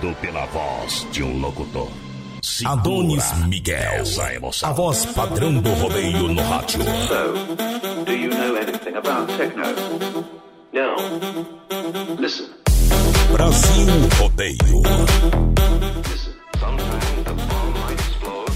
[0.00, 1.88] Tudo pela voz de um locutor.
[2.40, 4.04] Segura Adonis Miguel,
[4.62, 6.82] a voz padrão do rodeio no rádio.
[6.84, 7.32] So,
[8.04, 9.64] do you know anything about techno?
[10.72, 10.94] No.
[12.20, 12.46] Listen,
[13.32, 13.86] Brasil
[14.20, 14.82] Rodeio.
[16.08, 16.32] listen.
[16.60, 18.54] Sometimes the bomb might explode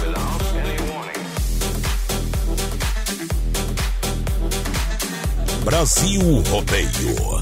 [0.00, 1.26] without any warning.
[5.64, 7.33] Brasil Rodeio.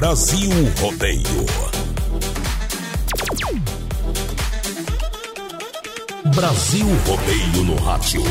[0.00, 1.44] Brasil Rodeio.
[6.34, 8.22] Brasil Rodeio no rádio.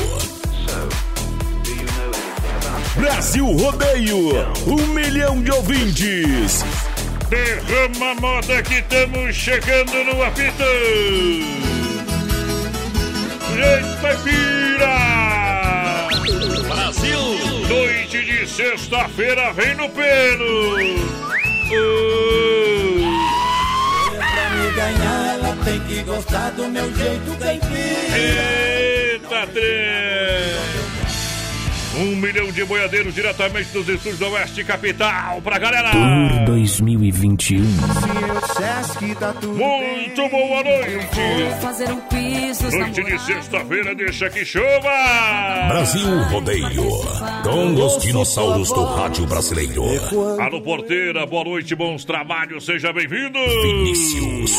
[2.95, 4.17] Brasil Rodeio,
[4.65, 6.65] um milhão de ouvintes.
[7.29, 10.63] Derrama a moda que estamos chegando no apito.
[13.53, 14.97] Gente Caipira!
[16.67, 17.19] Brasil!
[17.69, 21.08] Noite de sexta-feira vem no pelo.
[24.17, 28.17] Pra me ganhar, ela tem que gostar do meu jeito caipira.
[28.17, 30.78] Eita, trem!
[31.99, 35.91] Um milhão de boiadeiros diretamente dos estúdios do Oeste Capital pra galera!
[35.91, 37.61] Tour 2021.
[39.45, 41.59] Muito boa noite!
[41.59, 45.67] fazer um piso Noite de sexta-feira, deixa que chova!
[45.67, 46.89] Brasil Rodeio.
[47.43, 49.83] Com os dinossauros do rádio brasileiro.
[50.39, 53.37] Alô, porteira, boa noite, bons trabalhos, seja bem-vindo!
[53.61, 54.53] Vinícius.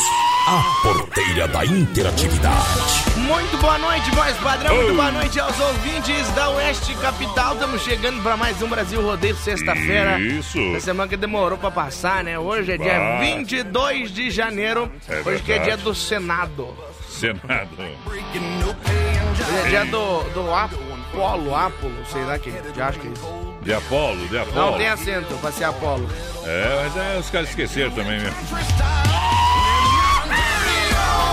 [0.47, 3.20] A porteira da interatividade.
[3.31, 4.75] Muito boa noite, voz padrão.
[4.75, 7.53] Muito boa noite aos ouvintes da Oeste Capital.
[7.53, 10.19] Estamos chegando para mais um Brasil Rodeio sexta-feira.
[10.19, 10.59] Isso!
[10.75, 12.37] Essa semana que demorou para passar, né?
[12.37, 13.19] Hoje é dia Ah.
[13.21, 14.91] 22 de janeiro.
[15.07, 16.75] É Hoje que é dia do Senado.
[17.07, 17.69] Senado.
[18.05, 22.51] Hoje é dia do, do Apolo, Apolo, sei lá que.
[22.75, 23.55] Já acho que é isso.
[23.61, 24.55] De Apolo, de Apolo.
[24.71, 26.09] Não tem acento pra ser Apolo.
[26.43, 28.35] É, mas é, os caras esqueceram também mesmo.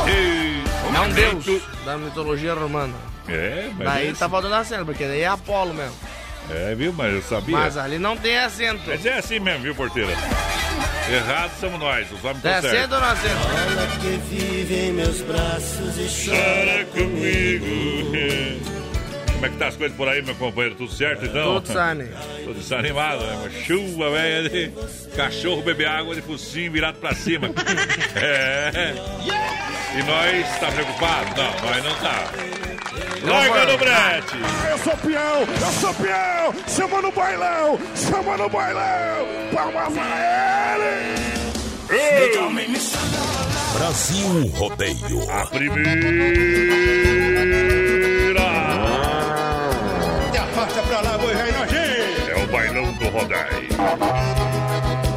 [0.07, 0.38] Ei,
[0.95, 2.95] É um deus da mitologia romana.
[3.29, 5.95] É, mas Daí é, tá faltando acento, porque daí é Apolo mesmo.
[6.51, 6.93] é, viu?
[6.93, 7.57] Mas eu sabia.
[7.57, 8.83] Mas ali não tem acento.
[8.87, 10.13] Mas é assim mesmo, viu, porteira?
[11.11, 12.95] Errado somos nós, os homens Tem estão acento certos.
[12.95, 13.35] ou não acento?
[13.73, 17.67] Ela que vive em meus braços e Chora comigo.
[19.39, 20.75] Como é que tá as coisas por aí, meu companheiro?
[20.75, 21.61] Tudo certo, então?
[21.61, 22.09] Tudo sane.
[22.45, 23.37] Tô desanimado, né?
[23.37, 24.51] Uma chuva, velho.
[24.51, 24.73] de
[25.15, 27.49] Cachorro beber água de focinho virado pra cima.
[28.17, 28.95] É.
[29.97, 31.31] E nós tá preocupado?
[31.37, 32.31] Não, nós não tá.
[33.23, 34.37] Larga no brete!
[34.71, 36.55] Eu sou peão, eu sou peão!
[36.69, 39.27] Chama no bailão, chama no bailão!
[39.55, 41.19] Palmas a ele!
[43.75, 45.31] Brasil Rodeio.
[45.31, 46.39] A primeira!
[53.11, 53.69] Do Rodai.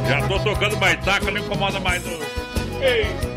[0.08, 2.02] Já tô tocando baitaca, não incomoda mais.
[2.04, 2.12] Não.
[2.82, 3.32] Ei!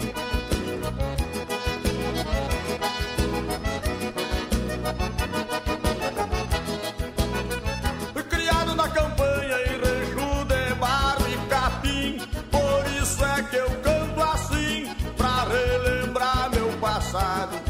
[13.50, 14.88] Que eu canto assim,
[15.18, 17.65] pra relembrar meu passado.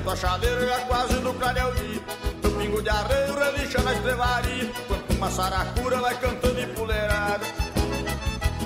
[0.00, 2.02] Atento a chaleira já quase no clareio
[2.42, 7.46] Meu pingo de arreio relincha na estrevaria, quanto uma saracura vai cantando empoleirada.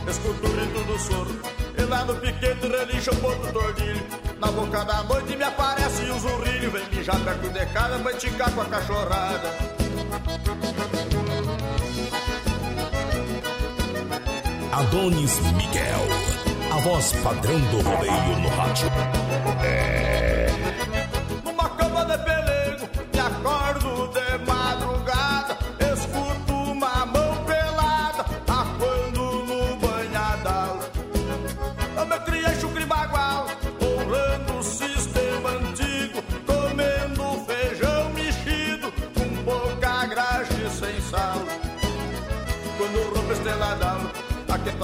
[0.09, 1.41] Escuto o grito do soro,
[1.77, 4.07] e lá no piquete relincha o ponto tordilho.
[4.39, 8.53] Na boca da noite me aparece o zurrilho, vem mijar perto de casa, vai ticar
[8.53, 9.55] com a cachorrada.
[14.73, 16.35] Adonis Miguel.
[16.73, 18.91] A voz padrão do rodeio no rádio.
[18.91, 20.04] Numa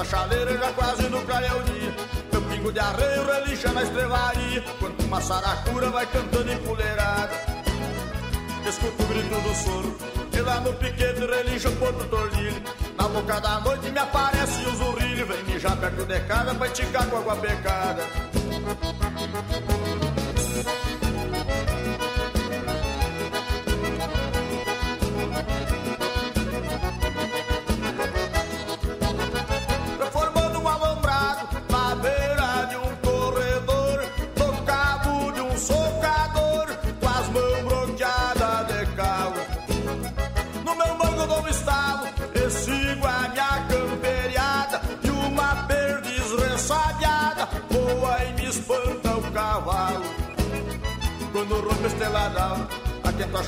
[0.00, 1.94] aquenta a chaleira já quase no clareio dia.
[2.32, 7.30] Meu pingo de arreio relincha na estrevaria, quando uma saracura vai cantando empoleirada.
[8.68, 9.98] Escuto o grito do soro,
[10.32, 12.62] e lá no piquete relincha o porto tordilho.
[12.96, 17.06] Na boca da noite me aparece o zurrilho, vem mijar perto de casa pra esticar
[17.06, 18.06] com água pecada.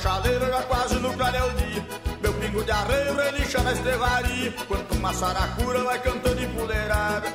[0.03, 1.87] Chaleira, já quase no clareio dia.
[2.21, 4.53] Meu pingo de arreio relincha na estrevaria.
[4.67, 7.33] Quanto uma saracura vai cantando empoleirada.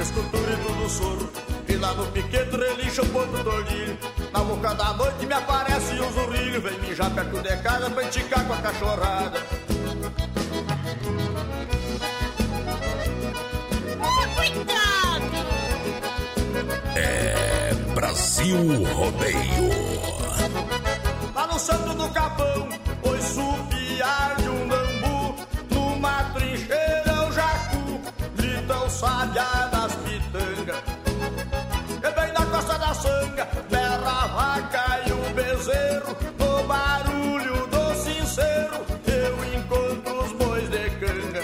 [0.00, 1.32] Escultura e tudo soro.
[1.68, 3.96] E lá no piquete relincha o ponto do olhinho.
[4.32, 6.60] Na boca da noite me aparece um zurrilho.
[6.60, 9.42] Vem mijar perto de casa pra enticar com a cachorrada.
[16.96, 19.95] É Brasil Rodeio.
[21.56, 22.68] No centro do capão,
[23.00, 25.34] pois supiar de um bambu.
[25.70, 27.98] Numa trincheira o jacu,
[28.36, 30.82] grita o sabiá das pitangas.
[31.96, 36.14] E bem na costa da sanga, berra a vaca e o bezerro.
[36.38, 41.42] No barulho do sincero, eu encontro os bois de canga.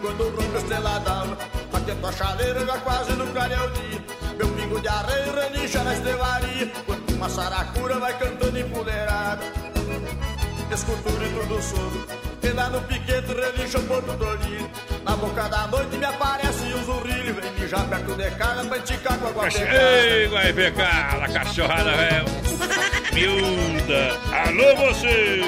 [0.00, 1.38] Quando rompe a estrela d'alva,
[1.74, 4.04] atento a chaleira, já quase no clareio dia.
[4.36, 6.99] Meu pingo de areia relincha na estrevaria.
[7.20, 9.42] Uma saracura vai cantando empoleirada.
[10.72, 12.06] Escultura e tudo soro.
[12.42, 14.70] E lá no piquete relincha o porto do olhinho.
[15.04, 17.34] Na boca da noite me aparece um zurrilho.
[17.34, 19.48] Vem mijar perto de casa pra enticar com a.
[19.48, 22.24] Ei, vai ver cara, cachorrada, velho.
[23.12, 24.18] Miúda.
[24.32, 25.42] Alô, você.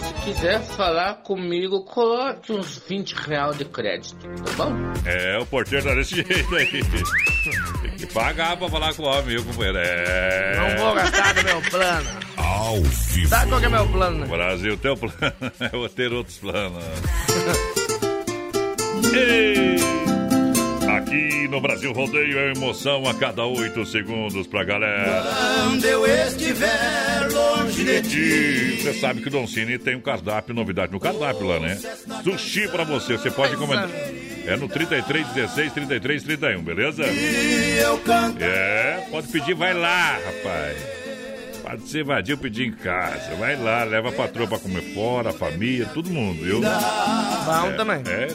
[0.00, 4.72] Se quiser falar comigo, coloque uns 20 real de crédito, tá bom?
[5.06, 6.82] É, o porteiro tá desse jeito aí.
[8.14, 9.78] Pagar pra falar com o homem, viu, companheiro?
[9.78, 10.56] É.
[10.56, 12.10] Não vou gastar do meu plano.
[12.36, 13.28] Ao vivo.
[13.28, 14.26] Sabe qual que é meu plano, né?
[14.26, 15.14] Brasil, teu plano
[15.60, 16.84] é eu ter outros planos.
[19.12, 19.76] Ei!
[20.96, 25.24] Aqui no Brasil Rodeio é emoção a cada oito segundos pra galera.
[25.64, 28.80] Quando eu estiver longe de ti.
[28.80, 31.76] Você sabe que o Don Cine tem um cardápio, novidade no cardápio lá, né?
[32.22, 33.88] Sushi pra você, você pode encomendar.
[34.46, 37.02] É no 33 16 33 31, beleza?
[37.06, 38.42] E eu canto.
[38.42, 40.76] É, pode pedir, vai lá, rapaz.
[41.62, 43.34] Pode ser vadio pedir em casa.
[43.36, 46.60] Vai lá, leva a patroa pra comer fora, a família, todo mundo, viu?
[46.60, 48.02] Bom também.
[48.06, 48.28] É,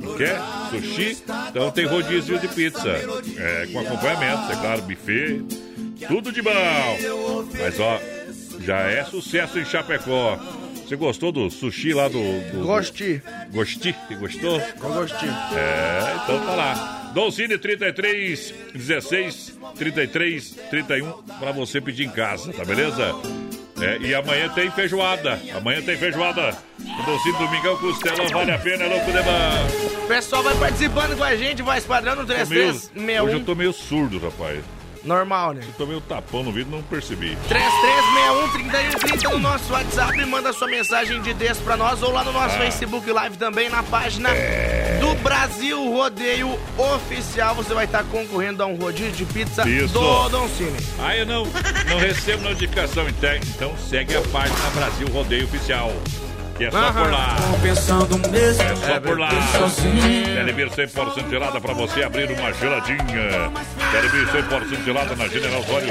[0.00, 0.38] não quer?
[0.70, 1.18] Sushi?
[1.50, 2.88] Então tem rodízio de pizza.
[3.36, 5.42] É, com acompanhamento, é claro, buffet.
[6.06, 6.52] Tudo de bom.
[7.58, 7.98] Mas ó,
[8.60, 10.38] já é sucesso em Chapecó.
[10.86, 12.20] Você gostou do sushi lá do.
[12.52, 13.20] do Gosti.
[13.50, 13.94] Gosti?
[14.20, 14.60] Gostou?
[14.60, 15.28] Eu gostei.
[15.28, 17.10] É, então tá lá.
[17.12, 23.14] Dolcine 33 16 33 31 pra você pedir em casa, tá beleza?
[23.80, 25.40] É, e amanhã tem feijoada.
[25.56, 26.56] Amanhã tem feijoada.
[26.80, 29.94] O Dolcine Domingão Costela vale a pena, é louco demais.
[30.04, 33.44] O pessoal vai participando com a gente, voz padrão no Tô meio- Hoje eu 3361.
[33.44, 34.62] tô meio surdo, rapaz.
[35.06, 35.62] Normal, né?
[35.64, 37.38] Eu tomei o tapão no vídeo não percebi.
[37.48, 40.24] 3361-3130 no nosso WhatsApp.
[40.26, 43.82] Manda sua mensagem de texto pra nós ou lá no nosso Facebook Live também, na
[43.84, 44.30] página
[45.00, 47.54] do Brasil Rodeio Oficial.
[47.54, 49.94] Você vai estar concorrendo a um rodízio de pizza Isso.
[49.94, 50.76] do Don Cine.
[51.00, 51.44] Ah, eu não,
[51.88, 55.92] não recebo notificação, então segue a página Brasil Rodeio Oficial.
[56.56, 57.02] Que é só Aham.
[57.02, 57.36] por lá.
[57.62, 58.62] Pensando mesmo.
[58.62, 59.28] É só por lá.
[60.34, 63.52] Telebir 100% gelada pra você abrir uma geladinha.
[63.92, 65.88] Telebir 100% gelada na General Osório.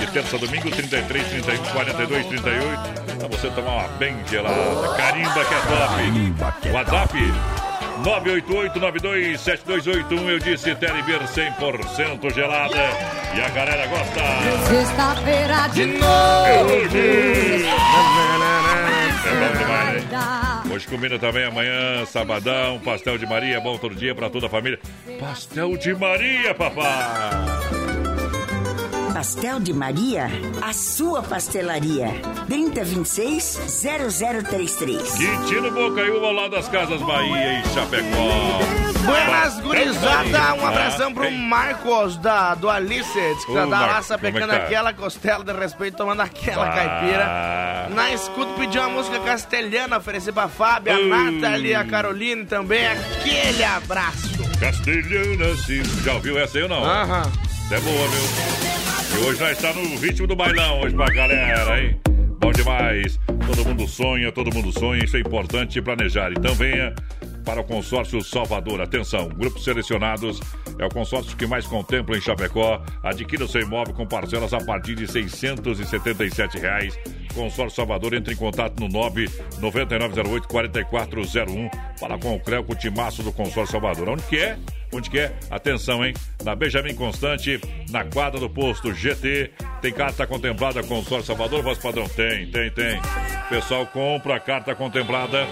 [0.00, 2.80] De terça a domingo, 33, 31, 42, 38.
[3.18, 4.96] Pra você tomar uma bem gelada.
[4.96, 6.34] Carimba que é top.
[6.72, 7.32] WhatsApp
[8.02, 10.28] 988-927281.
[10.28, 12.76] Eu disse Telebir 100% gelada.
[13.36, 14.20] E a galera gosta.
[14.68, 16.74] Sexta-feira de É novo.
[16.74, 17.64] hoje.
[19.26, 20.72] É bom demais, hein?
[20.72, 24.78] Hoje combina também amanhã, sabadão, pastel de Maria, bom todo dia pra toda a família.
[25.18, 27.77] Pastel de Maria, papai!
[29.18, 30.30] Pastel de Maria,
[30.62, 32.06] a sua pastelaria.
[32.48, 35.16] 3026-0033.
[35.16, 38.60] Quintino Bocaiúva ao lado das Casas Bahia em Chapecó.
[39.04, 40.54] Buenas, gurizada.
[40.54, 41.28] Um abração pro.
[41.32, 43.10] Marcos da, do Alice.
[43.12, 44.56] Diz que tá como é que pecando tá?
[44.58, 46.72] aquela costela de respeito, tomando aquela Ah.
[46.76, 47.88] caipira.
[47.96, 51.08] Na escuta, pediu uma música castelhana, oferecer pra Fábio, a Uh.
[51.08, 52.86] Nathalie, a Caroline também.
[52.86, 54.28] Aquele abraço.
[54.60, 55.82] Castelhana, sim.
[56.04, 56.84] Já ouviu essa aí ou não?
[56.84, 57.22] Aham.
[57.70, 59.20] É boa, viu?
[59.20, 62.00] E hoje nós está no ritmo do bailão hoje pra galera, hein?
[62.40, 63.20] Bom demais.
[63.46, 65.04] Todo mundo sonha, todo mundo sonha.
[65.04, 66.32] Isso é importante planejar.
[66.32, 66.94] Então venha
[67.48, 68.82] para o consórcio Salvador.
[68.82, 70.38] Atenção, grupos selecionados
[70.78, 72.84] é o consórcio que mais contempla em Chapecó.
[73.02, 76.98] Adquira seu imóvel com parcelas a partir de 677 reais.
[77.34, 78.86] Consórcio Salvador entre em contato no
[79.60, 84.10] 99908-4401 para com o Creuco Timaço do Consórcio Salvador.
[84.10, 84.58] Onde que é?
[84.92, 85.34] Onde que é?
[85.50, 86.12] Atenção, hein?
[86.44, 89.52] Na Benjamin Constante, na quadra do posto GT.
[89.80, 91.62] Tem carta contemplada Consórcio Salvador?
[91.62, 92.06] Voz padrão?
[92.10, 93.00] Tem, tem, tem.
[93.48, 95.46] Pessoal compra a carta contemplada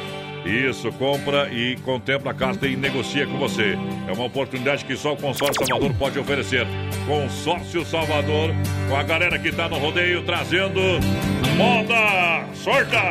[0.47, 3.77] Isso, compra e contempla a carta e negocia com você.
[4.07, 6.67] É uma oportunidade que só o Consórcio Salvador pode oferecer.
[7.07, 8.51] Consórcio Salvador,
[8.89, 10.81] com a galera que tá no rodeio, trazendo
[11.57, 13.03] moda sorta!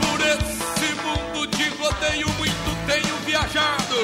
[0.00, 3.96] Por esse mundo de rodeio muito tenho viajado.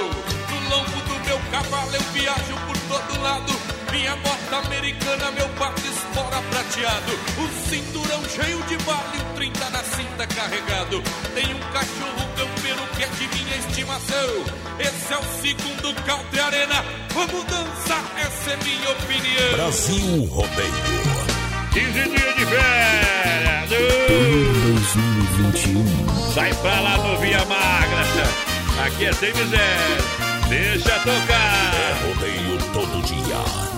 [0.50, 3.57] No lombo do meu cavalo eu viajo por todo lado.
[3.90, 7.12] Minha bota americana, meu bate espora prateado.
[7.38, 11.02] O cinturão cheio de vale, o 30 na cinta carregado.
[11.34, 14.44] Tem um cachorro campeiro que é de minha estimação.
[14.78, 16.84] Esse é o segundo Country Arena.
[17.14, 19.52] Vamos dançar, essa é minha opinião.
[19.52, 21.28] Brasil Rodeio.
[21.72, 23.72] 15 dias de férias!
[23.72, 26.32] Em 2021.
[26.34, 28.86] Sai pra lá no Via Magra!
[28.86, 30.28] Aqui é sem miséria!
[30.48, 31.74] Deixa tocar!
[31.74, 33.77] É rodeio todo dia.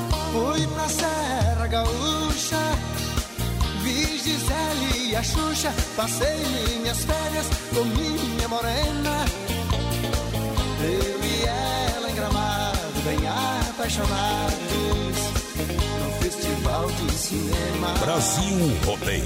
[1.71, 2.59] Gaúcha,
[3.83, 6.45] vi Gisele e a Xuxa, passei
[6.81, 9.25] minhas férias com minha morena.
[10.83, 13.21] Eu e ela em gramado, bem
[13.69, 15.17] apaixonados,
[16.03, 17.95] no festival de cinema.
[18.01, 19.25] Brasil Rodeio.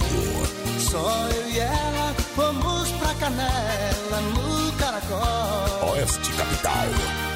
[0.81, 5.93] Só eu e ela fomos pra Canela, no Caracol.
[5.93, 7.34] Oeste Capital.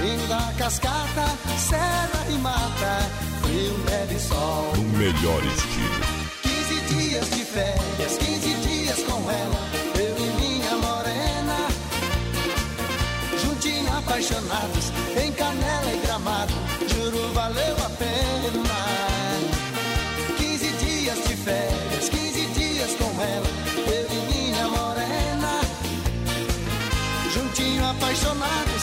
[0.00, 1.26] Linda cascata,
[1.58, 3.10] serra e mata,
[3.42, 4.72] frio, neve e sol.
[4.76, 6.26] No melhor estilo.
[6.42, 9.60] 15 dias de férias, 15 dias com ela,
[9.98, 11.68] eu e minha morena.
[13.42, 14.92] Juntinho apaixonados,
[15.24, 16.54] em canela e gramado,
[16.88, 18.26] juro valeu a pena.
[20.36, 23.46] 15 dias de férias, 15 dias com ela,
[23.86, 25.60] eu e minha morena.
[27.32, 28.75] Juntinho apaixonados,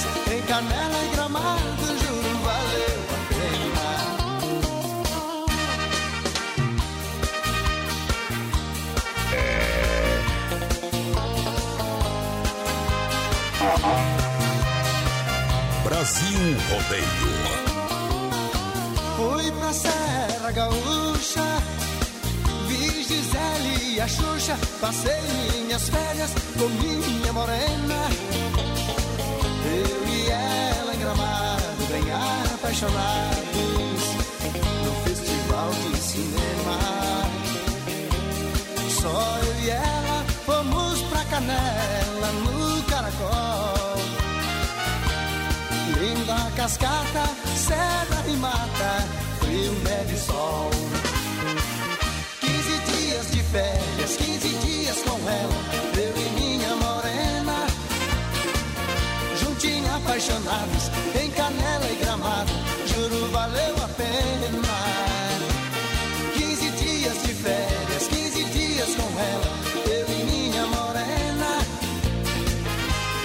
[0.48, 3.88] canela e gramado, juro valeu a pena.
[15.84, 17.34] Brasil Rodeio.
[19.16, 21.48] Fui pra Serra Gaúcha,
[22.68, 25.22] vi Gisele e a Xuxa, passei
[25.62, 28.10] minhas férias com minha morena.
[29.66, 30.03] Eu
[30.34, 32.04] ela em gramado, bem
[32.54, 34.04] apaixonados,
[34.84, 36.80] no festival de cinema.
[39.02, 43.98] Só eu e ela fomos pra Canela, no Caracol.
[46.00, 49.08] Linda cascata, serra e mata,
[49.40, 50.70] frio, neve e sol.
[52.40, 54.33] 15 dias de férias, 15
[60.24, 60.90] apaixonados,
[61.22, 62.52] em canela e gramado,
[62.88, 64.24] juro valeu a pena.
[66.34, 69.50] 15 dias de férias, 15 dias com ela,
[69.86, 71.60] eu e minha morena.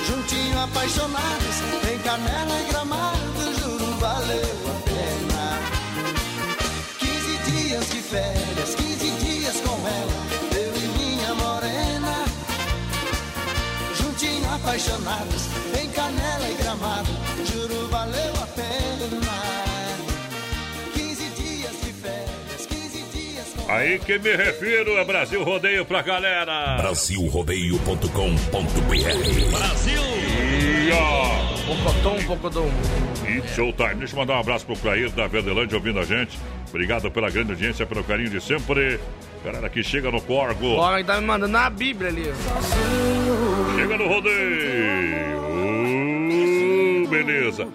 [0.07, 1.57] Juntinho apaixonados,
[1.93, 5.59] em canela e gramado, juro valeu a pena.
[6.99, 10.19] 15 dias de férias, 15 dias com ela,
[10.53, 12.25] eu e minha morena.
[13.95, 15.43] Juntinho apaixonados,
[23.69, 26.79] Aí que me refiro é Brasil Rodeio pra galera!
[26.79, 30.01] Brasilrodeio.com.br Brasil!
[30.95, 31.29] Ó!
[31.67, 32.63] Pocotão, um pouco do.
[33.29, 33.97] E showtime.
[33.97, 36.39] Deixa eu mandar um abraço pro Clair da Verdelândia ouvindo a gente.
[36.71, 38.99] Obrigado pela grande audiência, pelo carinho de sempre.
[39.45, 40.67] Galera que chega no Corgo.
[40.67, 42.33] O homem tá me mandando a Bíblia ali.
[43.77, 45.39] Chega no rodeio.
[47.05, 47.69] Uh, beleza.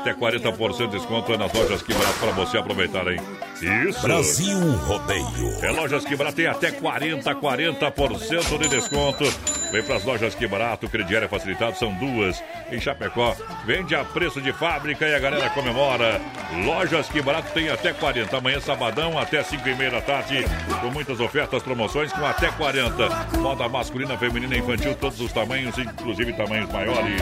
[0.00, 3.20] Até 40% de desconto é nas lojas que barato para você aproveitar, hein?
[3.60, 4.00] Isso.
[4.00, 5.62] Brasil Rodeio.
[5.62, 9.24] É lojas que barato tem até 40, 40% de desconto.
[9.72, 12.42] Vem para as lojas que barato, crediário facilitado, são duas.
[12.72, 16.20] Em Chapecó, vende a preço de fábrica e a galera comemora.
[16.64, 18.36] Lojas que barato tem até 40.
[18.36, 20.44] Amanhã, sabadão, até 5 e meia da tarde,
[20.80, 23.08] com muitas ofertas, promoções com até 40.
[23.38, 27.20] Moda masculina, feminina, infantil, todos os tamanhos, inclusive tamanhos maiores.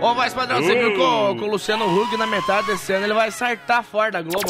[0.00, 0.78] Ô, mas padrão, você Uh.
[0.78, 4.22] viu o, que o Luciano Huck na metade desse ano ele vai sartar fora da
[4.22, 4.44] Globo,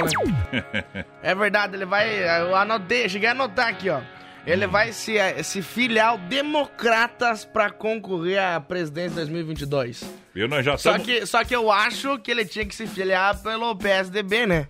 [0.52, 1.04] né?
[1.22, 2.08] É verdade, ele vai.
[2.40, 4.00] Eu anotei, cheguei a anotar aqui, ó.
[4.46, 10.04] Ele vai se, eh, se filiar ao Democratas pra concorrer à presidência de 2022.
[10.34, 11.06] E nós já Só estamos...
[11.06, 14.68] que, só que eu acho que ele tinha que se filiar pelo PSDB, né?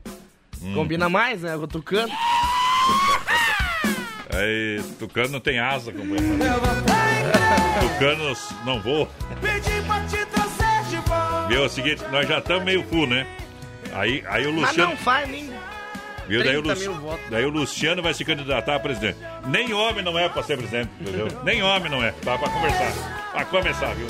[0.63, 0.75] Hum.
[0.75, 1.57] Combina mais, né?
[1.57, 2.13] Com o Tucano.
[4.33, 6.39] Aí, Tucano não tem asa, companheiro.
[7.81, 9.13] Tucanos não volta.
[11.49, 13.27] Viu, é o seguinte, nós já estamos meio full, né?
[13.93, 14.91] Aí, aí o Mas Luciano...
[14.91, 15.54] não faz nem.
[16.29, 16.43] Viu?
[16.43, 19.19] Daí o, 30 Lu- daí o Luciano vai se candidatar a presidente.
[19.47, 21.29] Nem homem não é pra ser presidente, entendeu?
[21.45, 22.15] Nem homem não é.
[22.23, 23.31] Dá pra conversar.
[23.33, 24.07] Pra começar, viu?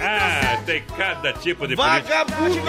[0.00, 2.08] Ah, tem cada tipo de político.
[2.08, 2.60] Vagabundo!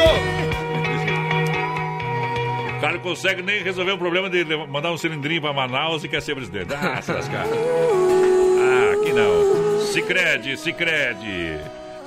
[2.77, 6.07] O cara não consegue nem resolver o problema de mandar um cilindrinho pra Manaus e
[6.07, 6.73] quer ser presidente.
[6.73, 7.45] Ah, se lascar.
[7.45, 9.81] Ah, aqui não.
[9.85, 11.59] Cicred, Cicred.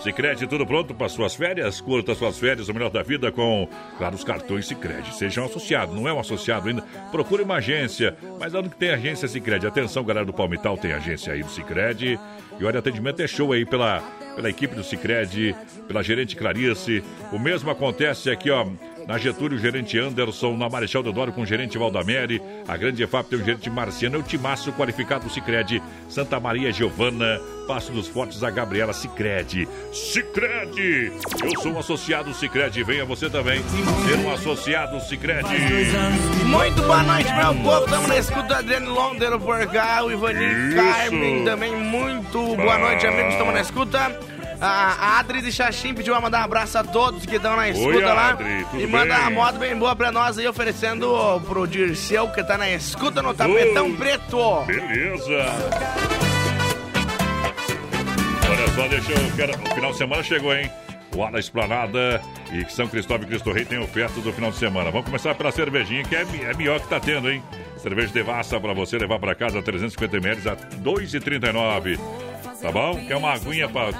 [0.02, 1.80] Cicred, tudo pronto para suas férias?
[1.80, 5.14] Curta suas férias, o melhor da vida com, claro, os cartões Cicred.
[5.14, 6.82] Seja um associado, não é um associado ainda?
[7.12, 8.16] Procure uma agência.
[8.40, 9.64] Mas onde que tem agência Cicred?
[9.64, 12.18] Atenção, galera do Palmital, tem agência aí do Cicred.
[12.58, 14.00] E olha, atendimento é show aí pela,
[14.34, 15.54] pela equipe do Cicred,
[15.86, 17.04] pela gerente Clarice.
[17.30, 18.66] O mesmo acontece aqui, ó.
[19.06, 20.56] Na Getúlio, o gerente Anderson.
[20.56, 22.40] Na Marechal Deodoro, com o gerente Valdamere.
[22.66, 24.16] A Grande EFAP tem o gerente Marciano.
[24.16, 25.82] É o Timaço qualificado do Cicred.
[26.08, 27.40] Santa Maria Giovana.
[27.66, 29.68] Passo dos Fortes, a Gabriela Cicred.
[29.92, 31.12] Cicred!
[31.42, 32.82] Eu sou um associado Cicred.
[32.82, 35.44] Venha você também ser um associado Cicred.
[36.44, 37.84] Muito boa noite, meu povo.
[37.84, 40.76] Estamos na escuta Adriano Londero por cá, o Ivani Isso.
[40.76, 41.74] Carmen também.
[41.76, 43.32] Muito boa noite, amigos.
[43.32, 44.18] Estamos na escuta.
[44.64, 48.14] A Adri de Xaxim pediu a mandar um abraço a todos que estão na escuta
[48.14, 48.28] lá.
[48.30, 52.56] Adri, e manda uma moto bem boa pra nós aí, oferecendo pro Dirceu, que tá
[52.56, 53.96] na escuta no tapetão Oh.
[53.96, 54.62] preto.
[54.66, 55.46] Beleza.
[58.48, 59.32] Olha só, deixa eu.
[59.36, 60.70] Quero, o final de semana chegou, hein?
[61.14, 64.90] O Ala Esplanada e São Cristóvão e Cristo Rei tem oferta do final de semana.
[64.90, 67.42] Vamos começar pela cervejinha, que é, é melhor que tá tendo, hein?
[67.78, 71.98] Cerveja Devassa pra você levar pra casa 350 ml a 2,39.
[72.62, 72.94] Tá bom?
[73.06, 73.90] Quer uma aguinha pra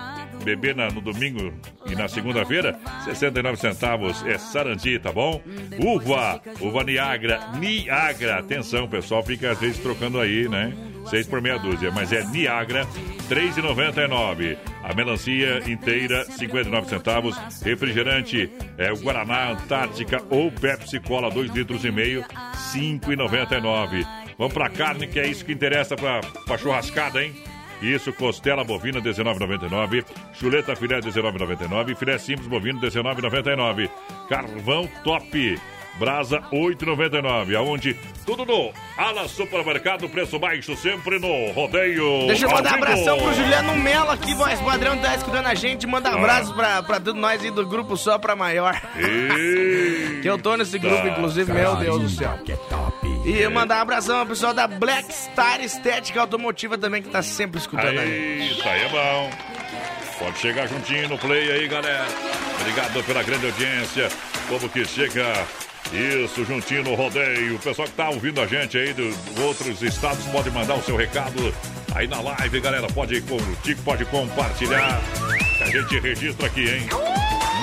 [0.43, 1.53] beber na- no domingo
[1.87, 2.79] e na segunda-feira?
[3.05, 5.41] 69 centavos é Sarandi, tá bom?
[5.79, 8.39] Uva, uva Niagra, Niagra.
[8.39, 10.73] Atenção, pessoal, fica às vezes trocando aí, né?
[11.11, 12.87] 6 por meia dúzia, mas é Niagra,
[13.29, 14.57] 3,99.
[14.85, 17.37] A melancia inteira, 59 centavos.
[17.63, 22.25] Refrigerante, é o Guaraná Antártica ou Pepsi Cola, 2 litros e meio,
[22.73, 24.05] 5,99.
[24.39, 27.33] Vamos pra carne, que é isso que interessa pra, pra churrascada, hein?
[27.83, 30.05] Isso, costela bovina, 19,99.
[30.33, 31.97] Chuleta filé, 19,99.
[31.97, 33.91] Filé simples bovino, 19,99.
[34.29, 35.59] Carvão top.
[35.99, 37.55] Brasa, 8,99.
[37.55, 37.95] Aonde?
[38.25, 42.29] Tudo no Ala Supermercado, preço baixo, sempre no rodeio.
[42.29, 45.87] Deixa eu mandar um abração pro Juliano Melo aqui, voz padrão, tá escutando a gente.
[45.87, 46.15] Manda Ah.
[46.15, 48.81] abraços pra, pra todos nós aí do grupo Só Pra Maior.
[50.23, 52.39] que eu tô nesse grupo, inclusive, meu Deus do céu.
[53.25, 57.59] E mandar um abração ao pessoal da Black Star Estética Automotiva também, que tá sempre
[57.59, 58.13] escutando a gente.
[58.13, 59.31] Aí, isso aí é bom.
[60.19, 62.07] Pode chegar juntinho no play aí, galera.
[62.61, 64.09] Obrigado pela grande audiência.
[64.49, 65.47] Povo que chega.
[65.93, 67.57] Isso, juntinho no rodeio.
[67.57, 70.97] O pessoal que tá ouvindo a gente aí do outros estados pode mandar o seu
[70.97, 71.55] recado
[71.95, 72.87] aí na live, galera.
[72.89, 75.01] Pode curtir, pode compartilhar.
[75.61, 76.89] A gente registra aqui, hein?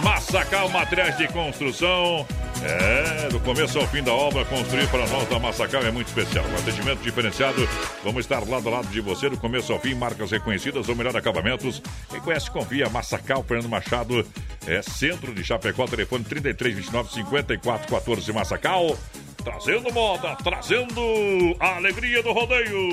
[0.04, 2.26] Massacal Materiais de Construção.
[2.62, 6.46] É, do começo ao fim da obra, construir para nós da Massacal é muito especial.
[6.46, 7.68] Um atendimento diferenciado.
[8.04, 11.16] Vamos estar lado a lado de você, do começo ao fim, marcas reconhecidas ou melhor
[11.16, 11.82] acabamentos.
[12.10, 12.90] Quem conhece, confia.
[12.90, 14.26] Massacal, Fernando Machado,
[14.68, 18.98] é centro de Chapecó, telefone 3329 5414 Massacal.
[19.44, 22.90] Trazendo moda, trazendo a alegria do rodeio.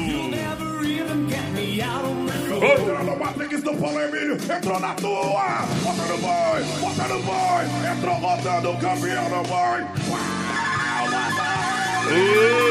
[2.56, 7.64] Entrou no Matrix do Paulo Emílio, entrou na tua, bota no boy, bota no boy,
[7.92, 9.84] entrou rodando o campeão no boy.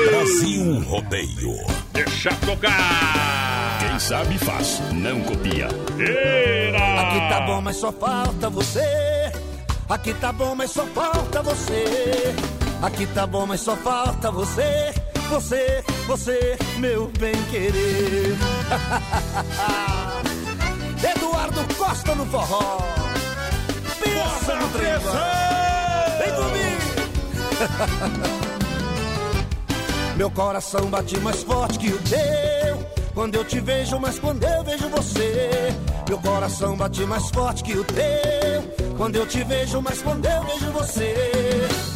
[0.09, 1.55] Brasil Rodeio.
[1.91, 3.79] Deixa tocar.
[3.79, 5.67] Quem sabe faz, não copia.
[5.67, 9.31] Aqui tá bom, mas só falta você.
[9.89, 12.33] Aqui tá bom, mas só falta você.
[12.81, 14.93] Aqui tá bom, mas só falta você.
[15.29, 18.37] Você, você, meu bem querer.
[21.15, 22.77] Eduardo Costa no forró.
[23.99, 24.85] Pensa no trem.
[26.19, 26.85] Vem comigo.
[30.15, 32.85] Meu coração bate mais forte que o teu.
[33.13, 35.73] Quando eu te vejo, mas quando eu vejo você.
[36.07, 38.95] Meu coração bate mais forte que o teu.
[38.97, 41.94] Quando eu te vejo, mas quando eu vejo você.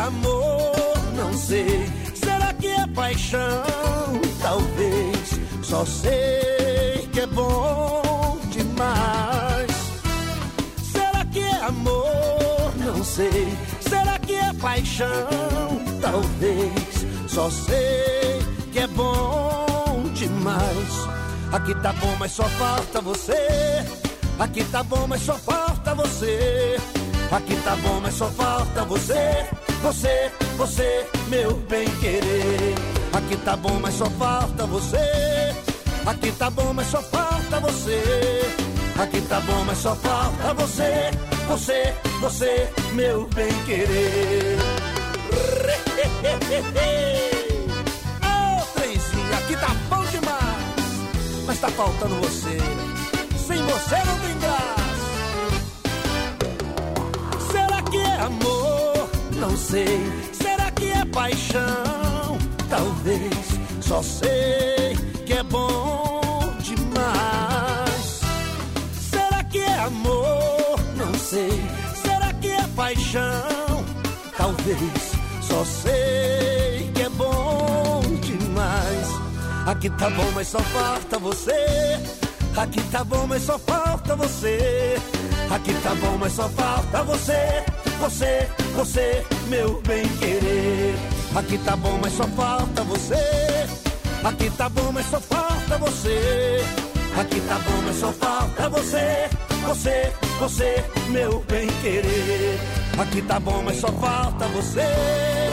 [0.00, 0.72] Amor?
[1.14, 1.86] Não sei.
[2.14, 3.64] Será que é paixão?
[4.40, 5.38] Talvez.
[5.62, 9.70] Só sei que é bom demais.
[10.90, 12.72] Será que é amor?
[12.76, 13.56] Não sei.
[13.80, 15.28] Será que é paixão?
[16.00, 17.06] Talvez.
[17.28, 18.40] Só sei
[18.72, 21.08] que é bom demais.
[21.52, 23.84] Aqui tá bom, mas só falta você.
[24.38, 26.76] Aqui tá bom, mas só falta você.
[27.30, 29.46] Aqui tá bom, mas só falta você.
[29.82, 32.74] Você, você, meu bem querer.
[33.12, 35.56] Aqui tá bom, mas só falta você.
[36.04, 38.02] Aqui tá bom, mas só falta você.
[38.98, 41.10] Aqui tá bom, mas só falta você.
[41.48, 44.58] Você, você, meu bem querer.
[48.22, 51.46] Ô, trenzinho, aqui tá bom demais.
[51.46, 52.58] Mas tá faltando você.
[53.46, 54.80] Sem você não tem graça.
[57.50, 58.59] Será que é amor?
[59.40, 59.98] Não sei.
[60.34, 62.38] Será que é paixão?
[62.68, 63.32] Talvez.
[63.80, 68.20] Só sei que é bom demais.
[69.10, 70.78] Será que é amor?
[70.94, 71.50] Não sei.
[72.02, 73.84] Será que é paixão?
[74.36, 75.12] Talvez.
[75.40, 79.08] Só sei que é bom demais.
[79.66, 81.98] Aqui tá bom, mas só falta você.
[82.56, 84.96] Aqui tá bom, mas só falta você.
[85.50, 87.69] Aqui tá bom, mas só falta você.
[88.00, 90.94] Você, você, meu bem querer.
[91.36, 93.14] Aqui tá bom, mas só falta você.
[94.24, 96.64] Aqui tá bom, mas só falta você.
[97.20, 99.28] Aqui tá bom, mas só falta você.
[99.66, 102.58] Você, você, meu bem querer.
[102.98, 104.80] Aqui tá bom, mas só falta você.
[104.80, 105.50] É.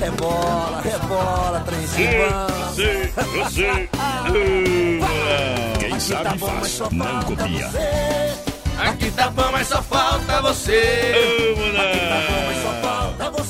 [0.00, 3.88] É bola, é bola, trem Você, você,
[5.80, 8.43] Quem sabe faz, não copia.
[8.88, 11.12] Aqui tá bom, mas só falta você.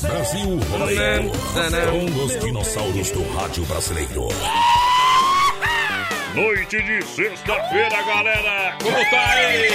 [0.02, 1.32] Brasil Rodeio.
[1.90, 4.28] Com os dinossauros do rádio brasileiro.
[6.34, 8.76] Noite de sexta-feira, galera!
[8.82, 9.68] Como tá aí?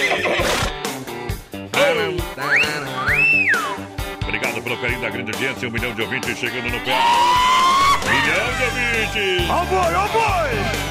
[4.22, 5.68] Obrigado pelo carinho da grande audiência.
[5.68, 6.98] Um milhão de ouvintes chegando no pé.
[8.06, 9.50] Milhão de ouvintes!
[9.50, 10.50] Ó boi, ó boi!
[10.60, 10.89] Olha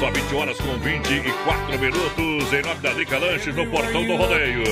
[0.00, 4.64] só, 20 horas com 24 minutos em nome da Drica Lanches no Portão do Rodeio.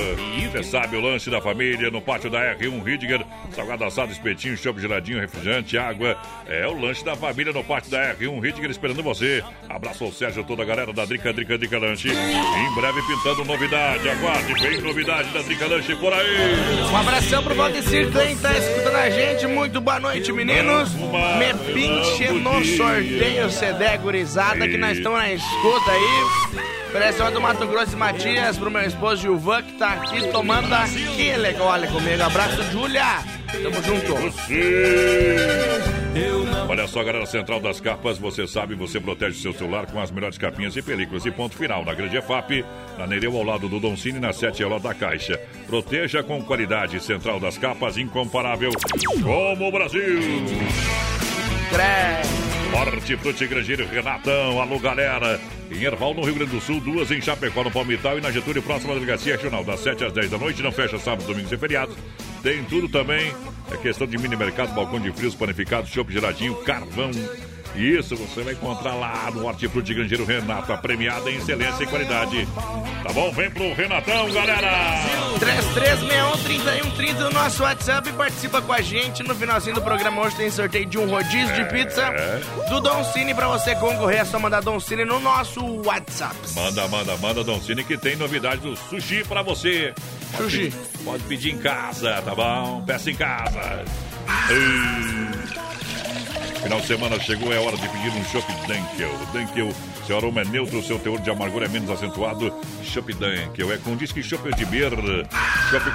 [0.51, 3.23] Você sabe, o lanche da família no pátio da R1 Ridger.
[3.55, 6.17] Salgado assado, espetinho, chopp geladinho, refrigerante, água.
[6.47, 9.45] É o lanche da família no pátio da R1 Ridger esperando você.
[9.69, 12.09] Abraço ao Sérgio, toda a galera da Drica, Drica, Drica Lanche.
[12.09, 14.09] Em breve pintando novidade.
[14.09, 16.91] Aguarde, vem novidade da Drica Lanche por aí.
[16.91, 19.47] Um abração pro Valdecir Klein, tá escutando a gente.
[19.47, 20.95] Muito boa noite, meninos.
[20.95, 26.93] Me pinche no sorteio CD gurizada, que nós estamos na escuta aí.
[26.93, 31.53] Pressão do Mato Grosso e Matias, pro meu esposo Gilvan, que tá aqui tomando aquele
[31.55, 32.23] gole comigo.
[32.23, 33.19] Abraço, Júlia.
[33.51, 34.15] Tamo junto.
[36.69, 40.39] Olha só, galera Central das Capas, você sabe, você protege seu celular com as melhores
[40.39, 41.27] capinhas e películas.
[41.27, 42.65] E ponto final, na Grande EFAP,
[42.97, 45.39] na Nereu ao lado do Doncini, na 7 ao lado da Caixa.
[45.67, 47.03] Proteja com qualidade.
[47.03, 48.71] Central das Capas, incomparável
[49.23, 50.21] como o Brasil.
[52.71, 55.41] Forte Frute Grangeiro Renatão, alô galera.
[55.71, 58.63] Em Erval, no Rio Grande do Sul, duas em Chapecó, no Palmital e na Getúlio,
[58.63, 61.95] próxima delegacia regional, das 7 às 10 da noite, não fecha sábado, domingos e feriados.
[62.43, 63.35] Tem tudo também,
[63.71, 67.11] é questão de mini mercado, balcão de frios, panificados, chopp geladinho, carvão.
[67.79, 72.47] Isso você vai encontrar lá no Hortifruti Grangeiro Renato, a premiada em excelência e qualidade.
[73.05, 73.31] Tá bom?
[73.33, 75.01] Vem pro Renatão, galera!
[75.39, 79.23] 3361-3130 no nosso WhatsApp e participa com a gente.
[79.23, 82.05] No finalzinho do programa hoje tem sorteio de um rodízio de pizza
[82.69, 84.21] do Don Cine pra você concorrer.
[84.21, 86.35] É só mandar Don Cine no nosso WhatsApp.
[86.57, 89.95] Manda, manda, manda, Don Cine, que tem novidade do sushi pra você.
[90.33, 90.59] Pode Sushi.
[90.71, 92.83] pedir- Pode pedir em casa, tá bom?
[92.85, 93.85] Peça em casa.
[94.51, 95.78] Ei.
[96.63, 99.11] Final de semana chegou, é hora de pedir um Chopp Dunkel.
[99.33, 99.73] Dunkel,
[100.07, 102.53] seu aroma é neutro, seu teor de amargura é menos acentuado.
[102.83, 104.93] Chopp Dunkel é com disque Chopp de Beer.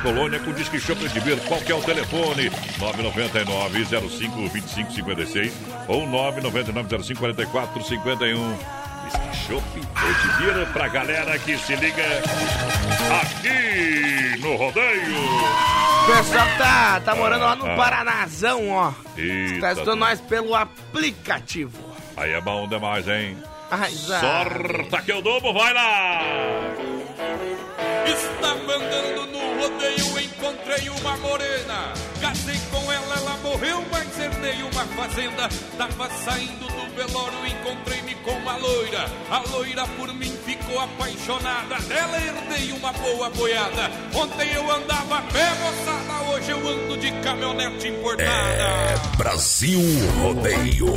[0.02, 1.40] Colônia com disque Chopp de Beer.
[1.48, 2.50] Qual é o telefone?
[2.80, 5.54] 999 05 25 56
[5.88, 8.58] ou 999 05 44 51.
[9.04, 12.04] Disque Chopp Edibir pra galera que se liga
[13.22, 15.73] aqui no rodeio.
[16.04, 17.76] O pessoal que tá, tá morando lá no Ah.
[17.76, 18.92] Paranazão, ó.
[19.18, 21.72] Eita, Tá escutando nós pelo aplicativo.
[22.18, 23.38] Aí é bom demais, hein?
[23.72, 23.90] Ai.
[23.92, 26.20] Sorta que eu dou, vai lá!
[28.06, 31.94] Está mandando no rodeio, encontrei uma morena.
[32.22, 35.50] Casei com ela, ela morreu, mas herdei uma fazenda.
[35.78, 39.06] Tava saindo do velório, encontrei-me com uma loira.
[39.30, 41.76] A loira por mim ficou apaixonada.
[41.88, 43.92] Dela herdei uma boa boiada.
[44.16, 46.32] Ontem eu andava a pé, moçada.
[46.32, 48.32] Hoje eu ando de caminhonete importada.
[48.32, 49.82] É Brasil
[50.20, 50.88] Rodeio.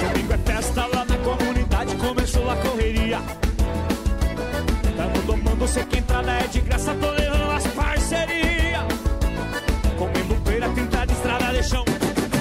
[0.00, 3.49] Domingo é festa lá na comunidade, começou a correria.
[5.70, 8.82] Sei que entrada é de graça, tô levando as parcerias.
[9.96, 11.84] Comendo feira, 30 de estrada de chão.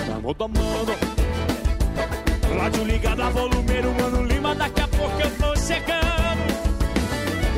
[0.08, 0.94] Tamo domando.
[2.60, 6.42] Rádio ligado a volumeiro, mano Lima, daqui a pouco eu tô chegando.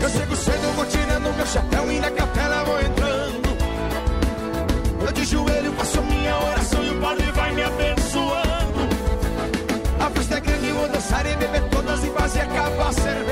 [0.03, 3.57] Eu chego cedo, vou tirando meu chapéu e na capela vou entrando.
[5.05, 8.89] Eu de joelho faço minha oração e o padre vai me abençoando.
[10.01, 13.30] A festa é grande, vou dançar e beber todas e fazer acabar a cerveja.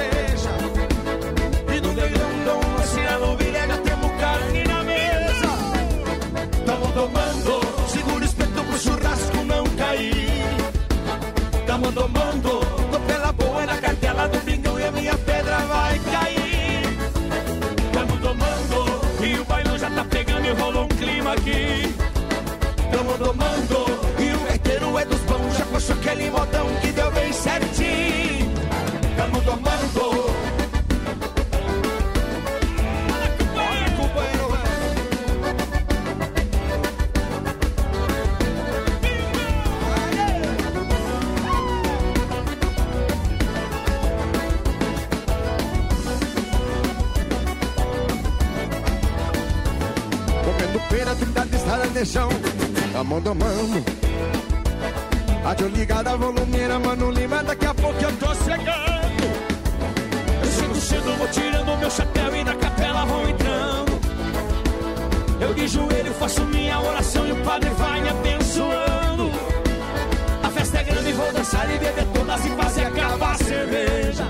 [11.79, 12.59] Tamo tomando,
[12.91, 16.97] tô pela boa na cartela do pinguim e a minha pedra vai cair.
[17.93, 21.95] Tamo tomando, e o bailão já tá pegando e rola um clima aqui.
[22.91, 23.85] Tamo tomando,
[24.19, 27.58] e o gaiteiro é dos bons, já puxou aquele modão que deu bem certinho.
[51.99, 52.29] Estrada de chão
[52.93, 53.83] Tamo domando
[55.43, 59.23] Rádio ligada, volumeira, mano Lima Daqui a pouco eu tô chegando
[60.41, 63.99] Eu chego cedo, vou tirando meu chapéu e na capela vou entrando.
[65.41, 69.31] Eu de joelho faço minha oração e o padre vai me abençoando.
[70.43, 74.27] A festa é grande, vou dançar e beber todas e fazer acabar a cerveja.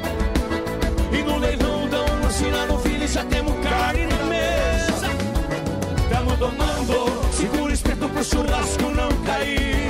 [1.12, 4.59] E no leilão dão uma cena no filho já temos carne na mesa.
[6.19, 9.88] Tamo tomando, segura o espeto pro churrasco não cair.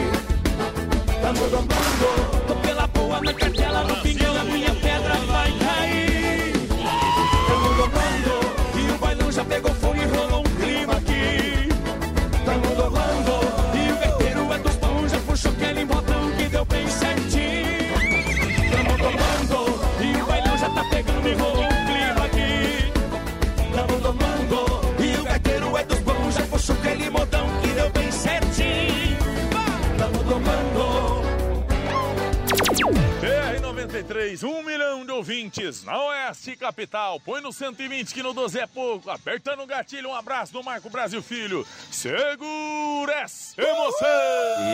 [36.80, 37.20] Capital.
[37.20, 39.10] Põe no 120 que no 12 é pouco.
[39.10, 41.68] Apertando o gatilho, um abraço do Marco Brasil Filho.
[41.92, 44.08] Segura essa emoção!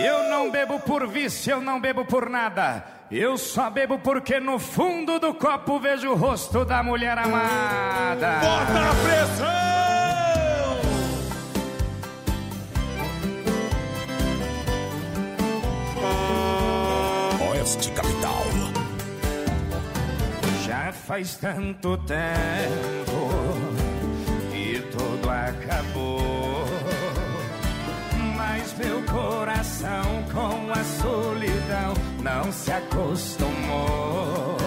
[0.03, 2.85] Eu não bebo por vício, eu não bebo por nada.
[3.09, 8.39] Eu só bebo porque no fundo do copo vejo o rosto da mulher amada.
[8.39, 9.55] Bota a pressão!
[17.51, 17.91] Oeste
[21.05, 23.29] faz tanto tempo
[24.51, 26.65] que tudo acabou.
[28.35, 34.57] Mas meu coração com a solidão não se acostumou.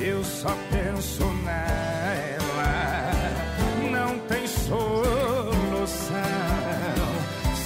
[0.00, 3.10] Eu só penso nela,
[3.90, 6.12] não tem solução.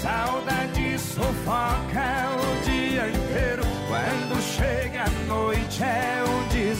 [0.01, 3.63] Saudade sufoca o dia inteiro.
[3.89, 6.16] Quando chega a noite é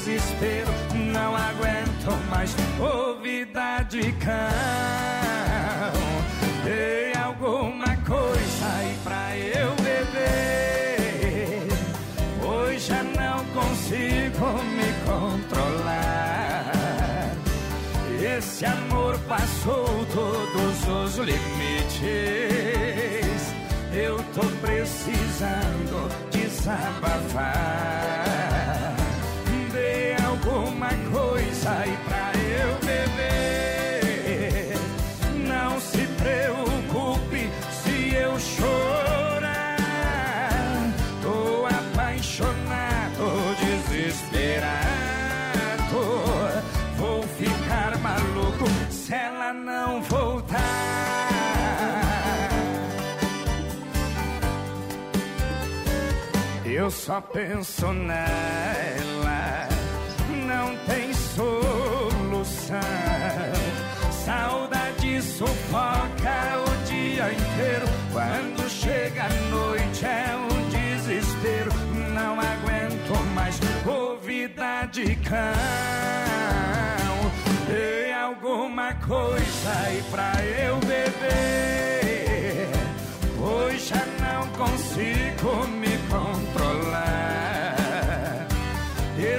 [0.07, 0.71] desespero.
[0.95, 4.33] Não aguento mais ouvida de cão.
[6.63, 11.67] Tem alguma coisa aí pra eu beber.
[12.41, 16.73] Hoje já não consigo me controlar.
[18.39, 22.07] Esse amor passou todos os limites.
[23.93, 27.97] Eu tô precisando desabafar.
[56.87, 59.69] Eu só penso nela,
[60.47, 62.79] não tem solução.
[64.25, 67.89] Saudade sufoca o dia inteiro.
[68.13, 71.73] Quando chega a noite é um desespero.
[72.15, 75.35] Não aguento mais ouvida de cão.
[77.67, 82.69] Tem alguma coisa aí pra eu beber?
[83.41, 86.56] Hoje já não consigo me controlar.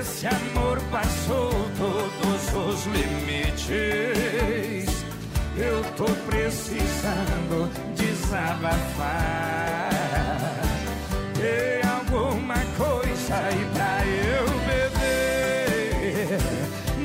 [0.09, 3.67] Esse amor passou todos os limites.
[5.57, 9.89] Eu tô precisando desabafar.
[11.35, 16.39] Tem alguma coisa aí pra eu beber?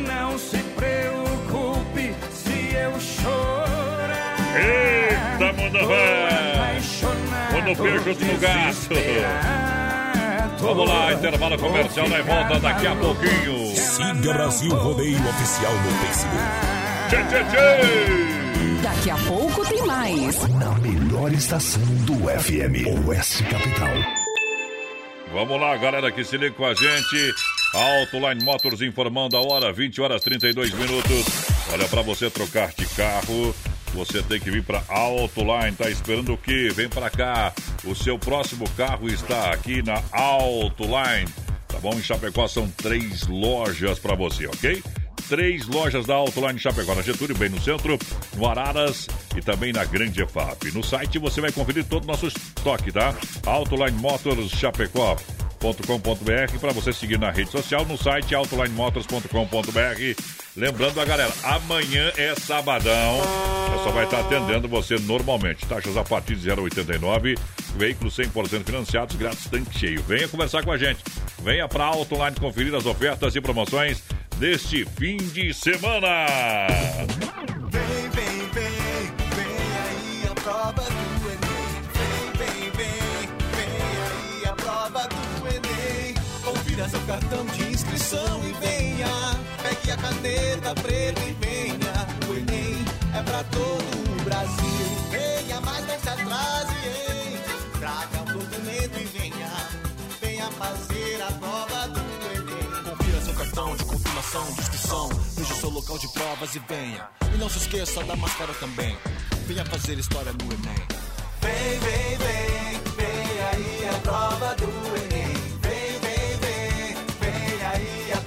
[0.07, 4.37] Não se preocupe se eu chorar.
[4.57, 6.81] Eita, mundo vai!
[7.53, 9.82] Mundo peixe junto no gato.
[10.63, 13.77] Vamos lá, intervalo comercial na volta daqui a pouquinho.
[13.77, 16.83] Siga Brasil Rodeio Oficial no Facebook.
[17.09, 18.83] Tchê, tchê, tchê!
[18.83, 20.49] Daqui a pouco tem mais.
[20.49, 23.89] Na melhor estação do FM, Oeste Capital.
[25.33, 27.35] Vamos lá, galera que se liga com a gente.
[27.75, 31.25] Autoline Motors informando a hora, 20 horas 32 minutos.
[31.73, 33.53] Olha, para você trocar de carro,
[33.95, 35.77] você tem que vir para Autoline.
[35.77, 36.71] Tá esperando o quê?
[36.75, 37.53] Vem para cá.
[37.85, 41.29] O seu próximo carro está aqui na Autoline.
[41.69, 41.95] Tá bom?
[41.95, 44.83] Em Chapecó são três lojas para você, ok?
[45.29, 47.99] Três lojas da Autoline Chapecó, na Getúlio, bem no centro,
[48.37, 50.71] no Araras e também na Grande EFAP.
[50.73, 53.15] No site você vai conferir todo o nosso estoque, tá?
[53.47, 55.17] Autoline Motors Chapecó
[55.63, 60.23] autolinemotors.com.br para você seguir na rede social, no site autolinemotors.com.br.
[60.57, 63.19] Lembrando a galera, amanhã é sabadão.
[63.73, 65.65] Eu só vai estar atendendo você normalmente.
[65.67, 67.39] Taxas a partir de 0,89.
[67.77, 70.03] Veículos 100% financiados, grátis tanque cheio.
[70.03, 71.03] Venha conversar com a gente.
[71.43, 74.03] Venha para Autoline conferir as ofertas e promoções
[74.37, 76.27] deste fim de semana.
[77.71, 80.92] Vem, vem, vem, vem aí a prova
[86.73, 89.07] Confira seu cartão de inscrição e venha.
[89.63, 91.93] Pegue a caneta preta e venha.
[92.27, 92.83] O Enem
[93.15, 94.87] é pra todo o Brasil.
[95.11, 97.39] Venha, mas não se atrase, hein?
[97.79, 99.51] Traga um documento e venha.
[100.19, 102.01] Venha fazer a prova do
[102.37, 102.85] Enem.
[102.85, 105.09] Confira seu cartão de confirmação de inscrição.
[105.37, 107.07] Veja o seu local de provas e venha.
[107.35, 108.97] E não se esqueça da máscara também.
[109.47, 110.87] Venha fazer história no Enem.
[111.43, 115.12] Vem, vem, vem, vem aí a prova do Enem.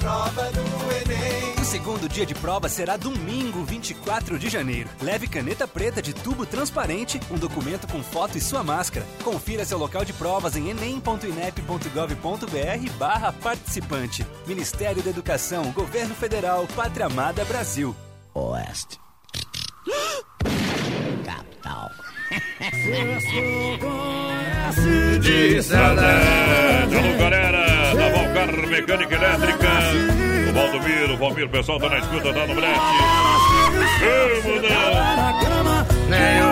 [0.06, 0.62] Prova do
[0.94, 1.56] Enem.
[1.60, 4.88] O segundo dia de prova será domingo, 24 de janeiro.
[5.02, 9.04] Leve caneta preta de tubo transparente, um documento com foto e sua máscara.
[9.24, 14.24] Confira seu local de provas em enem.inep.gov.br barra participante.
[14.46, 17.96] Ministério da Educação, Governo Federal, Pátria Amada Brasil.
[18.36, 19.00] Oeste.
[21.26, 21.90] Capital.
[25.20, 26.96] de saudade.
[26.96, 27.65] Alô, galera
[28.46, 29.70] Valcar Mecânica Elétrica.
[30.50, 32.80] O Valdomiro, o Valmir, o pessoal tá na escuta, tá no brete.
[34.00, 34.64] Vamos,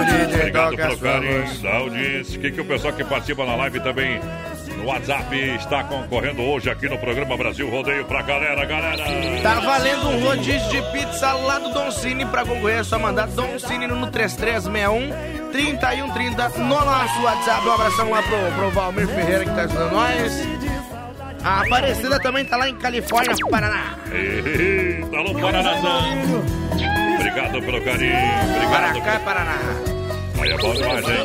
[0.07, 2.37] DJ Obrigado pelo carinho da audiência.
[2.37, 4.19] O que, que o pessoal que participa na live também
[4.77, 9.03] no WhatsApp está concorrendo hoje aqui no programa Brasil Rodeio pra galera, galera.
[9.41, 12.79] Tá valendo um rodízio de pizza lá do Don Cine pra concorrer.
[12.79, 17.67] É só mandar Don Cine no 3361 3130 no nosso WhatsApp.
[17.67, 20.62] Um abração lá pro, pro Valmir Ferreira que tá ajudando nós.
[21.43, 23.97] A Aparecida também tá lá em Califórnia, Paraná.
[24.11, 26.43] Eita, alô, Paranazão.
[27.15, 28.15] Obrigado pelo carinho.
[28.15, 28.71] Obrigado.
[28.71, 29.57] Paracá, Paraná.
[30.41, 31.17] Aí é bom demais, hein?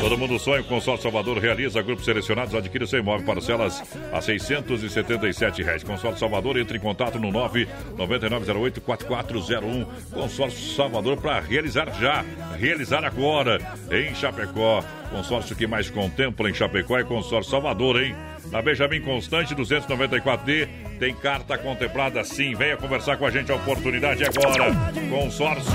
[0.00, 5.62] Todo mundo sonha, o Consórcio Salvador realiza grupos selecionados, adquire seu imóvel parcelas a 677
[5.62, 5.82] reais.
[5.82, 9.86] Consórcio Salvador, entre em contato no 99908-4401.
[10.12, 12.22] Consórcio Salvador para realizar já,
[12.58, 13.58] realizar agora
[13.90, 14.84] em Chapecó.
[15.10, 18.14] Consórcio que mais contempla em Chapecó é Consórcio Salvador, hein?
[18.46, 22.54] Na Benjamin Constante 294D tem carta contemplada sim.
[22.54, 24.74] Venha conversar com a gente, a oportunidade é agora.
[25.10, 25.72] Consórcio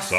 [0.00, 0.18] Sal.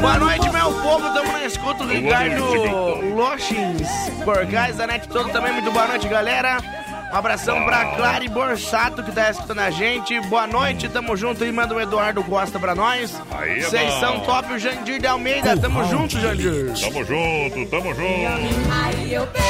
[0.00, 1.14] Boa noite, meu povo.
[1.14, 1.84] Tamo na escuta.
[1.84, 3.88] Ricardo Lochins,
[4.24, 5.52] por da net todo também.
[5.52, 6.81] Muito boa noite, galera.
[7.12, 10.18] Um abração pra Clary Borsato que tá escutando a gente.
[10.22, 11.44] Boa noite, tamo junto.
[11.44, 13.20] E manda o Eduardo Costa pra nós.
[13.30, 15.54] Aí é Vocês são top, o Jandir de Almeida.
[15.54, 16.72] Tamo junto, Jandir.
[16.80, 18.52] Tamo junto, tamo junto.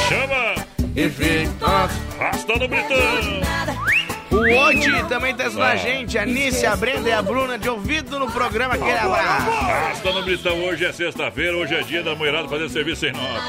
[0.09, 0.55] Chama!
[2.19, 2.97] Rasta no Britão!
[4.29, 6.17] O Odi também tá escutando a gente.
[6.17, 8.73] A Nícia, a Brenda e a Bruna de ouvido no programa.
[8.73, 9.49] Aquele abraço.
[9.49, 13.41] Rasta no Britão, hoje é sexta-feira, hoje é dia da mulherada fazer serviço em nós.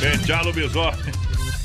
[0.00, 1.19] Pentear o.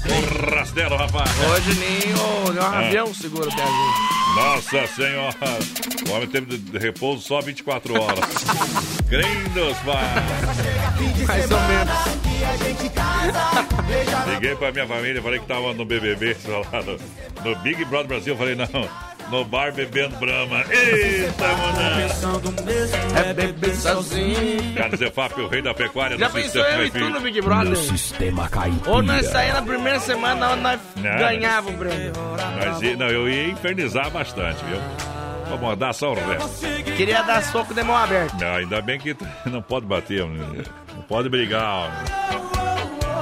[0.08, 1.30] O rastelo, rapaz.
[1.52, 2.80] Hoje nem o, Ah.
[2.80, 4.16] avião segura o pezinho.
[4.36, 5.36] Nossa senhora!
[6.08, 8.20] O homem teve de repouso só 24 horas.
[9.10, 10.04] Grindos, vai!
[11.28, 11.94] Mais ou menos.
[14.34, 18.08] Liguei pra minha família, falei que tava no BBB, sei lá, no, no Big Brother
[18.08, 18.34] Brasil.
[18.34, 18.68] Eu falei, não,
[19.30, 20.64] no bar bebendo Brahma.
[20.70, 23.20] Eita, mano!
[23.26, 24.74] É beber sozinho.
[24.76, 27.76] Carlos Efap, o rei da pecuária Já pensou sistema eu e tu no Big Brother?
[27.78, 28.92] Sistema caipira.
[28.92, 31.18] Ou nós saímos na primeira semana onde nós Não.
[31.18, 32.14] ganhava o prêmio.
[32.58, 34.80] Mas, não, eu ia infernizar bastante, viu?
[35.50, 36.66] Vamos dar só o resto.
[36.98, 38.36] Queria dar soco de mão aberta.
[38.44, 39.16] Não, ainda bem que
[39.46, 42.04] não pode bater, não pode brigar.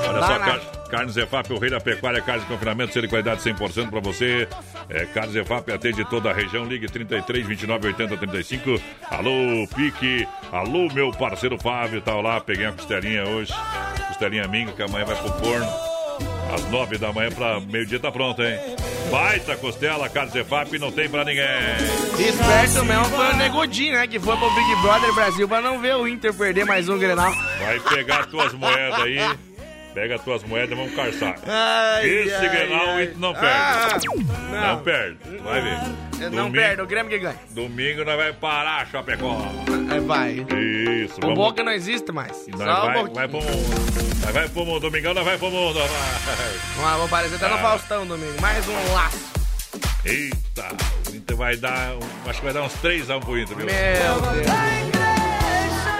[0.08, 3.41] Olha só, car Carnes Efap, o rei da pecuária, carne de confinamento, ser de qualidade
[3.41, 4.47] 100% para você.
[4.88, 8.80] É, Carnes Efap atende toda a região, ligue 33 29 80 35.
[9.10, 13.51] Alô, Pique, alô, meu parceiro Fábio, tá lá, peguei uma costelinha hoje,
[14.08, 15.66] costelinha minga, que amanhã vai pro forno.
[16.54, 18.60] Às nove da manhã pra meio-dia tá pronto, hein?
[19.10, 21.43] Baita costela, carne Zefap, não tem pra ninguém.
[22.20, 24.06] Esperto mesmo foi o Negodinho, né?
[24.06, 27.34] Que foi pro Big Brother Brasil pra não ver o Inter perder mais um Grenal.
[27.60, 29.18] Vai pegar tuas moedas aí.
[29.94, 31.36] Pega tuas moedas e vamos carçar.
[31.48, 33.06] Ai, Esse ai, Grenal ai.
[33.08, 33.48] o não perde.
[33.48, 34.62] Ah, não.
[34.76, 34.80] não.
[34.84, 35.18] perde.
[35.44, 35.78] Vai ver.
[36.20, 37.36] Não Domingo- perde, o Grêmio que ganha.
[37.52, 39.38] Domingo nós vai parar, Chapecó.
[39.91, 40.32] Aí vai.
[40.34, 41.36] Isso, O vamos.
[41.36, 42.48] bom é não existe mais.
[42.48, 43.16] Nós Só um vai, pouquinho.
[43.16, 44.24] vai pro mundo.
[44.24, 44.80] Nós vai pro mundo.
[44.80, 45.80] Domingão nós vai pro mundo.
[45.80, 45.88] Vai.
[46.76, 47.58] Vamos lá, vou aparecer até no Ah.
[47.60, 48.41] Faustão domingo.
[48.41, 49.34] Mais um laço.
[50.06, 50.68] Eita,
[51.12, 51.94] o Inter vai dar.
[51.96, 53.66] um- Acho que vai dar uns 3x1 pro Inter, viu?
[53.66, 54.93] Meu Deus.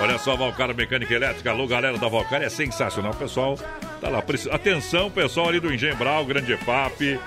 [0.04, 3.58] Olha só, Valcar Mecânica Elétrica, alô galera da Valcar, é sensacional, pessoal.
[4.02, 7.18] Tá lá, atenção, pessoal ali do Engembral, Grande EFAP.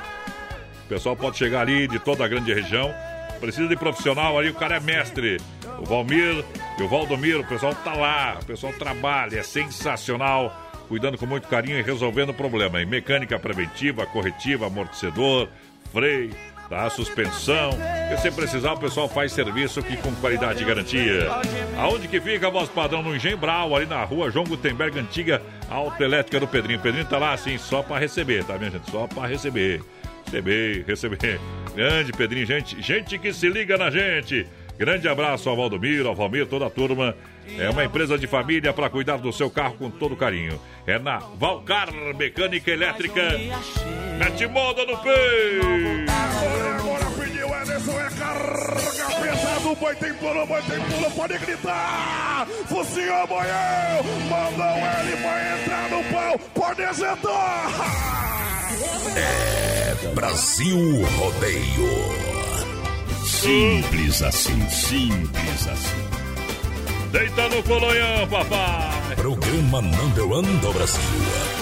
[0.85, 2.95] O pessoal pode chegar ali de toda a grande região.
[3.41, 5.39] Precisa de profissional ali, o cara é mestre.
[5.79, 6.45] O Valmir
[6.79, 10.55] e o Valdomiro, o pessoal tá lá, o pessoal trabalha, é sensacional.
[10.87, 12.83] Cuidando com muito carinho e resolvendo o problema.
[12.83, 15.49] Em mecânica preventiva, corretiva, amortecedor,
[15.91, 16.31] freio,
[16.69, 16.89] tá?
[16.91, 17.71] Suspensão.
[18.13, 21.29] E se precisar, o pessoal faz serviço que com qualidade e garantia.
[21.79, 26.41] Aonde que fica a voz padrão no Engembral, ali na rua João Gutenberg, antiga autoelétrica
[26.41, 26.81] do Pedrinho.
[26.81, 28.91] Pedrinho tá lá assim, só pra receber, tá, minha gente?
[28.91, 29.83] Só pra receber.
[30.27, 31.41] Receber, receber.
[31.75, 34.47] Grande Pedrinho, gente, gente que se liga na gente.
[34.79, 37.15] Grande abraço ao Valdomiro, ao Valmir, toda a turma.
[37.59, 40.61] É uma empresa de família para cuidar do seu carro com todo carinho.
[40.87, 43.23] É na Valcar Mecânica Elétrica.
[44.19, 46.16] Mete moda no peito!
[47.87, 52.47] Ederson, é carga pesado, o boi tem pula, o boi tem pula, pode gritar!
[52.67, 57.71] Focinho boião, mandou ele, vai entrar no pau, pode acertar!
[59.17, 62.27] É Brasil Rodeio.
[63.25, 67.11] Simples assim, simples assim.
[67.13, 69.17] Deita no colonhão, papai!
[69.17, 71.56] Programa Number One do Brasil.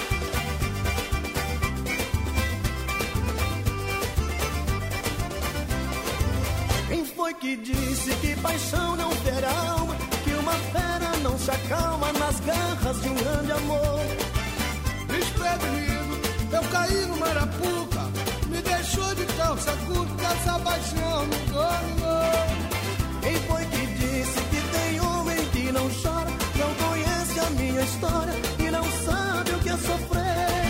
[7.45, 9.95] Que disse que paixão não terá alma?
[10.23, 14.01] Que uma fera não se acalma nas garras de um grande amor?
[15.07, 16.13] Desprevenido,
[16.51, 18.01] eu caí no Marapuca,
[18.47, 22.45] me deixou de calça curta, essa paixão me dominou.
[23.21, 26.31] Quem foi que disse que tem homem que não chora?
[26.61, 30.65] Não conhece a minha história e não sabe o que é sofrer.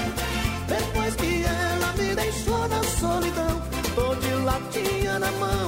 [0.68, 3.62] Depois que ela me deixou na solidão,
[3.96, 5.65] tô de latinha na mão,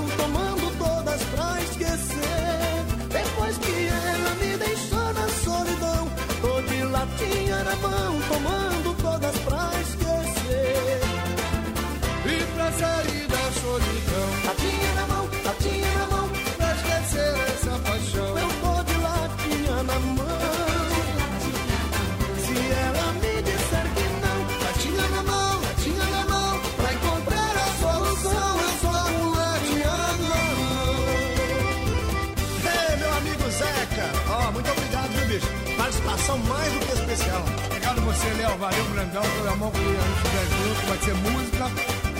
[39.13, 41.65] Léo, valeu, grandão, foi a mão que a gente estiver junto, vai ser música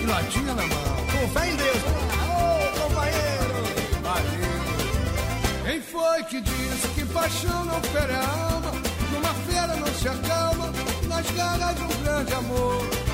[0.00, 0.96] e latinha na mão.
[1.12, 1.82] Com fé em Deus.
[2.24, 3.54] Ô, companheiro!
[4.02, 4.58] Valeu.
[5.64, 8.72] Quem foi que disse que paixão não fere a alma?
[9.12, 10.72] Numa feira não se acalma,
[11.08, 13.07] nas garras de um grande amor.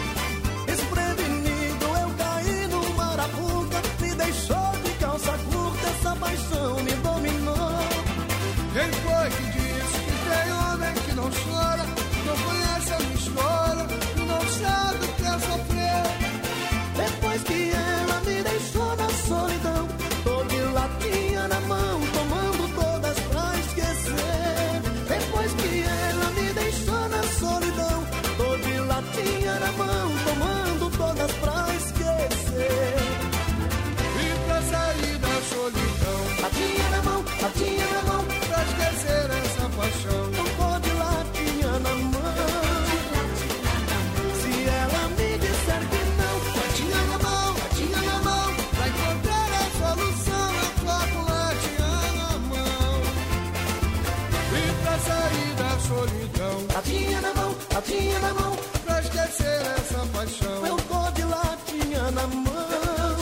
[57.85, 63.16] Latinha na mão, pra esquecer essa paixão, eu tô de latinha na mão.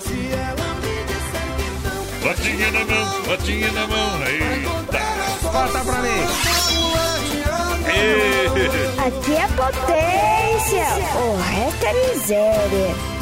[0.00, 4.26] Se ela me disser que não, Latinha na mão, latinha na mão.
[4.26, 5.50] Eita!
[5.50, 6.26] Corta pra mim.
[9.06, 10.86] Aqui é potência.
[11.16, 13.16] O resto é miséria.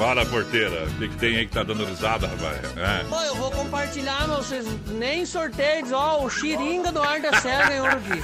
[0.00, 0.86] Fala, porteira.
[0.86, 2.56] O que, que tem aí que tá dando risada, rapaz?
[2.74, 3.04] É.
[3.04, 7.68] Pô, eu vou compartilhar, meu, vocês nem sorteio, ó, o Xiringa do Ar da Serra
[7.68, 8.22] ganhou no dia.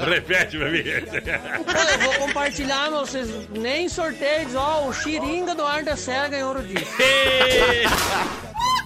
[0.02, 0.78] Repete pra mim.
[0.78, 4.46] Eu vou compartilhar, mas vocês nem sorteio.
[4.46, 6.86] diz, Ó, o Xiringa do Ar da Serra ganhou ouro disso.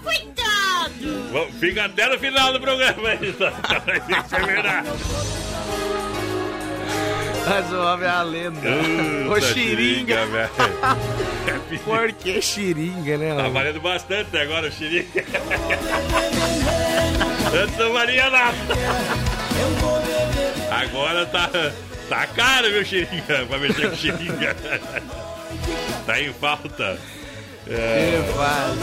[0.02, 1.52] Coitado!
[1.60, 3.14] Fica até no final do programa.
[3.14, 4.88] Isso é verdade.
[7.46, 8.60] Mas o homem é a lenda.
[9.24, 10.26] Puta o xiringa.
[10.26, 10.50] velho.
[11.84, 13.34] Por que xiringa, né?
[13.36, 15.24] Tá valendo bastante agora o xiringa.
[17.62, 18.56] Antes não valia nada.
[20.70, 21.50] Agora tá,
[22.08, 24.56] tá caro, meu xiringa, pra mexer com xiringa.
[26.04, 26.98] Tá em falta.
[27.66, 28.76] É, Que faz.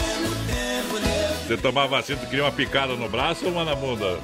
[1.46, 4.18] você tomar vacina, tu queria uma picada no braço ou uma na bunda?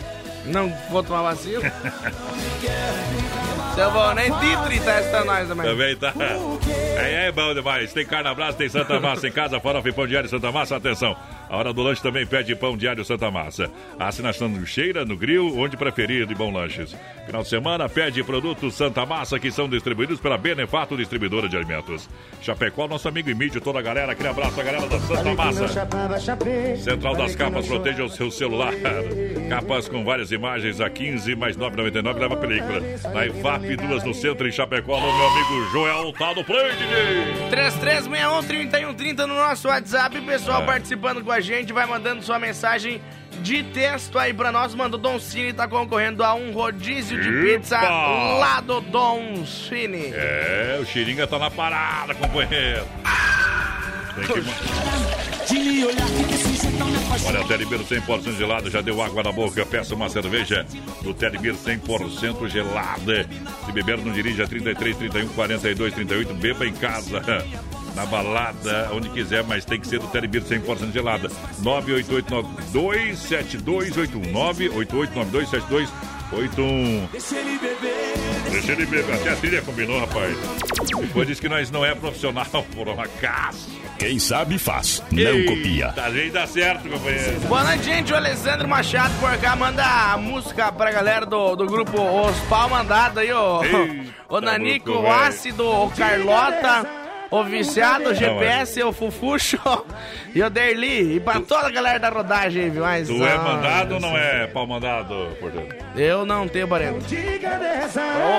[0.47, 1.72] Não vou tomar vacina.
[3.79, 5.64] Seu bom, nem Titri testa nós também.
[5.64, 6.12] Também tá.
[6.99, 7.24] É.
[7.24, 7.92] é, é bom demais.
[7.92, 10.76] Tem carne abraço, tem Santa Massa em casa, farofa e pão diário Santa Massa.
[10.76, 11.16] Atenção,
[11.49, 13.70] a hora do lanche também pede pão diário Santa Massa.
[13.99, 16.94] Assinação no cheira, no grill, onde preferir de bom lanches.
[17.26, 22.09] Final de semana, pede produtos Santa Massa que são distribuídos pela Benefato Distribuidora de Alimentos.
[22.42, 24.12] Chapecó, nosso amigo Emílio, toda a galera.
[24.12, 25.68] Aquele abraço, a galera da Santa Massa.
[26.76, 28.72] Central das Capas, proteja o seu celular.
[29.49, 32.80] Capas com várias imagens a 15 mais 9,99 leva a película.
[33.12, 36.88] Na EFAP, duas no centro em Chapecó, meu amigo Joel Tado Freire.
[37.51, 40.66] 3361 3130 no nosso WhatsApp, pessoal é.
[40.66, 43.01] participando com a gente, vai mandando sua mensagem
[43.41, 44.74] de texto aí pra nós.
[44.74, 47.59] Mandou Dom Cine, tá concorrendo a um rodízio de Epa!
[47.59, 50.12] pizza lá do Dom Cine.
[50.14, 52.86] É, o Xiringa tá na parada, companheiro.
[54.16, 54.43] Tem
[55.47, 56.47] que...
[57.24, 59.64] Olha, Telebir 100% gelado, já deu água na boca.
[59.64, 60.66] Peça uma cerveja
[61.02, 63.28] do Telebir 100% gelada.
[63.64, 66.34] Se beber, não dirija 33, 31, 42, 38.
[66.34, 67.22] Beba em casa.
[67.94, 71.28] Na balada, onde quiser, mas tem que ser do Telebir 100% gelada.
[71.61, 74.32] 988927281.
[74.32, 75.88] 988927281.
[78.53, 79.14] Deixa ele beber.
[79.14, 80.37] Até a trilha combinou, rapaz.
[81.01, 83.68] Depois disse que nós não é profissional, por um acaso.
[83.99, 85.95] Quem sabe faz, não Eita, copia.
[85.97, 87.41] A gente dá certo, companheiro.
[87.41, 88.12] Boa noite, gente.
[88.12, 92.68] O Alessandro Machado por cá manda a música pra galera do, do grupo Os Pau
[92.68, 93.62] Mandado aí, ó.
[93.64, 95.11] Eita, O Nanico, o.
[95.11, 96.87] Ácido, o Carlota,
[97.31, 99.59] o Viciado, o GPS, o Fufuxo
[100.35, 101.16] e o Derli.
[101.16, 102.83] E pra toda a galera da rodagem aí, viu?
[102.83, 105.74] Mas, Tu é mandado ou não é pau mandado, portanto?
[105.97, 107.14] Eu não tenho parente.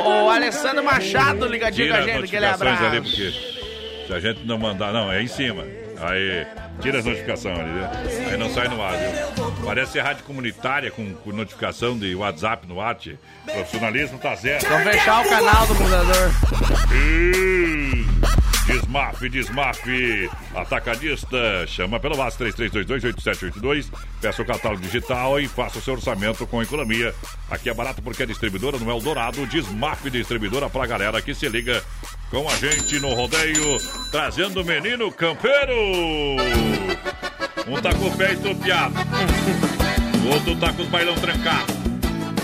[0.06, 2.86] O, o Alessandro Machado ligadinho com a gente, aquele abraço.
[2.86, 3.32] ali, porque
[4.08, 4.92] se a gente não mandar...
[4.92, 5.64] Não, é em cima.
[6.02, 6.48] Aí,
[6.82, 7.90] tira as notificações ali, né?
[8.32, 9.52] Aí não sai no ar, viu?
[9.66, 13.20] Parece rádio comunitária com, com notificação de WhatsApp no WhatsApp.
[13.46, 14.66] Profissionalismo tá zero.
[14.68, 16.32] Vamos fechar o canal do computador.
[18.70, 19.82] Desmaf, Desmaf,
[20.54, 23.88] atacadista, chama pelo VAS 3322-8782,
[24.22, 27.16] peça o catálogo digital e faça o seu orçamento com economia.
[27.50, 31.84] Aqui é barato porque é distribuidora no Eldorado, Desmaf distribuidora pra galera que se liga
[32.30, 33.80] com a gente no rodeio,
[34.12, 35.74] trazendo o menino campeiro.
[37.68, 38.94] Um tá com o pé estropiado,
[40.24, 41.76] o outro tá com os bailão trancados.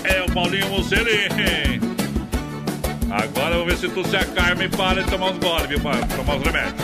[0.03, 1.84] É o Paulinho Mussolini.
[3.11, 5.79] Agora eu vou ver se tu se acalma e para de tomar uns goles, viu?
[5.79, 6.75] Para tomar os remédios.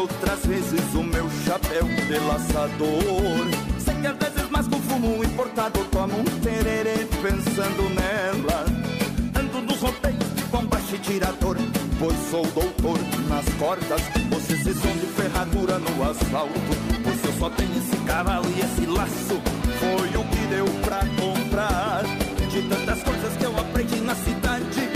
[0.00, 3.00] Outras vezes o meu chapéu de laçador
[3.78, 8.79] Sei que às vezes mais com fumo importado tomo um tererê pensando nela
[10.90, 11.56] de combate tirador
[11.98, 14.00] Pois sou doutor nas cordas.
[14.30, 16.60] Vocês se som de ferradura no asfalto
[17.02, 19.40] Pois eu só tenho esse cavalo e esse laço.
[19.78, 22.02] Foi o que deu pra comprar
[22.50, 24.90] De tantas coisas que eu aprendi na cidade.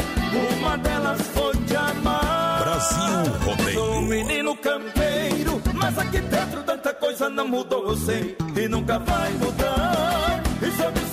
[0.59, 2.63] Uma delas foi de amar.
[2.63, 3.79] Brasil Rodeio.
[3.79, 8.99] Sou um menino campeiro Mas aqui dentro tanta coisa não mudou, eu sei E nunca
[8.99, 10.43] vai mudar.
[10.63, 11.04] E se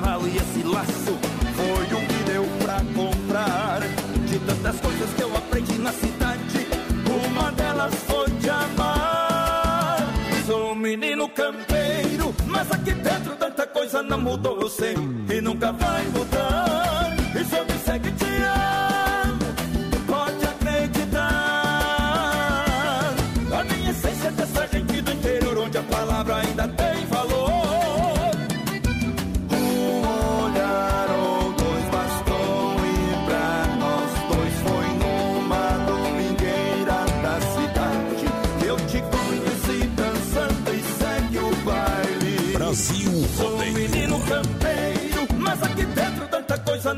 [0.00, 1.18] e esse laço
[1.54, 3.80] foi o que deu pra comprar.
[4.26, 6.66] De tantas coisas que eu aprendi na cidade,
[7.06, 9.98] uma delas foi te amar.
[10.46, 14.94] Sou um menino campeiro, mas aqui dentro tanta coisa não mudou, eu sei,
[15.28, 16.69] e nunca vai mudar.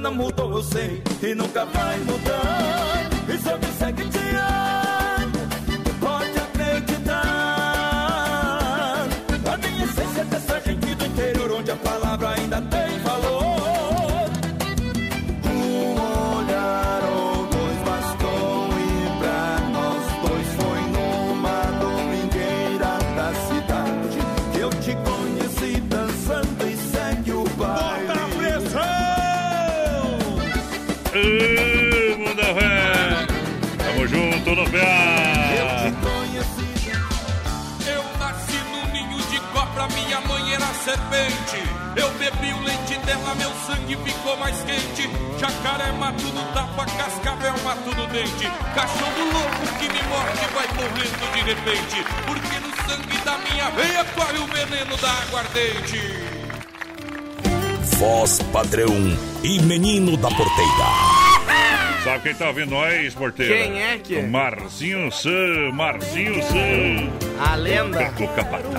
[0.02, 2.61] Não mudou, eu sei, e nunca vai mudar.
[34.62, 35.92] No pé.
[37.86, 41.62] Eu nasci num ninho de cobra, minha mãe era serpente.
[41.96, 45.10] Eu bebi o leite dela, meu sangue ficou mais quente.
[45.38, 48.46] Jacaré mato no tapa, cascavel mato no dente.
[48.74, 52.04] Cachorro louco que me morde vai morrendo de repente.
[52.26, 56.00] Porque no sangue da minha veia corre o veneno da aguardente.
[57.98, 61.21] Voz padrão e menino da porteira.
[62.04, 63.54] Sabe quem tá ouvindo nós, porteira?
[63.54, 64.20] Quem é que é?
[64.20, 67.12] O Marcinho Sam, Marcinho Sam.
[67.38, 68.12] A lenda.
[68.18, 68.74] O capataz.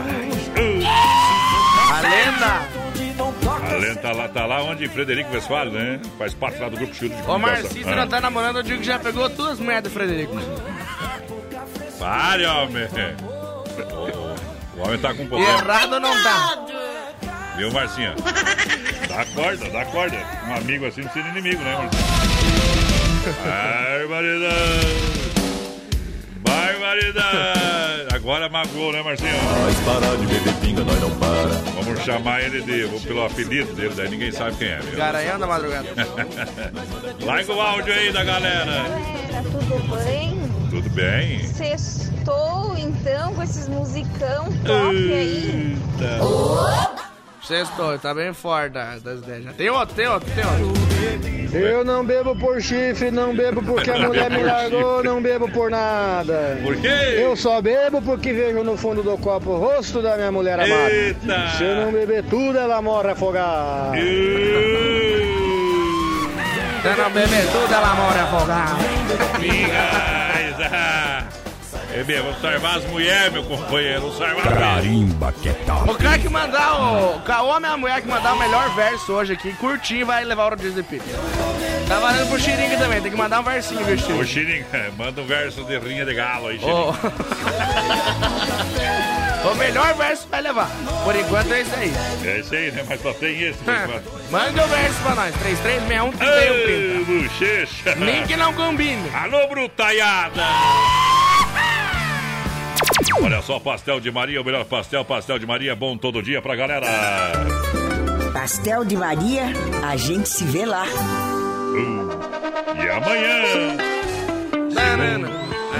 [1.89, 2.83] A lenda.
[3.65, 6.01] A lenda tá lá, tá lá onde Frederico Westphal, né?
[6.17, 7.39] Faz parte lá do grupo Chute de Ô.
[7.39, 10.35] Marcinho, você não tá namorando, eu digo que já pegou duas merdas, Frederico.
[11.97, 12.87] Pare, homem.
[13.23, 15.59] O, o homem tá com um problema.
[15.59, 16.65] Errado não tá.
[17.55, 18.15] Viu, Marcinha?
[19.07, 20.17] Dá corda, dá corda.
[20.49, 22.92] Um amigo assim não precisa de inimigo, né, Marcinha?
[23.31, 24.53] Barbaridade.
[26.43, 28.15] Barbaridade.
[28.15, 29.31] Agora magoou, né, Marcinho?
[29.31, 31.47] Nós parar de beber pinga, nós não para.
[31.81, 34.79] Vamos chamar ele de, vou pelo apelido dele, daí ninguém sabe quem é.
[34.79, 34.97] Viu?
[34.97, 35.87] Garanhão da madrugada.
[37.23, 38.83] Larga o áudio aí da galera.
[39.31, 40.39] Tá tudo bem?
[40.69, 41.47] Tudo bem?
[41.47, 45.77] Sextou então com esses musicão top aí.
[47.47, 49.43] Sextou, tá bem forte das das ideias.
[49.43, 51.57] Já Tem outro, tem outro, tem outro.
[51.57, 55.69] Eu não bebo por chifre, não bebo porque a mulher me largou, não bebo por
[55.69, 56.57] nada.
[56.63, 57.17] Por quê?
[57.17, 60.89] Eu só bebo porque vejo no fundo do copo o rosto da minha mulher amada.
[60.89, 61.49] Eita!
[61.57, 63.91] Se eu não beber tudo, ela morre afogada.
[66.81, 68.75] Se não beber tudo, ela morre afogada.
[69.39, 71.25] Minhas, ah.
[71.93, 74.07] É mesmo, vamos salvar as mulheres, meu companheiro.
[74.07, 75.83] As Carimba que é tal.
[75.83, 77.21] O cara que mandar o.
[77.43, 80.53] O homem e a mulher que mandar o melhor verso hoje aqui, curtinho, vai levar
[80.53, 81.05] o Disney Pizza.
[81.87, 84.25] Tá valendo pro Xiringa também, tem que mandar um versinho, viu, Ô, Xiringa?
[84.25, 86.93] Xiringa, manda um verso de rinha de galo aí, Ô.
[86.93, 87.13] Xiringa.
[89.43, 90.69] O melhor verso vai levar.
[91.03, 91.93] Por enquanto é isso aí.
[92.23, 92.85] É isso aí, né?
[92.87, 93.59] Mas só tem esse.
[94.31, 95.35] Manda o verso pra nós.
[95.35, 97.95] 3361 Ô, bochecha.
[97.95, 99.11] Nem que não combine.
[99.13, 100.43] Alô, brutaiada.
[103.21, 106.55] Olha só, pastel de Maria, o melhor pastel, pastel de Maria, bom todo dia pra
[106.55, 106.87] galera.
[108.33, 109.45] Pastel de Maria,
[109.83, 110.85] a gente se vê lá.
[112.75, 113.77] E amanhã,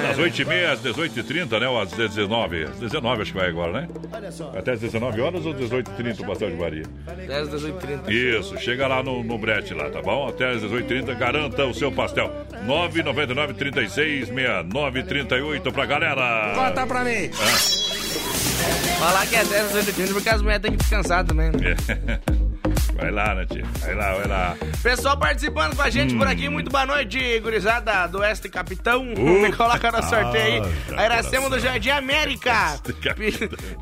[0.04, 1.68] das 8h30 às 18h30, né?
[1.68, 3.88] Ou às 19 Às 19 acho que vai agora, né?
[4.58, 6.84] Até às 19 horas ou 18h30 o pastel de Maria?
[7.28, 8.14] 10, 18, 30.
[8.14, 10.28] Isso, chega lá no, no brete lá, tá bom?
[10.28, 12.32] Até às 18h30, garanta o seu pastel.
[12.66, 16.54] 999 36 69 38 pra galera.
[16.56, 17.30] Bota pra mim.
[17.34, 17.84] Ah,
[19.00, 21.76] Falar que é 10, 18, 30 porque as mulheres têm que descansar também, né?
[21.98, 22.34] é.
[22.96, 23.64] Vai lá, né, tia?
[23.80, 24.56] Vai lá, vai lá.
[24.82, 26.20] Pessoal participando com a gente Hum.
[26.20, 29.04] por aqui, muito boa noite, gurizada do Oeste Capitão.
[29.04, 30.74] Me coloca no sorteio aí.
[30.96, 32.80] Ah, A Iracema do Jardim América.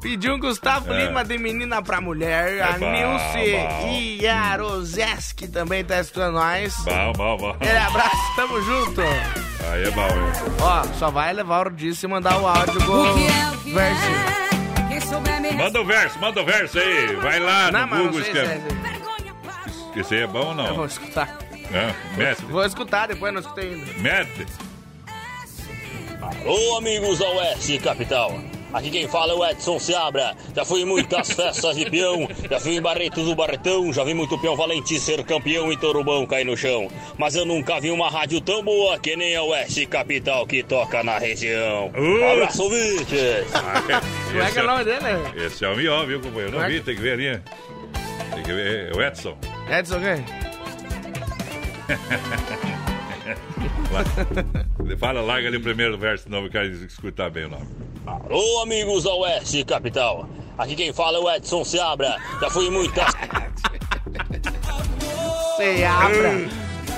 [0.02, 1.06] Pediu um Gustavo É.
[1.06, 2.58] Lima de menina pra mulher.
[2.58, 3.90] É a bom, Nilce bom.
[3.92, 6.76] e a Roseski também tá escutando nós.
[6.86, 7.50] Bom, bom, bom.
[7.52, 9.02] Aquele abraço, tamo junto.
[9.02, 10.54] Aí é bom, hein?
[10.62, 14.42] Ó, só vai levar o Dice e mandar o áudio com O que o versinho.
[15.58, 17.16] Manda o verso, manda o verso aí.
[17.18, 18.62] Vai lá Não, no Google escreve.
[19.96, 20.68] É- Esse aí é bom ou não?
[20.68, 21.38] Eu vou escutar.
[21.74, 23.94] É, mete, Vou escutar, depois não escutei ainda.
[24.00, 24.46] mete.
[26.22, 28.40] Alô, amigos da Oeste Capital.
[28.74, 30.34] Aqui quem fala é o Edson Seabra.
[30.56, 34.14] Já fui em muitas festas de peão, já fui em Barretos do Barretão, já vi
[34.14, 36.88] muito peão valente ser campeão e Torubão cair no chão.
[37.18, 41.04] Mas eu nunca vi uma rádio tão boa que nem a Oeste Capital que toca
[41.04, 41.92] na região.
[41.98, 43.46] Um abraço, ouvintes!
[44.32, 45.06] Como é que é o nome dele?
[45.46, 46.52] Esse é o Mió, viu, companheiro?
[46.58, 47.42] Não é vi, tem que ver ali.
[48.36, 48.92] Tem que ver.
[48.94, 49.38] É o Edson.
[49.72, 50.26] Edson quem?
[53.92, 57.68] Lá- Fala, larga ali o primeiro verso, senão eu quero escutar bem o nome.
[58.06, 60.28] Alô, amigos da Oeste Capital.
[60.58, 62.18] Aqui quem fala é o Edson Seabra.
[62.40, 63.06] Já fui em muitas.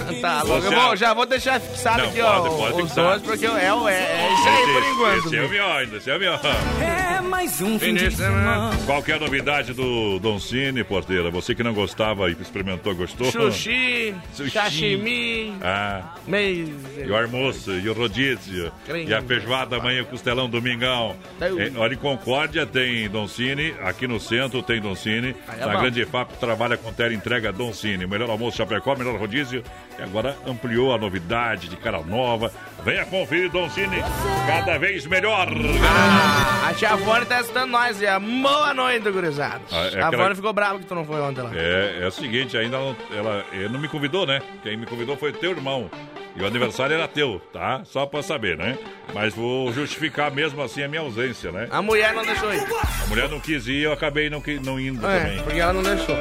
[0.01, 0.13] Abra.
[0.21, 0.61] Tá louco.
[0.61, 2.57] Você Eu vou, já vou deixar fixado Não, aqui, pode, ó.
[2.57, 3.05] pode os fixar.
[3.05, 5.25] dois, porque é, o- é, é isso aí por enquanto.
[5.27, 6.33] Esse é o Mió ainda, esse é o Mió.
[6.81, 8.71] É mais um fim de de semana.
[8.71, 8.85] semana.
[8.85, 11.29] Qual que é novidade do Don Cine, porteira?
[11.31, 13.31] Você que não gostava e experimentou, gostou?
[13.31, 14.51] Sushi, Sushi.
[14.51, 16.69] sashimi, Ah, mês.
[16.97, 19.09] e o almoço, e o rodízio, Creme.
[19.09, 21.15] e a feijoada amanhã, o costelão, domingão.
[21.37, 21.59] Então.
[21.59, 25.65] É, olha, em Concórdia tem Don Cine, aqui no centro tem Don Cine, Aí é
[25.65, 25.81] na bom.
[25.81, 28.05] Grande FAP trabalha com tela entrega Don Cine.
[28.05, 29.63] Melhor almoço Chapecó, melhor rodízio,
[29.97, 32.51] e agora ampliou a novidade de cara nova.
[32.83, 34.03] Venha conferir Don Cine,
[34.45, 35.47] cada vez melhor.
[35.85, 39.61] Ah, a tia Vone tá estando nós, e a boa noite, gurizada.
[39.71, 41.51] Ah, é a aquela- Vone ficou brava que tu não foi ontem lá.
[41.55, 44.41] É, é o seguinte, ainda não, ela, ele não me convidou, né?
[44.61, 45.89] Quem me convidou foi teu irmão.
[46.35, 47.83] E o aniversário era teu, tá?
[47.85, 48.75] Só pra saber, né?
[49.13, 51.67] Mas vou justificar mesmo assim a minha ausência, né?
[51.69, 52.65] A mulher não deixou ir.
[53.03, 55.41] A mulher não quis ir, eu acabei não, não indo É, também.
[55.43, 56.15] porque ela não deixou.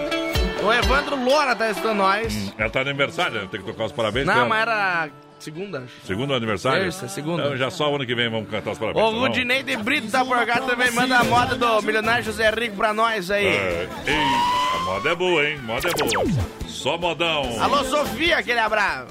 [0.63, 2.53] O Evandro Loura tá estando nós.
[2.57, 3.49] Ela tá no aniversário, né?
[3.51, 4.27] tem que tocar os parabéns.
[4.27, 5.09] Não, mas era
[5.41, 6.07] segunda, acho.
[6.07, 6.83] Segundo aniversário?
[6.83, 7.43] Terça, segunda.
[7.43, 9.05] Então já só o ano que vem vamos cantar os parabéns.
[9.05, 9.21] O tá bom?
[9.23, 13.29] Rudinei de Brito da Porgata também manda a moda do milionário José Rico pra nós
[13.31, 13.47] aí.
[13.47, 15.59] É, ei, a moda é boa, hein?
[15.59, 16.25] Moda é boa.
[16.69, 17.61] Só modão.
[17.61, 19.09] Alô, Sofia, aquele abraço.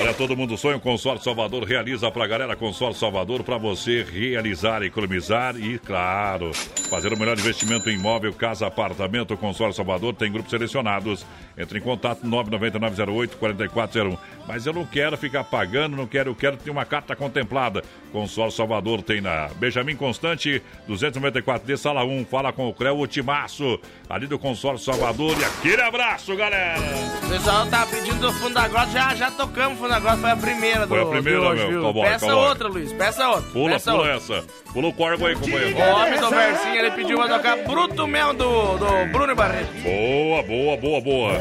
[0.00, 4.82] Olha, todo mundo sonha, o Consórcio Salvador realiza pra galera Consórcio Salvador pra você realizar,
[4.82, 6.52] economizar e, claro,
[6.90, 9.34] fazer o melhor investimento em imóvel, casa, apartamento.
[9.34, 11.24] O Consórcio Salvador tem grupos selecionados.
[11.56, 14.18] Entre em contato 99908-4401.
[14.48, 17.84] Mas eu não quero ficar pagando, não quero, eu quero ter uma carta contemplada.
[18.10, 22.24] Consórcio Salvador tem na Benjamin Constante, 294D, sala 1.
[22.24, 23.78] Fala com o Creu Ultimaço,
[24.08, 25.38] ali do Consórcio Salvador.
[25.38, 26.80] E aquele abraço, galera!
[27.22, 30.36] O pessoal tá pedindo do fundo da grota, já, já tocamos da grota, foi a
[30.36, 32.48] primeira do Foi a primeira, meu, cowboy, Peça cowboy.
[32.48, 33.50] outra, Luiz, peça outra.
[33.50, 34.36] Pula, peça pula outra.
[34.36, 34.46] essa.
[34.72, 35.76] Pula o corvo aí, companheiro.
[35.76, 39.72] O homem do versinho, ele pediu pra tocar Bruto mesmo do, do Bruno Barreto.
[39.82, 41.32] Boa, boa, boa, boa.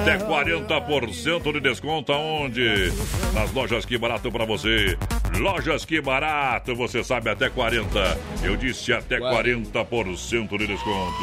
[0.00, 2.92] Até 40% de desconto aonde?
[3.34, 4.96] Nas lojas Que Barato pra você.
[5.38, 8.18] Lojas Que Barato, você sabe, até 40.
[8.42, 11.14] Eu disse até 40% de desconto.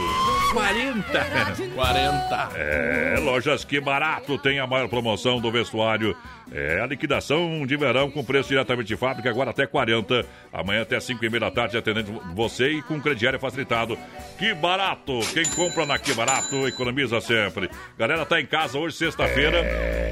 [0.54, 1.72] 40.
[1.76, 2.52] 40.
[2.56, 6.16] É, Lojas Que Barato tem a maior promoção do vestuário.
[6.54, 10.26] É a liquidação de verão com preço diretamente de fábrica, agora até 40.
[10.52, 13.98] Amanhã até 5 e meia da tarde, atendendo você e com crediário facilitado.
[14.38, 15.20] Que barato!
[15.34, 17.70] Quem compra na Que Barato economiza sempre.
[17.98, 19.64] Galera, tá em casa hoje, sexta-feira.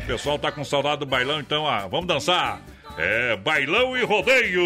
[0.03, 2.61] O pessoal tá com saudade do bailão, então, ah, vamos dançar.
[2.97, 4.63] É, bailão e rodeio.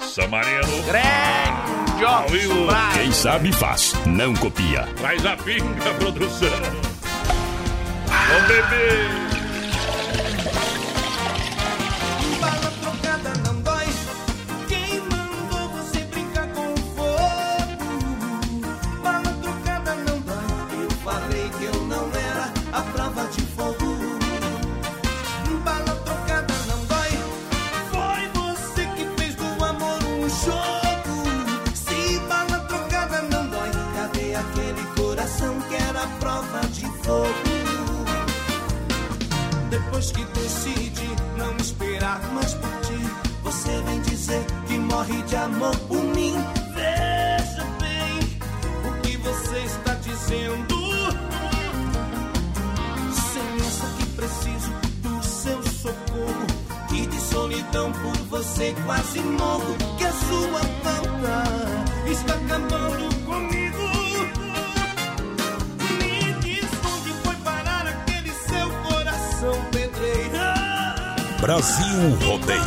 [0.00, 0.66] Samarino.
[2.30, 2.66] Vivo.
[2.94, 4.88] Quem sabe faz, não copia.
[4.96, 6.89] Traz a pinga, produção.
[8.30, 9.08] Vamos beber.
[12.40, 13.86] Bala trocada não dói.
[14.68, 17.88] Quem mandou você brincar com fogo?
[19.02, 20.46] Bala trocada não dói.
[20.80, 23.96] Eu falei que eu não era a prova de fogo.
[25.64, 27.12] Bala trocada não dói.
[27.90, 31.16] Foi você que fez do amor um jogo.
[31.74, 37.49] Se bala trocada não dói, cadê aquele coração que era a prova de fogo?
[40.00, 42.98] Depois que decide não esperar mais por ti,
[43.42, 46.32] você vem dizer que morre de amor por mim.
[46.74, 48.38] Veja bem
[48.88, 50.74] o que você está dizendo.
[53.12, 54.70] Senhora, que preciso
[55.02, 56.46] do seu socorro.
[56.88, 59.76] Que de solidão por você quase morro.
[59.98, 63.09] Que a sua falta está acabando
[71.50, 72.62] Brasil Rodeio.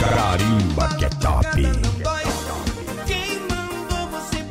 [0.00, 1.62] Carimba que é top.
[3.06, 4.42] Quem mandou você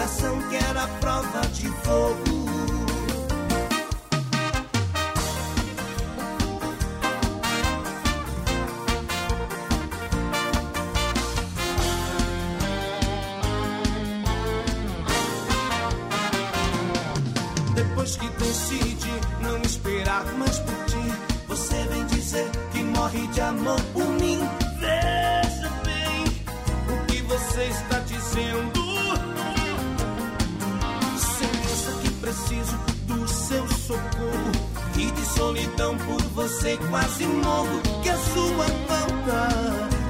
[0.00, 2.24] coração que era prova de fogo.
[17.74, 19.10] Depois que decide
[19.42, 20.96] não esperar mais por ti,
[21.46, 23.99] você vem dizer que morre de amor por
[35.88, 37.80] por você quase morro.
[38.02, 39.48] Que a sua falta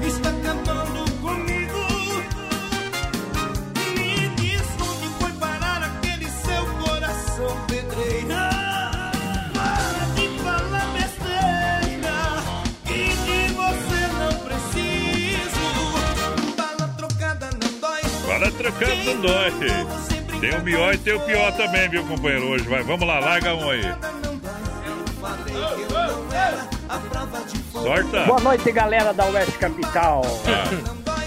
[0.05, 1.79] está acabando comigo.
[3.95, 8.27] Me diz onde foi parar aquele seu coração pedreiro.
[9.53, 12.17] Para de falar besteira
[12.87, 15.65] e de você não preciso.
[16.57, 18.01] Bala trocada não dói.
[18.27, 19.51] Bala trocada não dói.
[20.41, 22.47] Tem o pior e tem o pior também, viu, companheiro?
[22.49, 22.83] Hoje vai.
[22.83, 24.10] Vamos lá, larga um aí.
[27.71, 28.23] Sorta.
[28.25, 30.21] Boa noite, galera da Oeste Capital.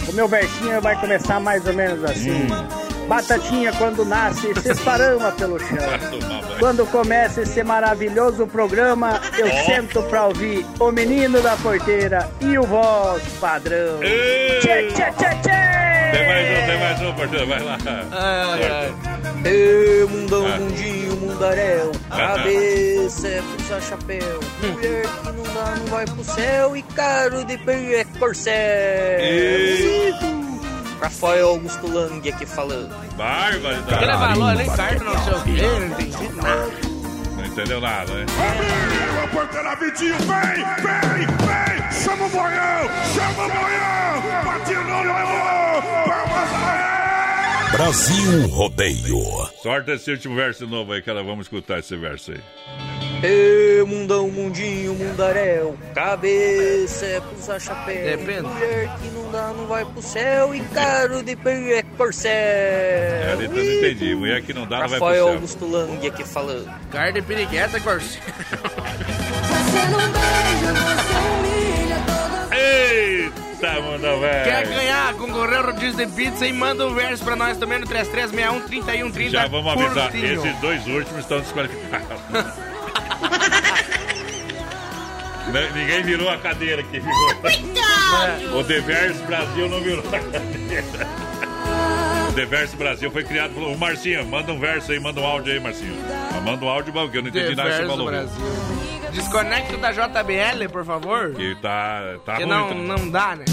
[0.09, 2.47] O meu versinho vai começar mais ou menos assim.
[3.09, 5.77] Batatinha quando nasce se esparama pelo chão.
[6.59, 9.65] Quando começa esse maravilhoso programa, eu Ó.
[9.67, 13.99] sento pra ouvir o menino da porteira e o voz padrão.
[14.61, 15.34] Tchê, tchê, tchê!
[16.95, 17.47] Mais um, tem mais um, parceiro.
[17.47, 17.79] Vai lá.
[17.79, 19.49] Sorta.
[19.49, 22.17] Ê, mundão, mundinho, mundaréu, Ah.
[22.37, 27.59] cabeça é puxa chapéu, mulher que não dá não vai pro céu e caro de
[27.59, 28.55] perder é corcel.
[31.01, 32.95] Rafael Augusto Lang aqui falando.
[33.17, 33.95] Barbaridade.
[33.95, 36.71] Aquele valor, nem carta, não sei o quê, não entendi nada.
[37.37, 38.27] Não entendeu nada, né?
[39.23, 41.93] A porteira Vitinho, vem, vem, vem!
[42.03, 44.45] Chama o boião, chama o boião!
[44.45, 46.24] Patinão levou!
[47.77, 49.19] Brasil Rodeio.
[49.61, 51.25] Sorte esse último verso novo aí, cara.
[51.25, 52.41] Vamos escutar esse verso aí.
[53.23, 58.43] Ê, mundão, mundinho, mundaréu, cabeça é puxa chapéu, Depende.
[58.43, 62.31] mulher que não dá não vai pro céu e caro de perder é corcel.
[62.31, 64.15] É, ali não entendi.
[64.15, 65.35] Mulher que não dá, não vai pro Rafael céu.
[65.35, 66.71] Augusto Lang aqui falando.
[66.91, 68.23] Cara de pirigueta, Corsinho.
[72.53, 74.45] Eita, velho.
[74.45, 77.87] Quer ganhar, concorrer ao rodízio de pizza e manda um verso pra nós também no
[77.87, 79.31] 3361 3130.
[79.31, 80.11] Já vamos avisar.
[80.11, 80.35] curtinho.
[80.35, 82.21] Esses dois últimos estão desqualificados.
[85.75, 87.35] Ninguém virou a cadeira aqui, ficou.
[87.37, 88.59] Coitado!
[88.59, 90.85] O Deverso Brasil não virou a cadeira.
[92.29, 93.73] O Deverso Brasil foi criado pelo.
[93.73, 95.95] O Marcinho, manda um verso aí, manda um áudio aí, Marcinho.
[96.33, 98.07] Mas Manda um áudio, porque eu não entendi nada que você falou.
[98.07, 98.84] Brasil.
[99.13, 101.33] Desconecta da JBL, por favor.
[101.35, 102.53] Que tá, tá que ruim.
[102.53, 103.45] não, tá- não dá, né?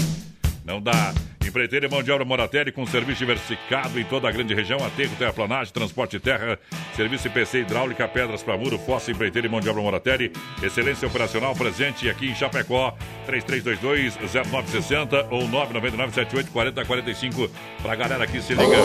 [0.64, 1.12] Não dá.
[1.44, 5.14] Empreiteiro e mão de obra Moratelli com serviço diversificado em toda a grande região, aterro,
[5.18, 6.56] terraplanagem, transporte de terra,
[6.96, 10.32] serviço IPC hidráulica, pedras para muro, fossa, empreiteiro e mão de obra Moratelli,
[10.62, 12.96] excelência operacional presente aqui em Chapecó,
[13.28, 17.50] 3322-0960 ou 999-784045
[17.82, 18.76] pra galera que se liga.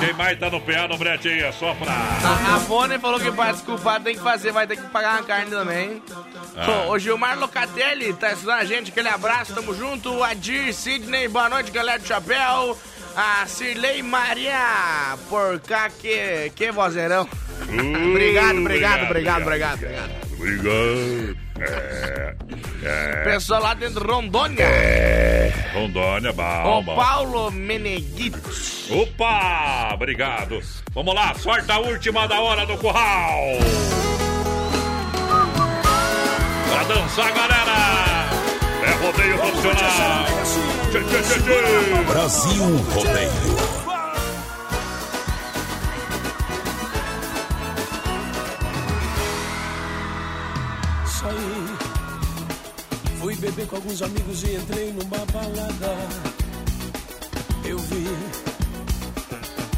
[0.00, 1.40] Quem mais tá no PA no brete aí?
[1.40, 1.92] É só pra...
[1.92, 5.24] A, a Fone falou que pra desculpar tem que fazer, vai ter que pagar uma
[5.24, 6.02] carne também.
[6.56, 6.86] Ah.
[6.88, 10.22] O Gilmar Locatelli tá estudando a gente, aquele abraço, tamo junto.
[10.22, 12.78] Adir, Sidney, boa noite, galera do Chapéu.
[13.14, 17.28] A Cirlei Maria, por cá, que, que vozeirão.
[18.10, 20.10] obrigado, obrigado, obrigado, obrigado, obrigado.
[20.32, 21.49] Obrigado.
[21.60, 22.34] É,
[22.82, 23.24] é.
[23.24, 24.66] Pessoal lá dentro de Rondônia.
[25.74, 26.96] Rondônia, bom, O.
[26.96, 28.90] Paulo Meneghitz.
[28.90, 29.90] Opa!
[29.94, 30.60] Obrigado.
[30.92, 33.40] Vamos lá, sorte a última da hora do curral.
[36.70, 38.30] Pra dançar, galera.
[38.82, 40.24] É rodeio profissional.
[42.08, 43.99] Brasil Rodeio.
[53.40, 55.96] Beber com alguns amigos e entrei numa balada.
[57.64, 58.04] Eu vi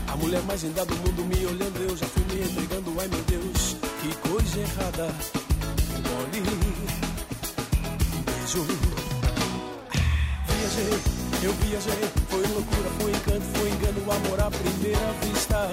[0.08, 2.92] a mulher mais linda do mundo me olhando, eu já fui me entregando.
[3.00, 5.14] Ai meu Deus, que coisa errada.
[8.14, 8.66] Um beijo.
[10.48, 11.00] Viajei,
[11.44, 15.70] eu viajei, foi loucura, foi encanto, foi engano, amor à primeira vista.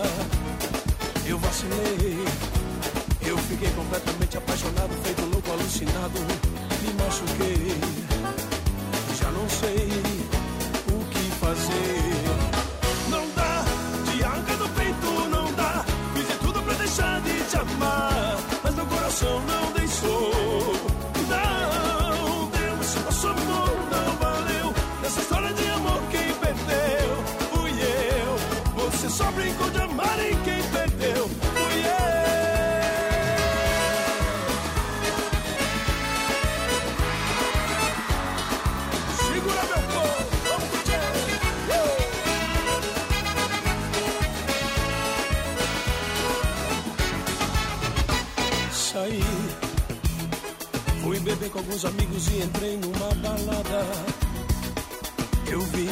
[1.25, 2.23] Eu vacilei.
[3.21, 6.68] Eu fiquei completamente apaixonado, feito louco, alucinado.
[6.99, 7.73] Machuquei,
[9.19, 9.89] já não sei
[10.93, 12.58] o que fazer.
[51.79, 53.85] Meus amigos e entrei numa balada.
[55.49, 55.87] Eu vi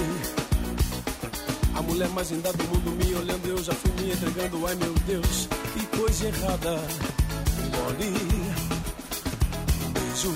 [1.75, 4.67] a mulher mais linda do mundo me olhando, eu já fui me entregando.
[4.67, 6.81] Ai meu Deus, que coisa errada.
[9.85, 10.33] Um beijo.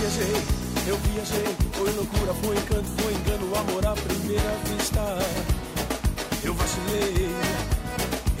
[0.00, 0.42] Viajei,
[0.88, 1.56] eu viajei.
[1.72, 5.00] Foi loucura, foi encanto, foi engano, amor à primeira vista.
[6.42, 7.30] Eu vacilei,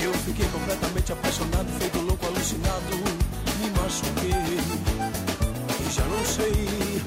[0.00, 3.32] eu fiquei completamente apaixonado, feito louco, alucinado.
[3.60, 5.01] Me machuquei
[6.32, 7.02] sei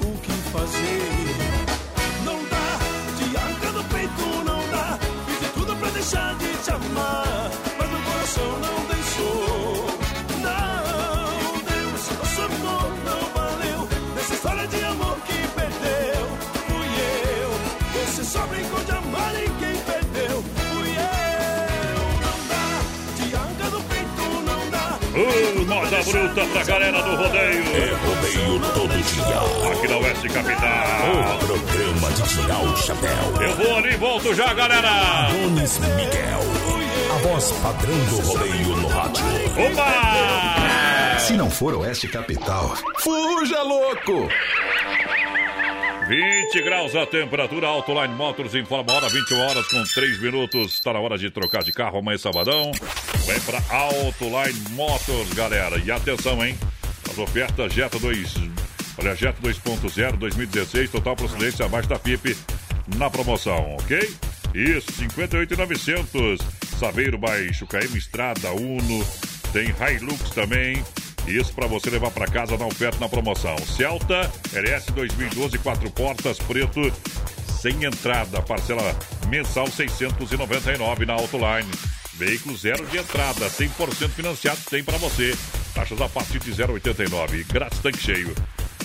[0.00, 1.49] o que fazer.
[26.00, 27.62] Moda bruta pra galera do rodeio.
[27.76, 29.70] É rodeio todo dia.
[29.70, 30.86] Aqui na Oeste Capital.
[31.34, 33.42] O programa de tirar o chapéu.
[33.42, 35.26] Eu vou ali e volto já, galera.
[35.26, 36.40] Adonis Miguel.
[37.12, 39.24] A voz padrão do rodeio no rádio.
[39.72, 41.18] Opa!
[41.18, 44.28] Se não for Oeste Capital, fuja louco!
[46.08, 50.74] 20 graus a temperatura, Autoline Motors informa a hora, 21 horas com 3 minutos.
[50.74, 52.72] Está na hora de trocar de carro amanhã sabadão.
[53.30, 55.78] Vem pra Autoline Motors, galera.
[55.78, 56.58] E atenção, hein?
[57.08, 58.34] As ofertas Jetta 2,
[58.98, 62.36] olha, Jetta 2.0 2016, total procedência abaixo da FIP
[62.96, 64.16] na promoção, ok?
[64.52, 66.40] Isso, 58,900.
[66.76, 69.06] Saveiro baixo, KM Estrada, Uno,
[69.52, 70.82] tem Hilux também.
[71.28, 73.56] Isso para você levar para casa na oferta na promoção.
[73.58, 76.92] Celta LS 2012, quatro portas, preto,
[77.60, 81.70] sem entrada, parcela mensal 699 na Autoline.
[82.20, 85.34] Veículo zero de entrada, 100% financiado, tem para você.
[85.74, 87.46] Taxas a partir de 0,89.
[87.50, 88.34] Grátis tanque cheio.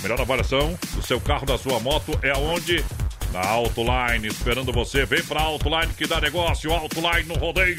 [0.01, 2.81] Melhor avaliação do seu carro, da sua moto é aonde?
[3.35, 5.05] Na Autoline, esperando você.
[5.05, 6.71] Vem pra Autoline que dá negócio.
[6.71, 7.75] Autoline no rodeio.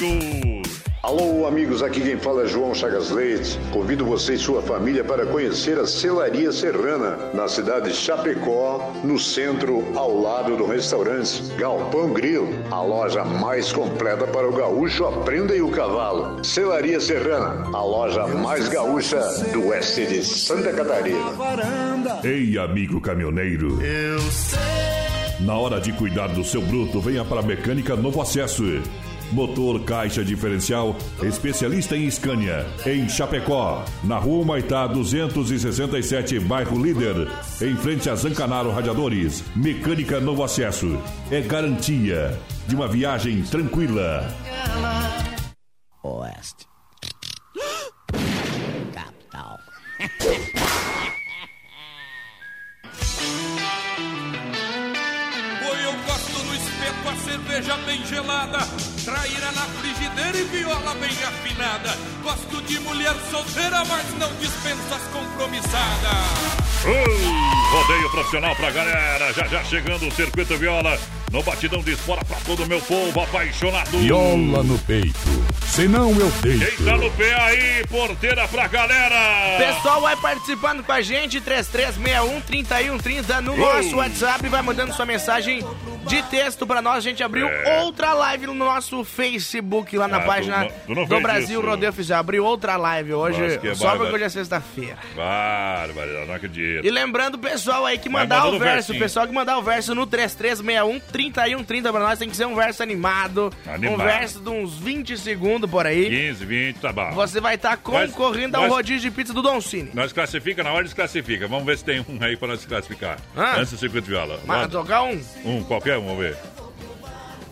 [1.02, 3.59] Alô, amigos, aqui quem fala é João Chagas Leite.
[3.72, 9.18] Convido você e sua família para conhecer a Celaria Serrana, na cidade de Chapecó, no
[9.18, 15.57] centro, ao lado do restaurante Galpão Grill, a loja mais completa para o gaúcho Aprenda
[15.57, 16.44] e o Cavalo.
[16.44, 19.20] Celaria Serrana, a loja mais gaúcha
[19.54, 21.32] do oeste de Santa Catarina.
[22.22, 23.80] Ei, amigo caminhoneiro.
[23.80, 24.95] Eu sei.
[25.41, 28.64] Na hora de cuidar do seu bruto, venha para a Mecânica Novo Acesso.
[29.32, 37.28] Motor caixa diferencial, especialista em Scania, em Chapecó, na Rua Maitá 267, bairro Líder,
[37.61, 39.45] em frente a Zancanaro Radiadores.
[39.55, 40.99] Mecânica Novo Acesso.
[41.30, 44.26] É garantia de uma viagem tranquila.
[46.03, 46.66] Oeste.
[57.57, 58.59] Cerveja bem gelada,
[59.04, 61.96] traíra na frigideira e viola bem afinada.
[62.22, 66.76] Gosto de mulher solteira, mas não dispenso as compromissadas.
[66.87, 69.32] Uh, rodeio profissional pra galera.
[69.32, 70.97] Já já chegando o Circuito Viola.
[71.32, 73.99] No batidão de espora pra todo o meu povo apaixonado.
[73.99, 75.18] Viola no peito.
[75.66, 76.76] Senão eu deito.
[76.76, 79.59] Quem tá no pé aí, porteira pra galera.
[79.59, 85.62] Pessoal, vai participando com a gente, 3361-3130 no nosso WhatsApp, vai mandando sua mensagem
[86.07, 86.99] de texto pra nós.
[86.99, 87.82] A gente abriu É.
[87.82, 91.68] outra live no nosso Facebook, lá na Ah, página tu do Brasil isso.
[91.68, 92.20] Rodeio Oficial.
[92.20, 94.97] Abriu outra live hoje, Nossa, que só porque hoje é sexta-feira.
[95.16, 96.76] Bárbaro, não acredito.
[96.85, 99.95] E lembrando o pessoal aí que mandar o verso, o pessoal que mandar o verso
[99.95, 103.95] no 3361-3130 pra nós, tem que ser um verso animado, Animado.
[103.95, 106.09] um verso de uns 20 segundos por aí.
[106.09, 107.12] 15, 20, tá bom.
[107.12, 109.91] Você vai estar Nós- concorrendo ao nós- rodízio de pizza do Don Cine.
[109.95, 111.47] Nós classifica, na hora desclassifica.
[111.49, 113.18] Vamos ver se tem um aí pra nós classificar.
[113.37, 113.57] Ah.
[113.59, 114.41] Antes do circuito viola.
[114.47, 114.68] Mas Manda.
[114.68, 115.20] tocar um?
[115.45, 116.37] Um, qualquer um, vamos ver.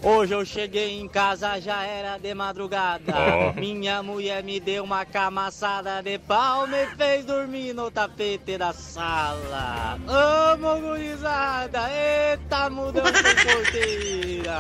[0.07, 3.15] Hoje eu cheguei em casa, já era de madrugada.
[3.17, 3.53] Ó.
[3.59, 9.99] Minha mulher me deu uma camaçada de pau, me fez dormir no tapete da sala.
[10.07, 14.45] Amo gurizada, eita mudança de porteira.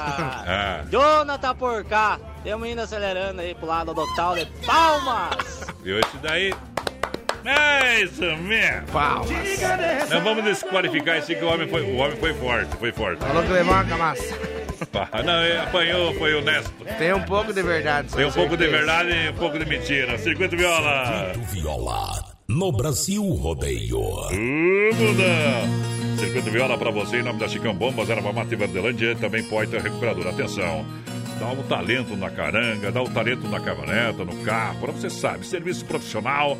[0.46, 0.84] Ah.
[0.90, 5.66] Jonathan por cá, temos indo acelerando aí pro lado do tal de Palmas.
[5.84, 6.54] E esse daí.
[7.44, 8.86] É isso mesmo.
[8.92, 9.28] Palmas.
[10.10, 13.22] Não vamos desqualificar esse que o homem foi, o homem foi forte, foi forte.
[13.22, 14.63] Falou que levou uma camassa.
[14.90, 16.72] Pá, Não, ele apanhou, foi honesto.
[16.98, 18.08] Tem um pouco de verdade.
[18.14, 20.16] Tem um pouco de verdade e um pouco de mentira.
[20.18, 21.32] Circuito viola.
[21.50, 22.24] Viola.
[22.48, 24.00] No Brasil Rodeio.
[24.00, 26.18] Muda!
[26.18, 29.82] Circuito Viola pra você em nome da Chicão Bombas, Erva Mata e Verdelândia também Poiter
[29.82, 30.28] Recuperador.
[30.28, 30.84] Atenção!
[31.40, 35.84] Dá o talento na caranga, dá o talento na caminhoneta, no carro, você sabe, serviço
[35.84, 36.56] profissional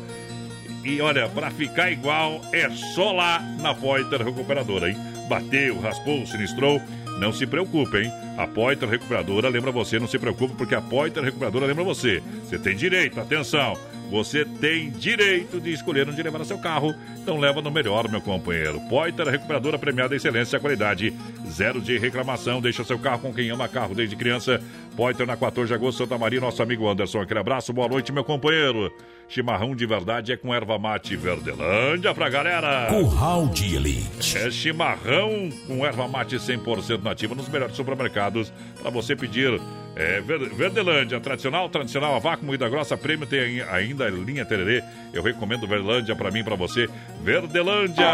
[0.85, 4.97] e olha, para ficar igual é só lá na Poiter Recuperadora, hein?
[5.27, 6.79] Bateu, raspou, sinistrou,
[7.19, 8.11] não se preocupe, hein?
[8.37, 12.21] A Poiter Recuperadora lembra você, não se preocupe, porque a Poiter Recuperadora lembra você.
[12.43, 13.77] Você tem direito, atenção,
[14.09, 16.93] você tem direito de escolher onde levar seu carro.
[17.17, 18.79] Então leva no melhor, meu companheiro.
[18.87, 21.13] Poiter Recuperadora premiada excelência e qualidade.
[21.49, 22.61] Zero de reclamação.
[22.61, 24.61] Deixa seu carro com quem ama carro desde criança.
[24.95, 26.39] Poiter na 14 de agosto, Santa Maria.
[26.39, 27.21] Nosso amigo Anderson.
[27.21, 27.73] Aquele abraço.
[27.73, 28.91] Boa noite, meu companheiro.
[29.27, 32.87] Chimarrão de verdade é com erva mate Verdelândia pra galera.
[32.89, 34.37] Curral de Elite.
[34.37, 38.53] É chimarrão com erva mate 100% nativa nos melhores supermercados.
[38.79, 39.59] Para você pedir
[39.95, 44.83] é, Ver- Verdelândia, tradicional, tradicional, a vácuo, moída grossa, prêmio, tem ainda linha Tererê.
[45.11, 46.87] Eu recomendo Verdelândia pra mim, pra você.
[47.23, 48.05] Verdelândia,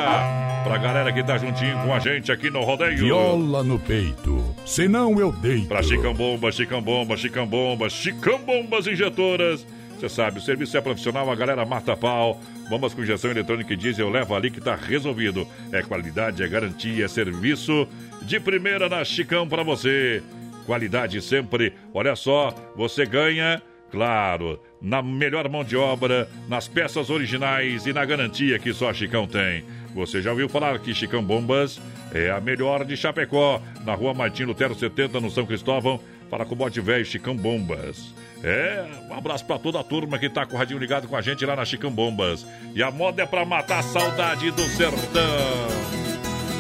[0.64, 2.98] pra galera que tá juntinho com a gente aqui no rodeio.
[3.00, 5.68] Viola no peito, senão eu deito.
[5.68, 9.66] Pra Chicão Bomba, Chicão Bomba, Chicão Bomba, Chicão Bombas Injetoras.
[10.00, 12.40] Você sabe, o serviço é profissional, a galera mata pau.
[12.70, 15.48] Bombas com injeção eletrônica e diesel, leva ali que tá resolvido.
[15.72, 17.88] É qualidade, é garantia, é serviço
[18.22, 20.24] de primeira na Chicão pra você.
[20.66, 21.74] Qualidade sempre.
[21.94, 23.62] Olha só, você ganha,
[23.92, 28.94] claro, na melhor mão de obra, nas peças originais e na garantia que só a
[28.94, 29.64] Chicão tem.
[29.94, 31.80] Você já ouviu falar que Chicão Bombas
[32.14, 36.00] é a melhor de Chapecó, na rua Martim Lutero 70, no São Cristóvão.
[36.32, 38.16] Fala com o bote velho Chicão Bombas.
[38.42, 41.22] É, um abraço pra toda a turma que tá com o radinho ligado com a
[41.22, 42.48] gente lá na Chicão Bombas.
[42.74, 45.22] E a moda é pra matar a saudade do sertão.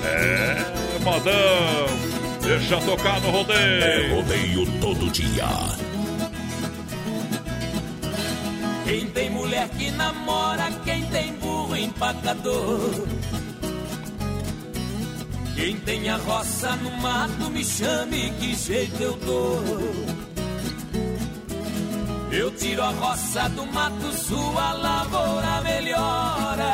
[0.03, 2.11] É, modão.
[2.43, 3.59] Deixa tocar no rodeio.
[3.59, 5.47] É rodeio todo dia.
[8.83, 13.07] Quem tem mulher que namora, quem tem burro empacador.
[15.61, 19.63] Quem tem a roça no mato, me chame que jeito eu dou.
[22.31, 26.73] Eu tiro a roça do mato, sua lavoura melhora.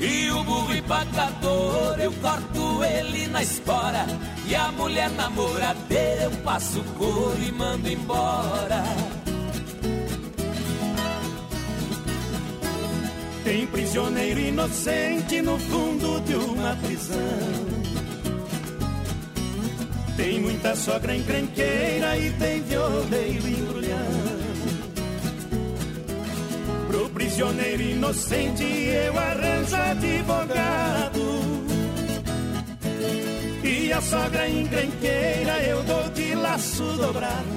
[0.00, 4.04] E o burro empacador, eu corto ele na espora.
[4.44, 8.82] E a mulher namoradeira, eu passo couro e mando embora.
[13.48, 17.16] Tem prisioneiro inocente no fundo de uma prisão.
[20.18, 24.12] Tem muita sogra encrenqueira e tem violeiro embrulhão.
[26.88, 31.40] Pro prisioneiro inocente eu arranjo advogado.
[33.64, 37.48] E a sogra encrenqueira eu dou de laço dobrado.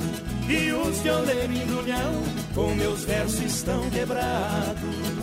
[0.47, 2.23] E os violeiros embrulhão
[2.55, 5.20] com meus versos estão quebrados.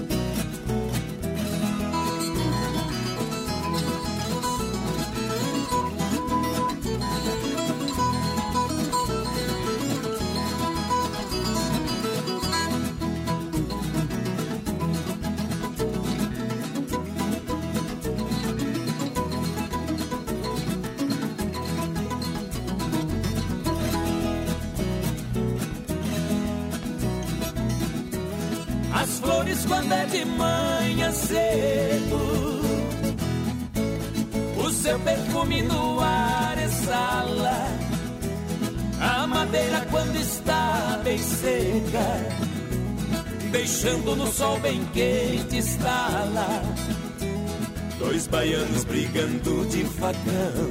[29.92, 32.60] É de manhã cedo.
[34.56, 37.66] O seu perfume no ar exala.
[39.00, 42.48] A madeira quando está bem seca.
[43.50, 46.62] Deixando no sol bem quente estala.
[47.98, 50.70] Dois baianos brigando de facão.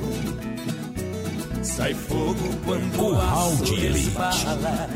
[1.64, 4.90] Sai fogo quando o aço resvala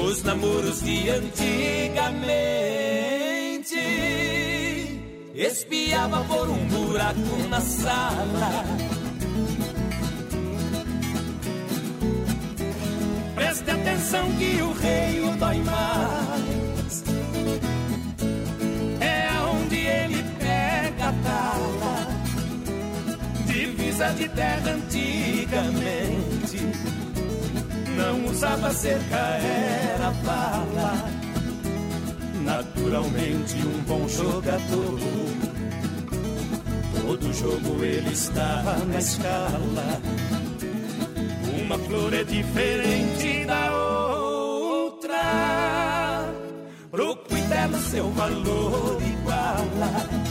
[0.00, 2.14] os namoros de antigamente
[5.34, 8.64] espiava por um buraco na sala.
[13.34, 17.04] Preste atenção que o rei o dói mais.
[19.00, 22.06] É onde ele pega a tala,
[23.46, 26.24] divisa de terra antigamente
[27.96, 30.94] não usava cerca, era bala.
[32.42, 34.98] Naturalmente um bom jogador.
[37.00, 40.00] Todo jogo ele está na escala.
[41.64, 45.14] Uma flor é diferente da outra.
[46.90, 50.23] Procure dela seu valor iguala.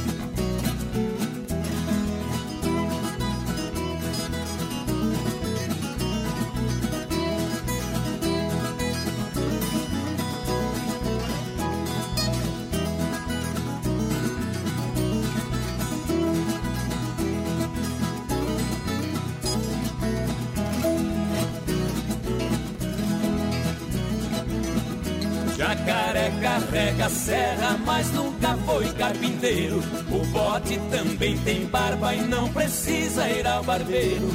[26.44, 29.82] Carrega serra, mas nunca foi carpinteiro.
[30.12, 34.30] O bote também tem barba e não precisa ir ao barbeiro.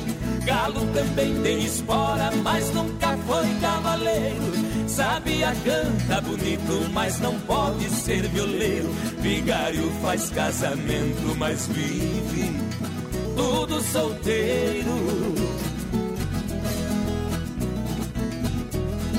[0.45, 4.89] Galo também tem espora, mas nunca foi cavaleiro.
[4.89, 8.89] Sabia, canta bonito, mas não pode ser violeiro.
[9.21, 12.57] Vigário faz casamento, mas vive
[13.37, 15.28] tudo solteiro.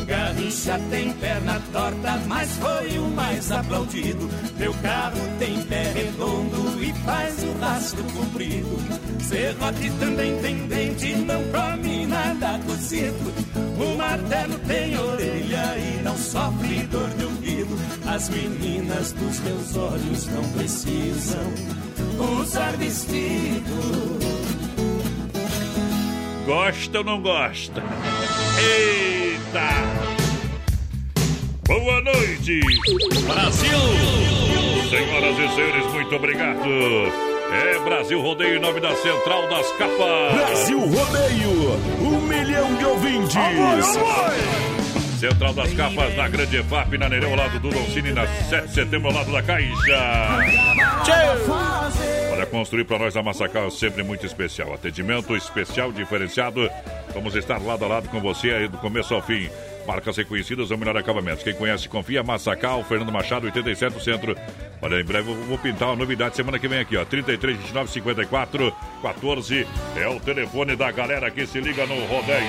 [0.10, 4.27] Garrincha tem perna torta, mas foi o mais aplaudido.
[4.57, 8.76] Meu carro tem pé redondo e faz o rastro comprido.
[9.22, 13.31] Serrote também tem dente, não come nada cozido.
[13.77, 17.77] O martelo tem orelha e não sofre dor de ouvido.
[18.07, 21.53] As meninas dos meus olhos não precisam
[22.41, 24.19] usar vestido.
[26.48, 27.84] Gosta ou não gosta?
[29.50, 29.70] Eita!
[31.66, 32.60] Boa noite,
[33.26, 33.80] Brasil!
[34.90, 36.70] Senhoras e senhores, muito obrigado.
[37.52, 40.34] É Brasil Rodeio em nome da Central das Capas.
[40.36, 43.34] Brasil Rodeio, um milhão de ouvintes.
[45.20, 48.74] Central das Capas na Grande EFAP, na Nereu, ao lado do Doncini, na 7 de
[48.76, 49.74] setembro, ao lado da Caixa.
[50.38, 51.04] Olha,
[52.50, 54.74] construir para nós a Massacal é sempre muito especial.
[54.74, 56.70] Atendimento especial, diferenciado.
[57.14, 59.50] Vamos estar lado a lado com você aí do começo ao fim.
[59.88, 61.44] Marcas reconhecidas, o melhor acabamento.
[61.44, 62.22] Quem conhece, confia.
[62.22, 64.36] Massacal, Fernando Machado, 87 no centro.
[64.82, 67.04] Olha, em breve eu vou pintar uma novidade semana que vem aqui, ó.
[67.04, 69.68] 33, 29, 54, 14.
[69.96, 72.40] É o telefone da galera que se liga no rodeio.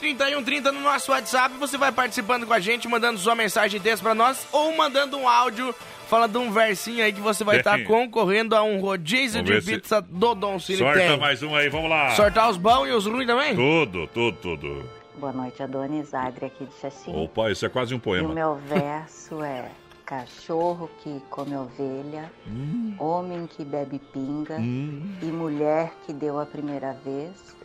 [0.00, 1.56] 3361-3130 no nosso WhatsApp.
[1.58, 5.28] Você vai participando com a gente, mandando sua mensagem texto pra nós ou mandando um
[5.28, 5.74] áudio
[6.14, 7.84] falando um versinho aí que você vai estar Tem.
[7.84, 11.18] concorrendo a um rodízio Vamos de ver se- pizza do Dom Cine Sorta tem.
[11.18, 12.10] mais um aí, vamos lá.
[12.14, 13.54] Sortar os bons e os ruins também?
[13.56, 14.88] Tudo, tudo, tudo.
[15.18, 17.12] Boa noite, Adonis Adri aqui de Xaxim.
[17.16, 18.32] Opa, isso é quase um E o poema.
[18.32, 19.68] meu verso é
[20.06, 22.94] cachorro que come ovelha, Hum.
[22.98, 25.02] homem que bebe pinga Hum.
[25.20, 27.56] e mulher que deu a primeira vez.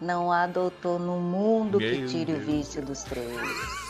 [0.00, 2.46] Não há doutor no mundo que Meu tire o Deus.
[2.46, 3.87] vício dos três.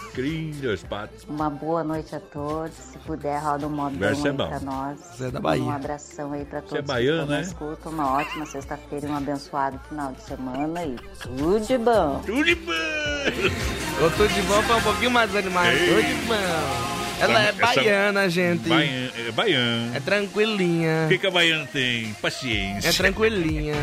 [1.28, 2.72] Uma boa noite a todos.
[2.74, 4.98] Se puder, roda um modão Verso é aí pra nós.
[5.00, 5.62] Você é da Bahia.
[5.62, 7.38] Um abração aí pra Você todos é baiano, que né?
[7.38, 7.92] nos escutam.
[7.92, 10.84] Uma ótima sexta-feira e um abençoado final de semana.
[10.84, 12.22] E tudo de bom.
[12.26, 12.72] Tudo de bom.
[12.72, 15.68] O tudo de bom foi um pouquinho mais animado.
[15.68, 15.88] Ei.
[15.88, 16.98] Tudo de bom.
[17.20, 18.68] Ela é Essa- baiana, gente.
[18.68, 19.96] Baian, é baiano.
[19.96, 21.04] É tranquilinha.
[21.06, 22.12] O que, que a baiana tem?
[22.14, 22.88] Paciência.
[22.88, 23.74] É tranquilinha.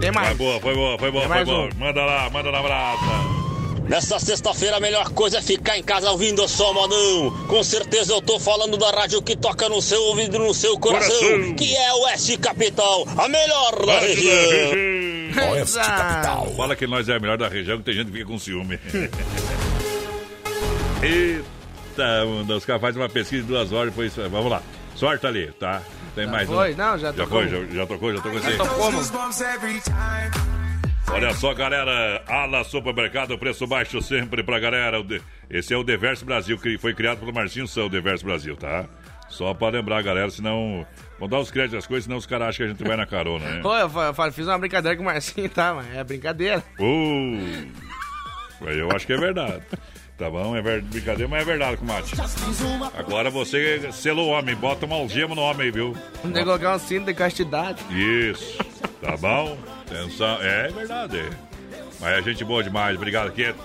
[0.00, 0.28] Tem mais.
[0.28, 1.66] Foi boa, foi boa, foi boa, foi boa.
[1.66, 1.78] um.
[1.78, 3.39] Manda lá, manda na brasa.
[3.90, 7.32] Nessa sexta-feira a melhor coisa é ficar em casa ouvindo só modão.
[7.48, 10.78] Com certeza eu tô falando da rádio que toca no seu ouvido e no seu
[10.78, 11.54] coração, Coração.
[11.56, 15.50] que é o Oeste Capital, a melhor da região.
[15.50, 16.54] Oeste Capital.
[16.56, 18.78] Fala que nós é a melhor da região, que tem gente que fica com ciúme.
[21.02, 22.24] Eita,
[22.56, 24.14] os caras fazem uma pesquisa de duas horas depois.
[24.14, 24.62] Vamos lá.
[24.94, 25.82] Sorte ali, tá?
[26.14, 26.74] Tem Já mais foi?
[26.74, 26.76] um.
[26.76, 27.40] Não, já já tocou.
[27.40, 28.40] foi, já, já tocou, já tocou.
[28.40, 28.92] Já tocou.
[31.12, 35.04] Olha só, galera, Ala Supermercado, preço baixo sempre pra galera.
[35.50, 38.84] Esse é o Deverso Brasil, que foi criado pelo Marcinho São, o Deverso Brasil, tá?
[39.28, 40.86] Só pra lembrar, galera, senão...
[41.18, 43.04] Vamos dar os créditos às coisas, senão os caras acham que a gente vai na
[43.06, 43.60] carona, né?
[43.66, 46.64] Ô, eu fa- fiz uma brincadeira com o Marcinho, tá, mas é brincadeira.
[46.78, 47.68] Uh,
[48.66, 49.62] eu acho que é verdade.
[50.16, 52.14] Tá bom, é ver- brincadeira, mas é verdade, Comate.
[52.98, 55.94] Agora você selou o homem, bota uma algema no homem aí, viu?
[56.22, 57.82] Tem que colocar um cinto de castidade.
[57.90, 58.58] Isso,
[59.02, 59.58] tá bom?
[59.90, 61.28] Atenção, é verdade.
[61.98, 63.58] Mas é gente boa demais, obrigado, Quieto.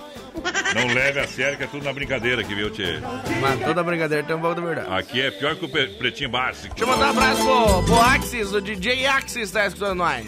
[0.74, 3.00] Não leve a sério que é tudo na brincadeira aqui, viu, Tchê?
[3.40, 4.92] Mas toda brincadeira tem um pouco da verdade.
[4.92, 6.74] Aqui é pior que o Pretinho Básico.
[6.74, 10.26] Deixa eu mandar um abraço pro, pro Axis, o DJ Axis tá escutando nós.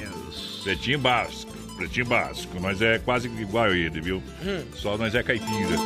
[0.62, 4.22] Pretinho Básico, Pretinho Básico, mas é quase igual ele, viu?
[4.42, 4.64] Hum.
[4.74, 5.76] Só nós é caipira.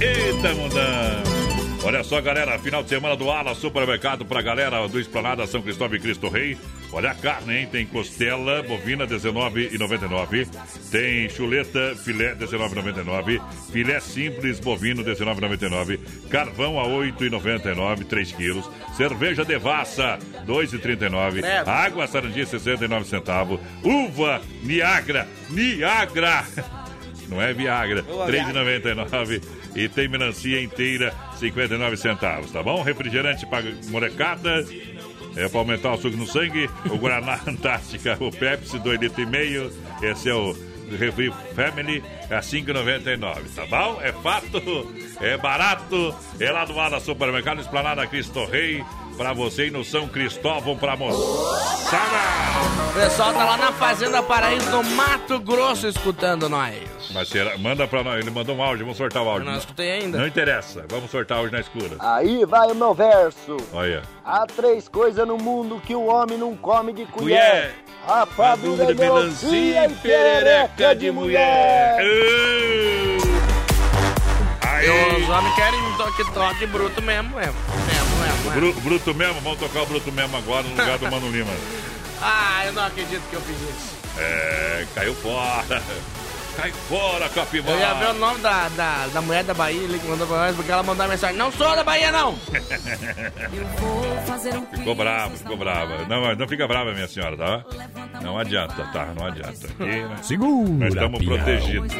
[0.00, 1.53] Eita, mundão!
[1.84, 5.94] Olha só, galera, final de semana do Ala Supermercado pra galera do Esplanada São Cristóvão
[5.96, 6.56] e Cristo Rei.
[6.90, 7.68] Olha a carne, hein?
[7.70, 10.48] Tem costela bovina R$19,99.
[10.90, 13.38] Tem chuleta filé R$19,99.
[13.70, 15.98] Filé simples bovino R$19,99.
[16.30, 18.70] Carvão a R$8,99, 3 quilos.
[18.96, 21.42] Cerveja Devassa R$2,39.
[21.42, 21.68] Credo.
[21.68, 23.60] Água Sarandi 69 centavos.
[23.82, 26.46] Uva Niagara, Niagara.
[27.28, 29.42] Não é Viagra, Boa, R$ 3,99.
[29.74, 32.82] E tem melancia inteira, 59 centavos, tá bom?
[32.82, 34.64] Refrigerante para molecada,
[35.36, 36.70] é para aumentar o suco no sangue.
[36.86, 39.72] O Guaraná Antártica, o Pepsi, 2 litros e meio.
[40.00, 40.56] Esse é o
[40.96, 44.00] Refri Family, é 5,99, tá bom?
[44.00, 46.14] É fato, é barato.
[46.38, 48.84] É lá do Ala Supermercado, Esplanada Cristo Rei.
[49.16, 52.04] Pra você e no São Cristóvão, pra moçada.
[52.90, 56.82] O pessoal tá lá na Fazenda Paraíso, no Mato Grosso, escutando nós.
[57.12, 57.56] Mas será?
[57.56, 58.18] Manda pra nós.
[58.20, 59.46] Ele mandou um áudio, vamos sortar o áudio.
[59.46, 60.18] Eu não escutei ainda.
[60.18, 61.96] Não interessa, vamos sortar hoje na escura.
[62.00, 63.56] Aí vai o meu verso.
[63.72, 64.02] Olha.
[64.24, 67.38] Há três coisas no mundo que o homem não come de colher.
[67.38, 67.74] Colher.
[68.06, 71.98] Rapadura de melancia e perereca de mulher.
[72.00, 73.18] Aí.
[74.84, 77.36] E os homens querem um toque toque bruto mesmo.
[77.36, 77.54] Mesmo,
[77.86, 78.13] mesmo, mesmo.
[78.52, 81.52] Bru- bruto mesmo, vamos tocar o Bruto mesmo agora no lugar do Mano Lima.
[82.26, 83.94] Ah, eu não acredito que eu fiz isso.
[84.16, 85.82] É, caiu fora.
[86.56, 87.76] Cai fora, Capivara.
[87.76, 90.36] Eu ia ver o nome da, da, da mulher da Bahia ali que mandou pra
[90.38, 92.38] nós, porque ela mandou mensagem, não sou da Bahia, não!
[94.72, 96.06] ficou brava, ficou brava.
[96.08, 97.64] Não, não fica brava, minha senhora, tá?
[98.22, 99.06] Não adianta, tá?
[99.18, 99.66] Não adianta.
[99.66, 100.16] Aqui, né?
[100.22, 101.92] Segura, Nós estamos protegidos.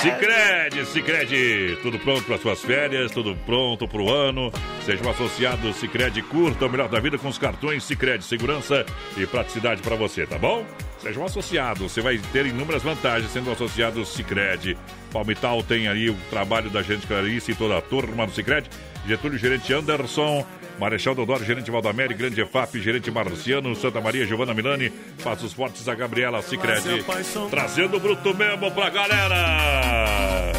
[0.00, 4.52] Sicredi, Sicredi, tudo pronto para suas férias, tudo pronto para o ano.
[4.84, 8.84] Seja um associado Sicredi, curta o melhor da vida com os cartões Sicredi, segurança
[9.16, 10.66] e praticidade para você, tá bom?
[10.98, 14.76] Seja um associado, você vai ter inúmeras vantagens sendo um associado Sicredi.
[15.12, 18.68] Palmital tem aí o trabalho da gente Clarice e toda a turma do Sicredi.
[19.06, 20.44] Getúlio, gerente Anderson,
[20.78, 24.90] Marechal Deodoro, gerente Valdamere, Grande EFAP, gerente Marciano, Santa Maria, Giovana Milani,
[25.22, 27.04] Passos Fortes, a Gabriela Sicredi,
[27.50, 30.52] trazendo o bruto mesmo pra galera.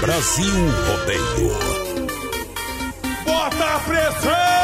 [0.00, 0.52] Brasil
[0.88, 1.52] Rodeio.
[3.24, 4.62] Bota a pressão!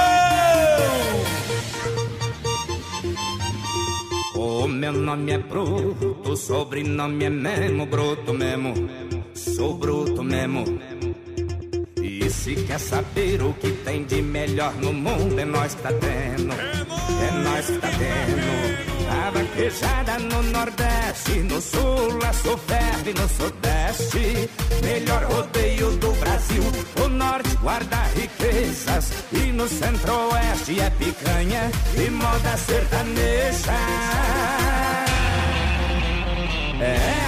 [4.34, 8.74] O meu nome é Bruto, o sobrenome é Memo, Bruto Memo,
[9.58, 10.64] sou Bruto Memo.
[12.00, 15.88] E se quer saber o que tem de melhor no mundo, é nós que tá
[15.88, 18.88] tendo, é nós que tá tendo.
[19.10, 24.48] A vaquejada no Nordeste, no Sul, a Soferve no Sudeste.
[24.84, 26.62] Melhor rodeio do Brasil,
[27.04, 29.12] o Norte guarda riquezas.
[29.32, 33.72] E no Centro-Oeste é picanha e moda sertaneja.
[36.80, 37.27] É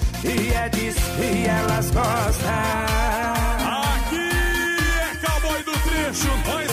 [0.23, 2.49] E é disso que elas gostam.
[3.95, 4.29] Aqui
[5.01, 6.70] é cowboy do trecho, nós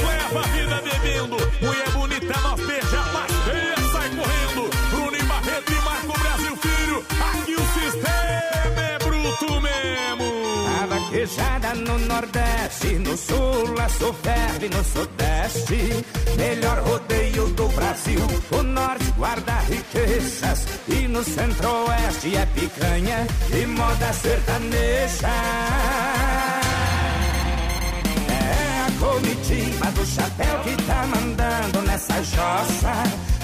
[12.19, 16.05] Nordeste, no Sul, a Soferve no Sudeste.
[16.36, 18.20] Melhor rodeio do Brasil.
[18.51, 20.66] O Norte guarda riquezas.
[20.89, 23.24] E no Centro-Oeste é picanha
[23.55, 25.28] e moda sertaneja.
[28.28, 32.95] É a comitiva do chapéu que tá mandando nessa jossa.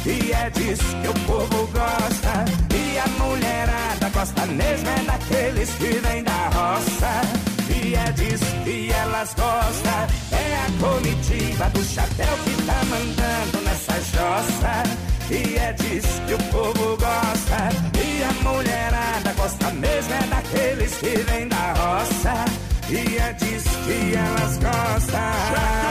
[0.04, 2.44] E é disso que o povo gosta.
[2.74, 7.43] E a mulherada gosta mesmo é daqueles que vêm da roça.
[7.84, 10.06] E disso que elas gostam.
[10.32, 14.82] É a comitiva do chapéu que tá mandando nessa jossa.
[15.30, 17.68] E é disso que o povo gosta.
[18.02, 22.44] E a mulherada gosta mesmo é daqueles que vêm da roça.
[22.88, 25.34] E é disso que elas gostam.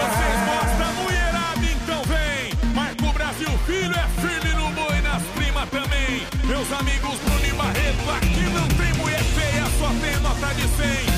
[0.02, 2.74] Vocês gostam, mulherada, então vem.
[2.74, 6.26] Marco Brasil Filho é firme no boi, nas primas também.
[6.44, 10.68] Meus amigos Bruno e Barreto, aqui não tem mulher feia, só tem nota de
[11.08, 11.13] 100.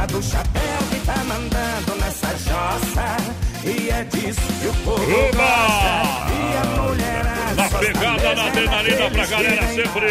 [0.00, 3.16] Comitiva do chapéu que tá mandando nessa jossa.
[3.64, 5.30] E é disso que o povo Oba!
[5.32, 5.92] gosta.
[6.32, 10.06] E a mulherada Na pegada, na é adrenalina pra que galera da sempre.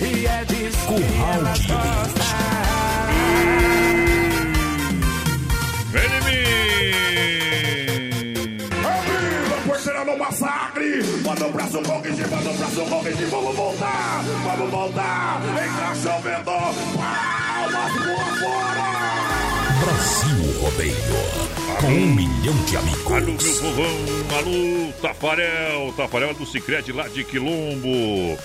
[0.00, 2.24] E é disso que elas gostam.
[5.90, 6.44] Vem em mim!
[8.84, 11.02] Amiga, porteira no massacre.
[11.24, 13.24] Manda um braço conquiste, manda um braço conquiste.
[13.26, 15.40] Vamos voltar, vamos voltar.
[15.64, 16.50] Encaixamento,
[17.64, 18.84] palmas por fora.
[19.80, 20.94] Brasil Rodeio.
[21.80, 23.58] Com um milhão de Alô, meu amigos.
[23.58, 23.96] povão,
[24.38, 28.38] alô, Tafarel, Tafarel é do Cicrete lá de Quilombo.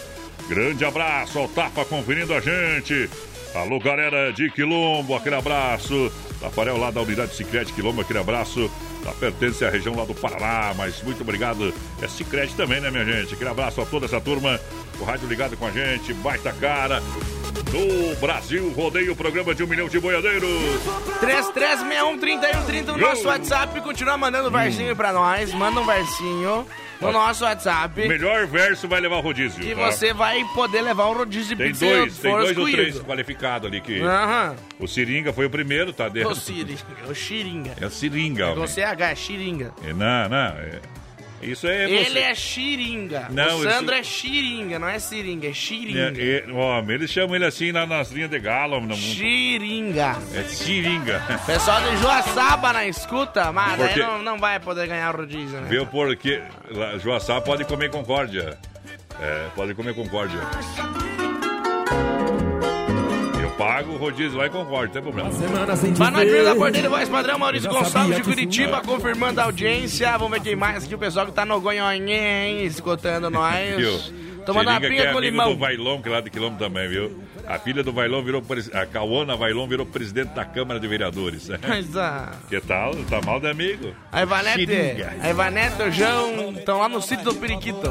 [0.47, 3.09] Grande abraço ao Tafa conferindo a gente.
[3.53, 6.11] Alô, galera de Quilombo, aquele abraço.
[6.39, 8.69] Tafarel lá da unidade Cicrete Quilombo, aquele abraço.
[9.03, 11.73] Tá, pertence à região lá do Paraná, mas muito obrigado.
[12.01, 13.33] É Cicrete também, né, minha gente?
[13.33, 14.59] Aquele abraço a toda essa turma.
[14.99, 17.01] O rádio ligado com a gente, baita cara.
[17.71, 20.49] No Brasil Rodeio, programa de um milhão de boiadeiros.
[21.21, 23.79] 3361-3130 no nosso WhatsApp.
[23.81, 25.53] Continua mandando versinho pra nós.
[25.53, 26.65] Manda um versinho
[27.01, 28.07] no nosso WhatsApp.
[28.07, 29.61] Melhor verso vai levar o rodízio.
[29.61, 29.91] Que tá?
[29.91, 33.99] você vai poder levar um rodízio Tem dois, tem dois ou três qualificados ali que.
[34.79, 36.31] O Seringa foi o primeiro, tá dentro.
[36.31, 36.77] O Siri,
[37.09, 37.73] o Xiringa.
[37.79, 38.67] É o Seringa, Com.
[38.67, 39.73] CH, é Xiringa.
[39.85, 40.37] É, Não, não.
[40.37, 40.79] é-
[41.41, 41.93] Isso é você.
[41.93, 43.27] Ele é Xiringa.
[43.31, 46.13] Não, o Sandro isso- é Xiringa, não é Seringa, é Xiringa.
[46.21, 48.75] É, é, homem, eles chamam ele assim na, nas linhas de galo.
[48.75, 50.17] homem, Não, Xiringa.
[50.35, 51.23] é Seringa.
[51.45, 55.59] Pessoal de Joaçaba na escuta, mas Porque- aí não, não vai poder ganhar o rodízio,
[55.61, 55.67] né?
[55.69, 56.41] Viu porque
[57.01, 58.57] Joaçá pode comer concórdia.
[59.21, 60.39] É, pode comer concórdia.
[63.59, 65.29] Pago o rodízio lá em concórdia, não tem problema.
[65.97, 70.17] Boa noite, Vila Porteira, voz padrão, Maurício Gonçalves de Curitiba, confirmando a audiência.
[70.17, 74.13] Vamos ver quem mais aqui, o pessoal que tá no Gonhonhê, hein, escutando nós.
[74.53, 75.53] Tomando uma pinga é com amigo limão.
[75.53, 77.23] do Vailon, que é lá de quilômetro também, viu?
[77.47, 81.49] A filha do Vailon virou pres- a Cauana Vailon virou presidente da Câmara de Vereadores.
[81.67, 82.95] Mas, ah, Que tal?
[83.05, 83.93] Tá mal de amigo?
[84.11, 85.13] a Ivanete, Xiringa.
[85.21, 87.89] a Ivanete e o João estão lá no sítio do Periquito.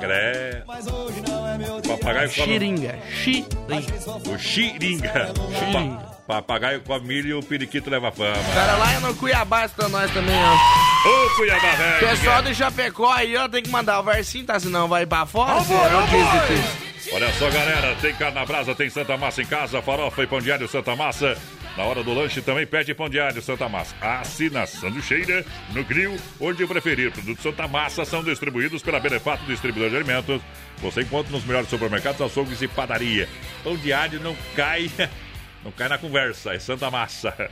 [0.00, 0.62] Cré.
[0.66, 2.46] O papagaio come...
[2.52, 4.30] Xiringa, xiringa.
[4.32, 5.32] O xiringa.
[5.72, 8.36] Pa- Papagaio come milho e o periquito leva fama.
[8.54, 11.08] Cara, lá no Cuiabá está nós também, ó.
[11.08, 12.08] Ô, Cuiabá, velho.
[12.08, 14.58] Pessoal de Chapecó aí, ó, tem que mandar o versinho, tá?
[14.58, 15.60] Senão vai pra fora.
[15.64, 16.92] Senão boy, difícil.
[17.14, 20.40] Olha só, galera, tem carne na brasa, tem Santa Massa em casa, farofa e pão
[20.40, 21.36] diário Santa Massa.
[21.76, 23.94] Na hora do lanche também pede pão diário Santa Massa.
[24.00, 25.44] Assina sanduicheira,
[25.74, 27.10] no grill, onde preferir.
[27.10, 30.40] Produtos Santa Massa são distribuídos pela Benefato Distribuidor de Alimentos.
[30.78, 33.28] Você encontra nos melhores supermercados, açougues e padaria.
[33.64, 34.90] Pão diário não cai,
[35.64, 37.48] não cai na conversa, é Santa Massa.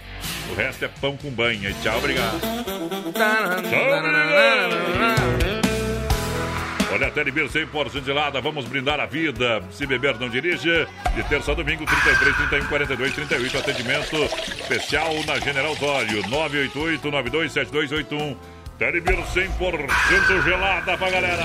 [0.51, 1.73] O resto é pão com banha.
[1.83, 2.41] Tchau, obrigado.
[6.93, 9.63] Olha, a Telebir 100% gelada, vamos brindar a vida.
[9.71, 10.89] Se beber, não dirija.
[11.15, 13.59] De terça a domingo, 33, 31, 42, 38.
[13.59, 14.17] Atendimento
[14.61, 18.37] especial na General Osório, 988-927281.
[18.81, 21.45] Telebir 100% gelada pra galera.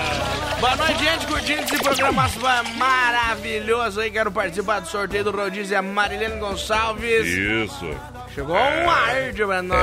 [0.58, 2.30] Boa noite, gente, curtindo esse programa
[2.78, 4.10] maravilhoso aí.
[4.10, 7.28] Quero participar do sorteio do rodízio, é a Marilene Gonçalves.
[7.28, 7.94] Isso.
[8.34, 9.80] Chegou um arde pra nós.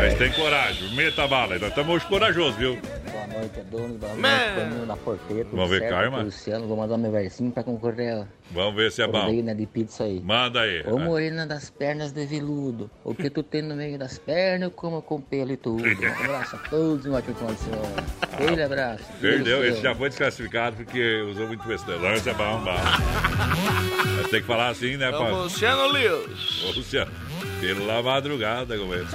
[0.00, 1.58] Mas tem coragem, meta a bala.
[1.58, 2.78] Nós estamos hoje corajosos, viu?
[3.12, 3.98] Boa noite, dono.
[3.98, 4.28] Boa Man.
[4.28, 5.48] noite, Toninho da Porteira.
[5.52, 5.90] Vamos ver, certo?
[5.90, 6.20] Karma?
[6.20, 8.26] É Luciano, vou mandar meu versinho pra concorrer.
[8.50, 9.28] Vamos ver se é bom.
[9.54, 10.20] de pizza aí.
[10.20, 10.82] Manda aí.
[10.86, 14.70] Ô morena das pernas de veludo, o que tu tem no meio das pernas eu
[14.70, 15.82] como com pelo e tudo.
[15.88, 18.06] Um abraço a todos e um ótimo final de semana.
[18.22, 19.04] Aquele abraço.
[19.20, 22.14] Perdeu, Deus esse já foi desclassificado porque usou muito besteira.
[22.14, 22.74] Esse é bom, bom.
[24.16, 25.32] Mas tem que falar assim, né, É o pai?
[25.32, 26.64] Luciano Lewis.
[26.64, 27.10] Ô, Luciano,
[27.60, 29.08] pela madrugada, companheiro.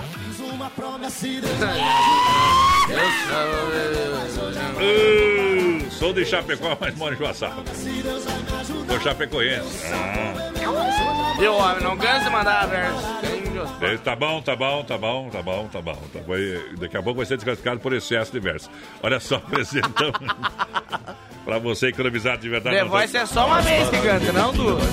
[4.80, 7.64] Uh, sou de Chapecó, mas moro em Joaçaba.
[8.88, 9.88] Sou chapecoense.
[9.92, 10.34] Ah.
[11.42, 13.04] O homem não cansa de mandar verso.
[13.82, 15.98] É, Tá bom, tá bom, tá bom, tá bom, tá bom.
[16.14, 16.36] Tá bom.
[16.36, 18.70] E Daqui a pouco vai ser desclassificado por excesso de verso.
[19.02, 20.20] Olha só, apresentamos.
[21.44, 22.76] pra você economizar de verdade.
[22.78, 24.84] The Voice é só uma vez que canta, não duas.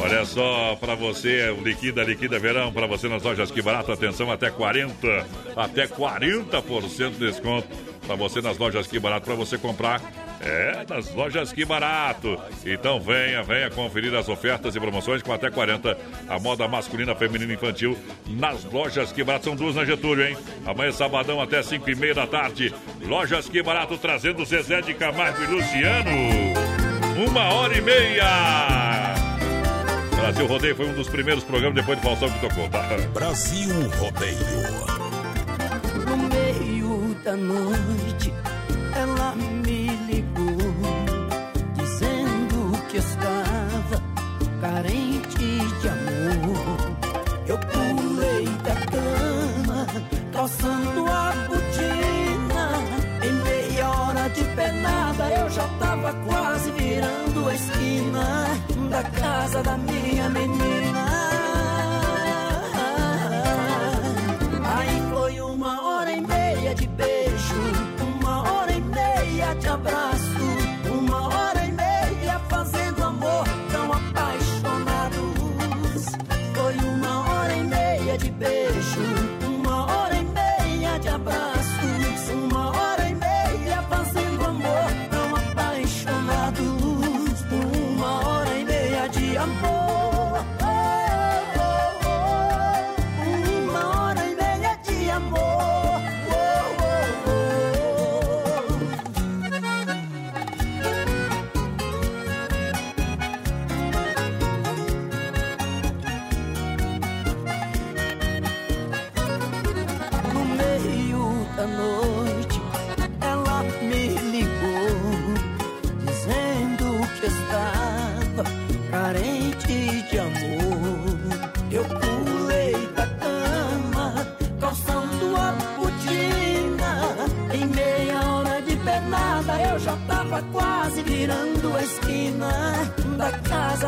[0.00, 4.30] Olha só, pra você, o Liquida, Liquida Verão, pra você nas lojas Que Barato, atenção,
[4.30, 7.66] até 40, até 40% de desconto
[8.06, 10.02] pra você nas lojas Que Barato, pra você comprar,
[10.40, 12.38] é, nas lojas Que Barato.
[12.64, 15.96] Então venha, venha conferir as ofertas e promoções com até 40,
[16.28, 17.96] a moda masculina, feminina e infantil,
[18.26, 20.36] nas lojas Que Barato, são duas na Getúlio, hein?
[20.66, 25.42] Amanhã, sabadão, até 5 e meia da tarde, lojas Que Barato, trazendo Zezé de Camargo
[25.42, 26.10] e Luciano,
[27.26, 29.14] uma hora e meia.
[30.24, 32.82] Brasil Rodeio foi um dos primeiros programas depois do Faustão que tocou, tá?
[33.12, 34.38] Brasil Rodeio.
[36.06, 38.32] No meio da noite,
[38.96, 39.83] ela me
[42.94, 44.00] que estava
[44.60, 46.78] carente de amor.
[47.48, 49.86] Eu pulei da cama,
[50.32, 52.64] calçando a botina.
[53.26, 58.46] Em meia hora de penada, eu já tava quase virando a esquina
[58.90, 60.83] da casa da minha menina.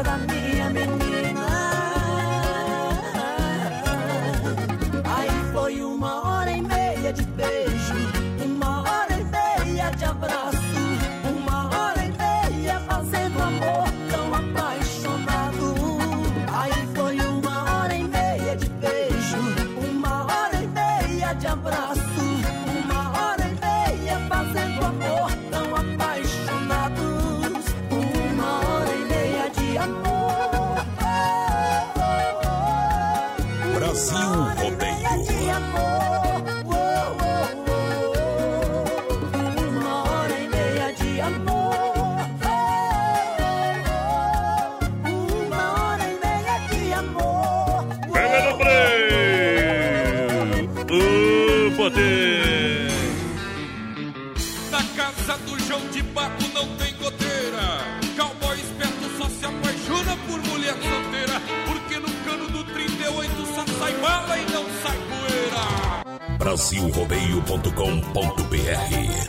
[0.02, 0.35] Casa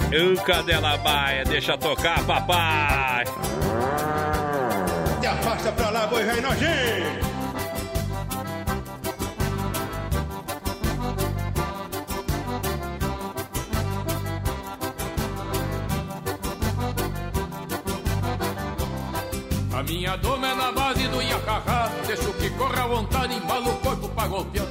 [0.09, 3.25] O Cadela Baia, deixa tocar, papai!
[5.19, 6.47] Te afasta pra lá, boi velho.
[19.73, 21.91] A minha doma é na base do Iacacá.
[22.05, 24.65] Deixo que corra à vontade, embala o corpo pra golpear.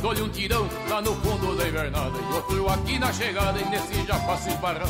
[0.00, 1.37] Dou-lhe um tirão lá no fundo
[1.78, 2.18] invernada.
[2.18, 4.88] E outro aqui na chegada, e nesse já faço esbarrar.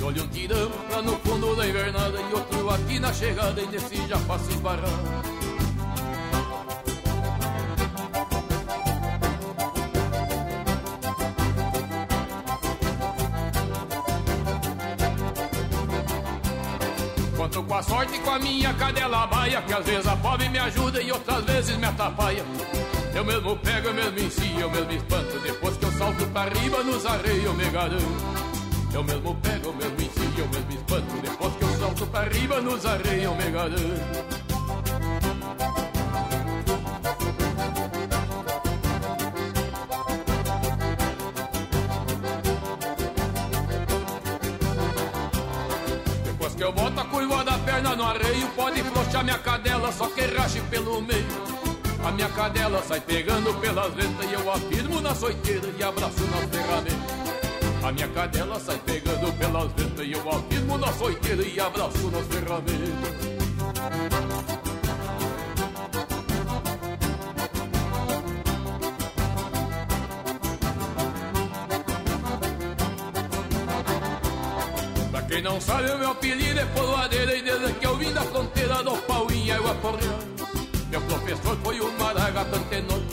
[0.00, 2.18] Dou-lhe um tirão lá no fundo da invernada.
[2.20, 4.90] E outro aqui na chegada, e nesse já faço esbarrar.
[17.36, 20.48] Conto com a sorte e com a minha cadela baia Que às vezes a pobre
[20.48, 22.44] me ajuda e outras vezes me atrapalha
[23.14, 25.38] Eu mesmo pego, eu mesmo ensino, eu mesmo espanto.
[25.40, 28.04] Depois que eu salto pra riba nos areios eu me garanto
[28.94, 31.20] Eu mesmo pego, eu mesmo ensino, eu mesmo espanto.
[31.20, 34.42] Depois que eu salto pra riba nos areios eu me garanto
[46.24, 50.06] Depois que eu boto a curva da perna no arreio, pode flochar minha cadela, só
[50.08, 51.51] que rache pelo meio.
[52.04, 56.36] A minha cadela sai pegando pelas ventas e eu afirmo na soiteira e abraço na
[56.48, 57.86] ferramenta.
[57.86, 62.26] A minha cadela sai pegando pelas ventas e eu afirmo na soiteira e abraço nas
[62.26, 63.32] ferramentas.
[75.32, 77.11] Quem não sabe, o meu apelido é Poloadeira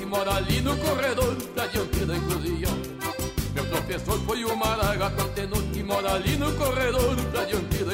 [0.10, 2.76] mora ali no corredor da diante da encruzilhada
[3.54, 7.94] Meu professor foi o Maragato Antenor Que mora ali no corredor da diante da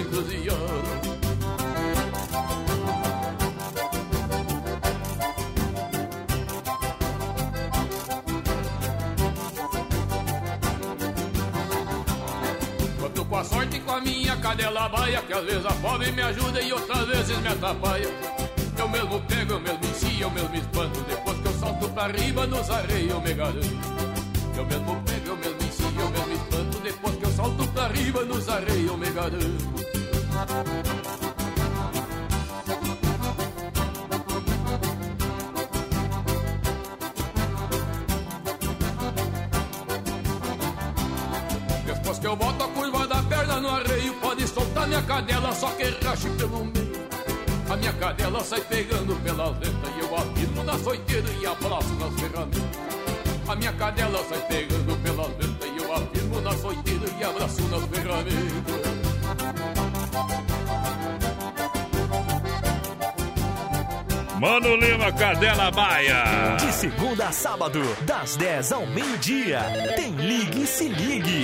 [13.01, 16.21] Conto com a sorte com a minha cadela baia Que às vezes a pobre me
[16.21, 18.09] ajuda e outras vezes me atrapalha.
[18.77, 21.35] Eu mesmo pego, eu mesmo ensino, eu mesmo espanto Depois
[21.76, 23.69] salto pra riba nos areios me garanto
[24.56, 28.23] Eu mesmo pego, eu mesmo ensino, eu mesmo espanto Depois que eu salto pra riba
[28.23, 29.85] nos areios me garanto
[41.85, 45.69] Depois que eu boto a curva da perna no arreio, pode soltar minha cadela, só
[45.72, 46.94] que rache pelo meio.
[47.76, 52.14] A minha cadela sai pegando pelas ventas e eu afirmo na soiteira e abraço nas
[52.22, 52.80] ferramentas.
[53.49, 57.84] A minha cadela sai pegando pelas ventas e eu afirmo na soiteira e abraço nas
[57.88, 58.95] ferramentas.
[64.39, 66.56] Mano Lima, Cadela Baia!
[66.57, 69.60] De segunda a sábado, das 10 ao meio-dia,
[69.97, 71.43] tem Ligue e Se Ligue.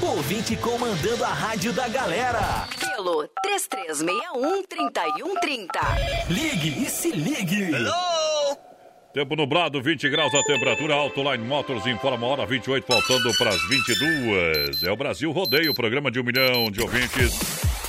[0.00, 2.68] Ouvinte comandando a rádio da galera.
[3.06, 5.70] Pelo 3361-3130.
[6.28, 7.68] Ligue e Se Ligue.
[9.14, 10.94] Tempo nublado, 20 graus a temperatura.
[10.94, 14.82] Autoline Motors informa a hora 28, faltando para as 22.
[14.82, 17.38] É o Brasil Rodeio, programa de um milhão de ouvintes.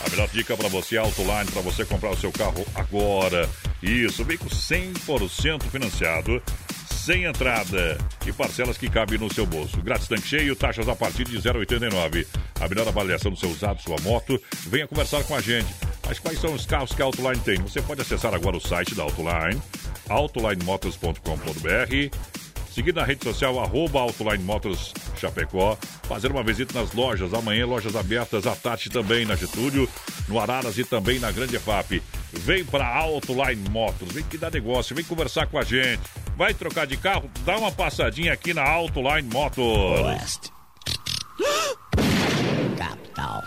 [0.06, 3.50] A melhor dica para você, Autoline, para você comprar o seu carro agora.
[3.82, 6.40] Isso, veículo 100% financiado
[7.08, 9.82] sem entrada e parcelas que cabem no seu bolso.
[9.82, 12.28] Grátis tanque cheio, taxas a partir de 0,89.
[12.60, 14.38] A melhor avaliação do seu usado, sua moto.
[14.66, 15.74] Venha conversar com a gente.
[16.06, 17.62] Mas quais são os carros que a Autoline tem?
[17.62, 19.62] Você pode acessar agora o site da Autoline,
[20.10, 22.47] autolinemotors.com.br
[22.78, 24.46] Seguir na rede social, arroba Autoline
[25.20, 25.76] Chapecó.
[26.04, 27.34] Fazer uma visita nas lojas.
[27.34, 29.90] Amanhã, lojas abertas à tarde também na Getúlio,
[30.28, 32.04] no Araras e também na Grande EFAP.
[32.32, 34.12] Vem para Autoline Motors.
[34.12, 34.96] Vem que dá negócio.
[34.96, 36.04] Vem conversar com a gente.
[36.36, 37.28] Vai trocar de carro?
[37.44, 40.06] Dá uma passadinha aqui na Autoline Motors.
[40.06, 40.52] West.
[42.78, 43.42] Capital.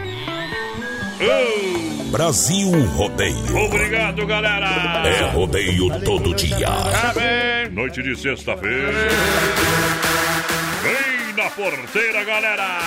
[2.11, 3.57] Brasil Rodeio.
[3.65, 4.67] Obrigado, galera.
[5.07, 6.67] É rodeio todo dia.
[6.67, 7.73] Parabéns.
[7.73, 8.91] Noite de sexta-feira.
[10.83, 12.79] Vem na porteira, galera.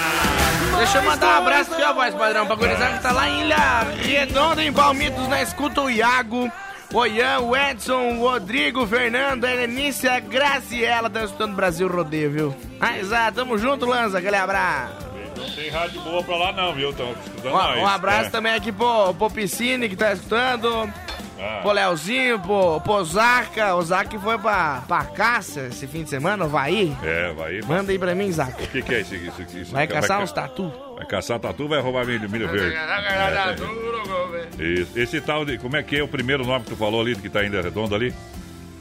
[0.79, 3.41] Deixa eu mandar um abraço aqui, ó, voz padrão, pra gurizada que tá lá em
[3.43, 6.51] Ilha Redonda, em Palmitos, na escuta o Iago.
[6.95, 11.89] O Ian, o Edson, o Rodrigo, o Fernando, a Helenice, a Graciela, estão escutando Brasil
[11.89, 12.57] Rodeio, viu?
[12.81, 15.16] Ah, exato, tamo junto, Lanza, aquele abraço.
[15.37, 16.91] Não tem rádio boa pra lá não, viu?
[16.91, 17.79] Estão escutando Um, nós.
[17.79, 18.31] um abraço É.
[18.31, 20.91] também aqui pro, pro Piscine, que tá escutando.
[21.39, 21.59] Ah.
[21.61, 23.75] Pro Leozinho, pro, pro Zaca.
[23.75, 26.97] O Zaca foi pra, pra caça esse fim de semana, o Vai.
[27.03, 27.61] É, vai.
[27.61, 28.63] Manda aí pra mim, Zaca.
[28.65, 29.15] O que, que é isso?
[29.15, 30.73] isso, isso Vai caçar ca- uns tatu.
[30.97, 32.75] Vai caçar tatu, vai roubar milho, milho verde.
[32.75, 34.99] É, Isso.
[34.99, 35.59] Esse tal de.
[35.59, 37.95] Como é que é o primeiro nome que tu falou ali, que tá ainda redondo
[37.95, 38.15] ali?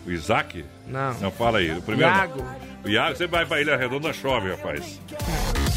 [0.07, 0.63] O Isaac?
[0.87, 1.13] Não.
[1.15, 1.71] Não, fala aí.
[1.71, 2.37] O primeiro Iago.
[2.41, 2.55] nome.
[2.85, 5.01] O Iago, você vai pra Ilha Redonda, chove, rapaz.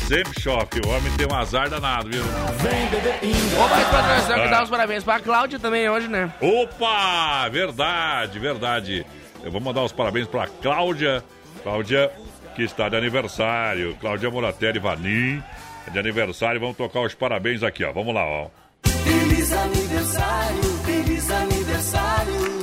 [0.09, 0.81] Sempre chove.
[0.87, 2.23] O homem tem um azar danado, viu?
[2.23, 6.33] Ô, mais patrocínio, que dá os parabéns pra Cláudia também hoje, né?
[6.41, 7.47] Opa!
[7.51, 9.05] Verdade, verdade.
[9.45, 11.23] Eu vou mandar os parabéns pra Cláudia.
[11.63, 12.11] Cláudia,
[12.57, 13.95] que está de aniversário.
[14.01, 15.43] Cláudia Moratelli Vanim.
[15.87, 16.59] É de aniversário.
[16.59, 17.93] Vamos tocar os parabéns aqui, ó.
[17.93, 18.49] Vamos lá, ó.
[18.85, 22.59] Feliz aniversário, feliz aniversário.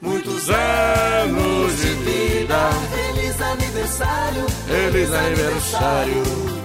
[0.00, 2.70] Muitos anos de vida.
[2.94, 6.57] Feliz aniversário, Feliz aniversário.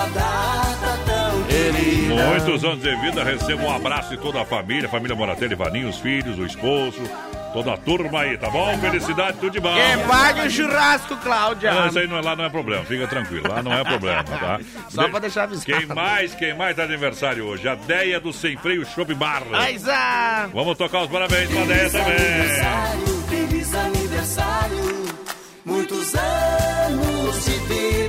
[0.00, 2.14] Nesta data tão querida.
[2.14, 5.98] Muitos anos de vida, recebo um abraço de toda a família, família Moratelli, Vaninho, os
[5.98, 7.02] filhos, o esposo,
[7.52, 8.76] toda a turma aí, tá bom?
[8.78, 9.74] Felicidade, tudo de bom.
[9.74, 11.72] Quem paga o churrasco, Cláudia?
[11.72, 14.24] Não, isso aí não é, lá não é problema, fica tranquilo, lá não é problema,
[14.24, 14.60] tá?
[14.88, 15.66] Só pra deixar avisado.
[15.66, 17.68] Quem mais, quem mais tá de aniversário hoje?
[17.68, 19.42] A Deia do Sem Freio Shop Bar.
[19.52, 20.48] Aiza!
[20.54, 22.16] Vamos tocar os parabéns pra Deia também.
[22.16, 25.00] aniversário, feliz aniversário.
[25.64, 27.99] Muitos anos de vida.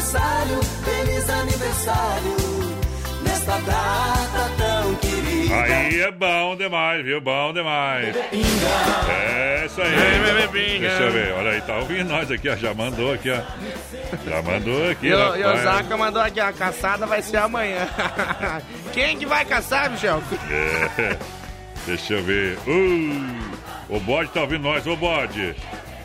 [0.00, 2.36] Feliz aniversário, feliz aniversário.
[3.22, 5.54] Nesta data tão querida.
[5.62, 7.20] Aí é bom demais, viu?
[7.20, 8.16] Bom demais.
[8.16, 10.80] É isso aí.
[10.80, 12.56] Deixa eu ver, olha aí, tá ouvindo nós aqui, ó.
[12.56, 13.42] Já mandou aqui, ó.
[14.26, 17.86] Já mandou aqui, E o, e o Zaca mandou aqui, a caçada vai ser amanhã.
[18.94, 20.22] Quem que vai caçar, Michel?
[20.50, 21.16] É.
[21.84, 22.56] Deixa eu ver.
[22.66, 25.54] Uh, o bode tá ouvindo nós, ô bode.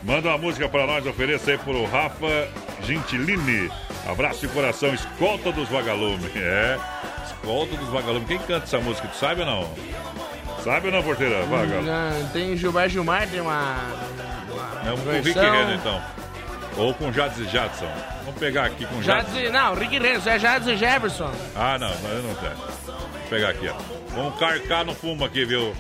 [0.03, 2.47] Manda uma música pra nós, ofereça aí pro Rafa
[2.84, 3.72] Gentilini.
[4.06, 6.32] Abraço de coração, escolta dos vagalumes.
[6.36, 6.77] É,
[7.26, 8.27] escolta dos vagalumes.
[8.27, 9.07] Quem canta essa música?
[9.07, 9.73] Tu sabe ou não?
[10.64, 11.44] Sabe ou não, porteira?
[11.45, 11.82] Vaga.
[11.82, 13.76] Não, tem Gilberto Gilmar, tem uma.
[14.86, 16.02] É um com o Rick versão- Renner, então.
[16.77, 17.90] Ou com Jades e Jadson.
[18.26, 19.34] Vamos pegar aqui com Jadson.
[19.36, 21.32] Jades, não, Rick Renner, é Jades e Jefferson.
[21.56, 22.56] Ah, não, eu não tenho.
[22.56, 23.76] Vou pegar aqui, ó.
[24.15, 25.76] Vamos carcar no fumo aqui, viu?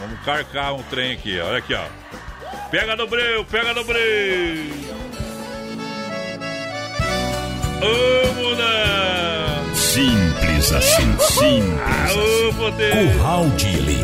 [0.00, 1.84] Vamos carcar um trem aqui, olha aqui, ó.
[2.70, 4.02] Pega no breu, pega no breu.
[7.82, 9.64] Vamos lá.
[9.74, 11.80] Simples assim, simples.
[12.10, 13.12] Aô, poder.
[13.12, 14.02] Curral de Elite.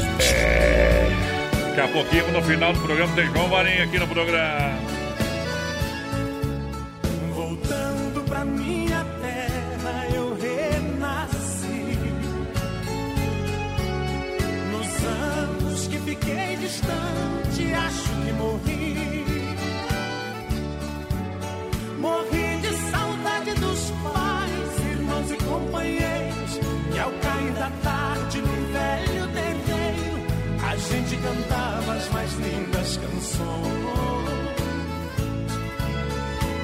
[1.77, 4.79] Daqui a pouquinho, no final do programa, tem João Varinho aqui no programa.
[7.35, 11.99] Voltando pra minha terra, eu renasci.
[14.73, 19.37] Nos anos que fiquei distante, acho que morri.
[22.01, 22.58] Morri
[25.59, 26.61] companheiros.
[26.95, 30.19] E ao cair da tarde, num velho terreiro,
[30.63, 33.89] a gente cantava as mais lindas canções.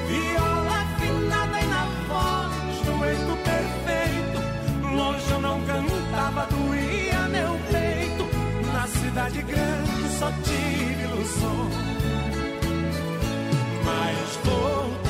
[0.07, 4.95] Viola afinada e na voz, dueto perfeito.
[4.95, 8.25] Longe eu não cantava, doía meu peito.
[8.73, 11.69] Na cidade grande só tive ilusão.
[13.85, 15.04] Mas vou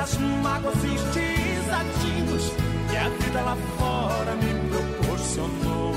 [0.00, 2.52] as mágoas e desatinos
[2.88, 5.94] que a vida lá fora me proporcionou.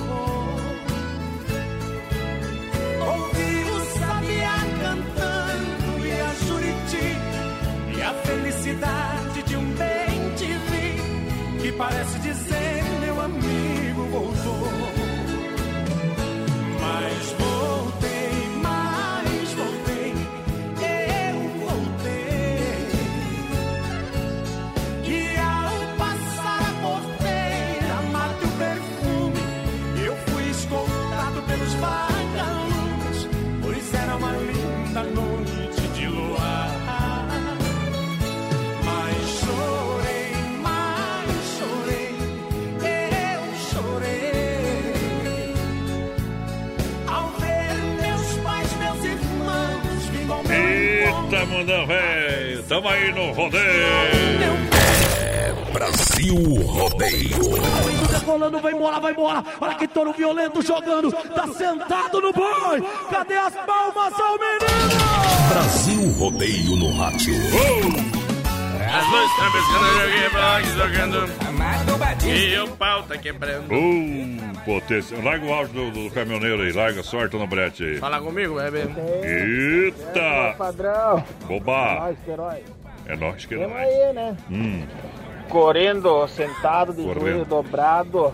[3.08, 7.18] Ouvi o sabiá cantando e a juriti
[7.98, 9.13] E a felicidade
[51.34, 52.64] Eita, mundão, velho.
[52.64, 53.64] Tamo aí no rodeio.
[55.74, 56.36] Brasil
[56.68, 57.40] Rodeio.
[58.12, 59.44] Decolando, vai embora, vai embora.
[59.60, 61.12] Olha que touro violento jogando.
[61.12, 62.84] Tá sentado no boi.
[63.10, 65.50] Cadê as palmas ao menino?
[65.50, 67.34] Brasil Rodeio no rádio.
[68.94, 69.90] As luzes estão piscando,
[70.78, 71.63] jogando.
[72.26, 73.74] E o pau tá quebrando.
[73.74, 75.18] Uh, potência.
[75.22, 76.72] Larga o áudio do, do caminhoneiro aí.
[76.72, 77.98] Larga, sorte no brete aí.
[78.00, 78.84] Fala comigo, bebê.
[79.24, 80.56] Eita!
[80.58, 81.24] Padrão.
[81.48, 81.96] Boba.
[82.00, 82.64] Nós, herói.
[83.06, 83.84] É nós que é Tamo nós.
[83.84, 84.38] aí, né?
[84.50, 84.84] Hum.
[85.50, 87.20] Correndo, sentado, de Correndo.
[87.22, 88.34] joelho dobrado,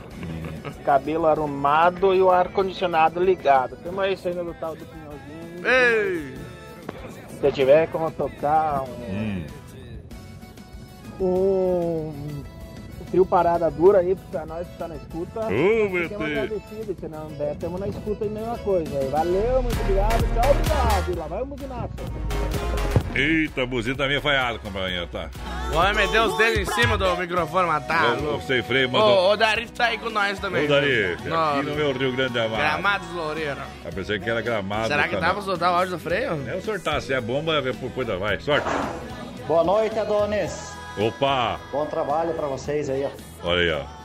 [0.86, 3.76] cabelo arrumado e o ar-condicionado ligado.
[3.84, 5.68] Tamo aí saindo do tal do pinhãozinho.
[5.68, 6.34] Ei!
[7.42, 9.44] Se tiver como tocar um,
[11.20, 12.14] Hum.
[12.39, 12.39] um
[13.12, 15.40] trio parada dura aí pra nós que tá na escuta.
[15.48, 18.98] Ô, meu agradecidos, se não der, tamo na escuta aí, mesma coisa.
[18.98, 19.08] aí.
[19.08, 21.12] Valeu, muito obrigado, tchau, obrigado.
[21.12, 22.04] E lá vai o Mugnato.
[23.16, 25.30] Eita, a buzina tá meio falhada, companheiro, tá?
[25.74, 28.46] O homem meteu os dedos em cima do microfone, mas tá Eu- louco.
[28.46, 29.30] Sem freio, mandou.
[29.30, 30.66] Ô, o Dari tá aí com nós também.
[30.66, 32.58] Ô, Dari, Não, aqui no meu Rio Grande do Mar.
[32.58, 33.58] Gramados Loureiro.
[33.84, 34.88] Eu pensei que era gramado.
[34.88, 35.42] Será que tá, dá pra não.
[35.42, 36.40] soltar o áudio do freio?
[36.48, 38.40] É o sortar, se é bomba, depois vai.
[38.40, 38.68] Sorte.
[39.48, 40.79] Boa noite, Adonis.
[40.98, 41.60] Opa!
[41.72, 43.48] Bom trabalho pra vocês aí, ó.
[43.48, 44.00] Olha aí, ó.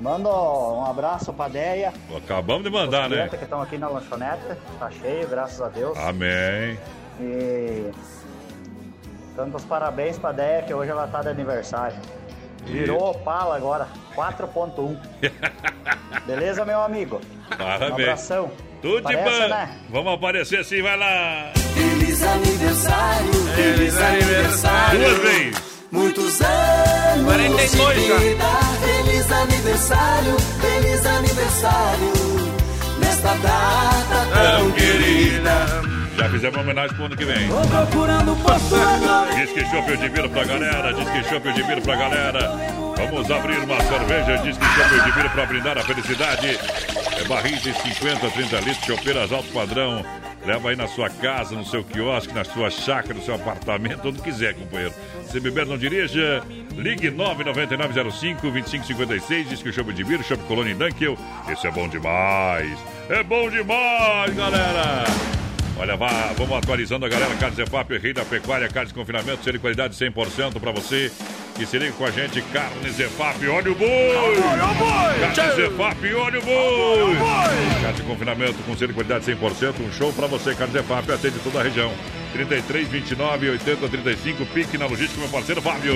[0.00, 1.92] Manda um abraço pra Deia.
[2.16, 3.28] Acabamos de mandar, né?
[3.28, 4.42] que estão aqui na lanchonete.
[4.78, 5.98] Tá cheio, graças a Deus.
[5.98, 6.78] Amém.
[7.20, 7.90] E
[9.34, 11.96] dando os parabéns pra Deia, que hoje ela tá de aniversário.
[12.64, 14.96] Virou Opala agora, 4.1.
[16.26, 17.20] Beleza, meu amigo?
[17.52, 17.92] Um Parabéns.
[17.92, 18.50] abração.
[18.80, 19.48] Tudo de bom.
[19.48, 19.80] né?
[19.90, 21.52] Vamos aparecer sim, vai lá.
[21.74, 25.00] Feliz aniversário, feliz aniversário.
[25.00, 25.77] Duas vezes.
[25.90, 28.44] Muitos anos 42 de vida.
[28.84, 32.12] Feliz aniversário, feliz aniversário.
[33.00, 35.98] Nesta data tão querida.
[36.16, 37.48] Já fizemos uma homenagem pro ano que vem.
[37.48, 39.34] Tô procurando posto agora.
[39.34, 42.50] Diz que chopp de vidro pra galera, diz que chopp de vidro pra galera.
[42.96, 46.58] Vamos abrir uma cerveja, diz que chopp de vidro pra brindar a felicidade.
[47.18, 50.04] É barris de 50, 30 litros, chopeiras alto padrão.
[50.44, 54.20] Leva aí na sua casa, no seu quiosque, na sua chácara, no seu apartamento, onde
[54.22, 54.94] quiser, companheiro.
[55.30, 56.42] Se beber, não dirija.
[56.76, 59.48] Ligue 99905-2556.
[59.48, 61.18] Diz que o chopp de vidro, chopp Colônia em Dunkel.
[61.48, 62.78] Esse é bom demais.
[63.10, 65.04] É bom demais, galera.
[65.78, 67.34] Olha, vá, vamos atualizando a galera.
[67.36, 71.10] Carnes EFAP, Rei da Pecuária, carnes de confinamento, ser de qualidade 100% para você.
[71.54, 73.88] Que se liga com a gente, Carnes EFAP, olha o boi!
[73.88, 75.20] Olha o boi!
[75.34, 75.58] Carnes!
[75.58, 77.16] EFAP, olha o boi!
[77.82, 81.38] Carne de confinamento com ser de qualidade 100%, um show para você, Carnes EFAP, atende
[81.40, 81.92] toda a região.
[82.32, 85.94] 33, 29, 80, 35, pique na logística, meu parceiro Fábio.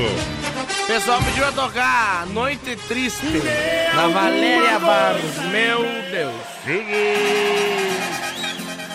[0.87, 3.43] Pessoal pediu a tocar Noite Triste
[3.95, 5.37] na Valéria Barros.
[5.51, 6.35] Meu Deus.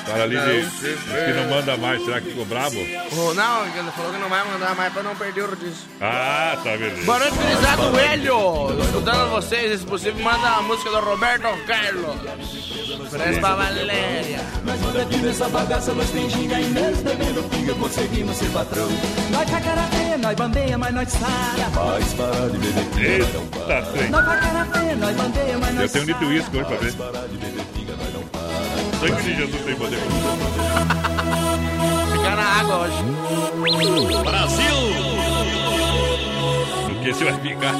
[0.07, 2.75] Cara ali de, diz que não manda mais, será que ficou brabo?
[3.11, 5.85] Oh, não, ele falou que não vai mandar mais pra não perder o rodízio.
[6.01, 7.03] Ah, tá beleza.
[7.05, 8.83] Boa noite, gurizado Hélio.
[8.83, 12.15] Escutando vocês, se possível, manda a música do Roberto Carlos.
[13.09, 14.39] Presta pra Valéria.
[14.63, 18.87] Nós manda aqui essa bagaça, nós tem ginga e mesmo bebendo pinga, conseguimos ser patrão.
[19.31, 21.69] Nós tá cara feia, nós bandeia, mas nós sara.
[21.73, 24.09] Faz parar de beber pinga, Eita, trem.
[24.09, 26.77] Nós tá cara feia, nós bandeia, mas Eu nós tenho um litro uísque hoje pra
[26.77, 26.93] ver.
[28.99, 29.99] Sangue de Jesus tem poder.
[32.11, 33.03] Ficar na água hoje.
[34.23, 34.75] Brasil!
[36.87, 37.73] Porque você vai ficar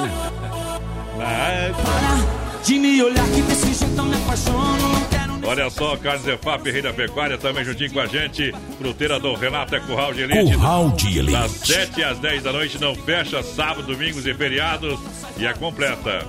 [1.17, 2.37] na água.
[2.63, 6.69] De me olhar que desse jeito eu me apaixono, não quero Olha só, Carnes EFAP,
[6.69, 8.53] Rei da Pecuária, também juntinho com a gente.
[8.77, 10.53] Fruteira do Renato é Curral de Elite.
[10.53, 11.31] Curral de Elite.
[11.31, 14.99] Das 7 às 10 da noite, não fecha sábado, domingos e feriados.
[15.37, 16.27] E é completa.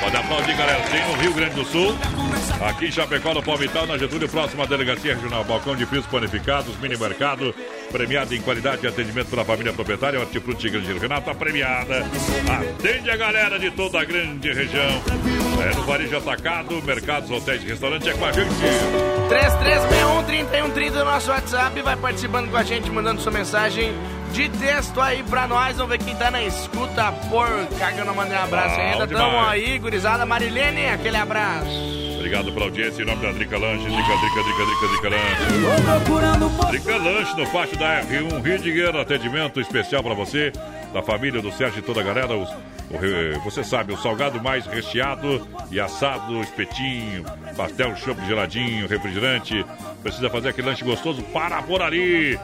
[0.00, 0.80] Pode aplaudir, galera.
[0.84, 1.96] Tem no Rio Grande do Sul.
[2.64, 5.42] Aqui em Chapecó, no Palmital, na Getúlio, próxima Delegacia Regional.
[5.44, 7.54] Balcão de frios panificados, mini mercado.
[7.90, 10.20] Premiado em qualidade de atendimento pela família proprietária.
[10.20, 12.06] Hortifruti Grande Renato, premiada.
[12.48, 15.02] Atende a galera de toda a grande região.
[15.60, 18.06] É no Varejo Atacado, mercados, hotéis e restaurantes.
[18.06, 18.50] É com a gente.
[19.28, 21.82] 3361-3130 no nosso WhatsApp.
[21.82, 23.92] Vai participando com a gente, mandando sua mensagem
[24.34, 25.76] de texto aí pra nós.
[25.76, 27.12] Vamos ver quem tá na escuta.
[27.30, 29.06] Porca, que eu não mandei um abraço Bom ainda.
[29.06, 29.26] demais.
[29.32, 30.26] Tamo aí, gurizada.
[30.26, 31.64] Marilene, aquele abraço.
[32.24, 33.02] Obrigado pela audiência.
[33.02, 33.84] Em nome da Drica Lanche.
[33.84, 36.68] Drica, Drica, Drica, Drica, Drica Lanche.
[36.70, 38.98] Drica Lanche no pátio da R1 Rio de Janeiro.
[38.98, 40.50] Atendimento especial pra você,
[40.94, 42.34] da família, do Sérgio e toda a galera.
[42.34, 47.24] Os- o você sabe, o salgado mais recheado e assado, espetinho,
[47.58, 49.62] pastel, chopp geladinho, refrigerante.
[50.02, 51.22] Precisa fazer aquele lanche gostoso?
[51.24, 52.38] Para por ali.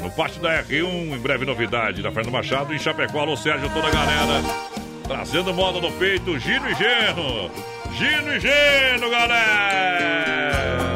[0.00, 2.02] No pátio da R1, em breve novidade.
[2.02, 3.20] Na Fernando Machado, em Chapecó.
[3.20, 4.42] Alô, Sérgio, toda a galera.
[5.06, 7.50] Trazendo moda no peito, Gino e Geno.
[7.96, 10.95] Gino e Geno, galera.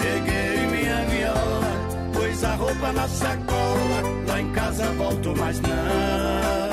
[0.00, 1.72] Peguei minha viola,
[2.12, 4.02] pus a roupa na sacola.
[4.26, 6.69] Lá em casa volto mais não.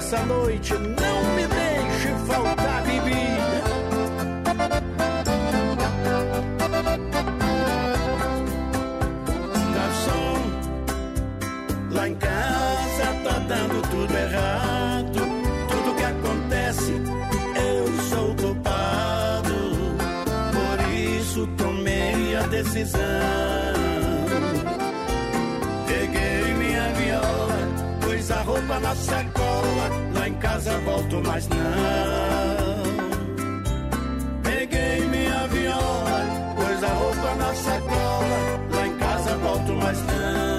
[0.00, 3.60] Isso, essa noite não me deixe faltar bebida.
[9.74, 10.40] Garçom,
[11.90, 15.20] lá em casa tá dando tudo errado.
[15.68, 16.92] Tudo que acontece,
[17.56, 19.54] eu sou culpado.
[20.52, 23.59] Por isso, tomei a decisão.
[28.70, 29.90] Pus a roupa na sacola.
[30.14, 31.58] Lá em casa volto mais não.
[34.42, 38.60] Peguei minha viola, pus a roupa na sacola.
[38.72, 40.49] Lá em casa volto mais não.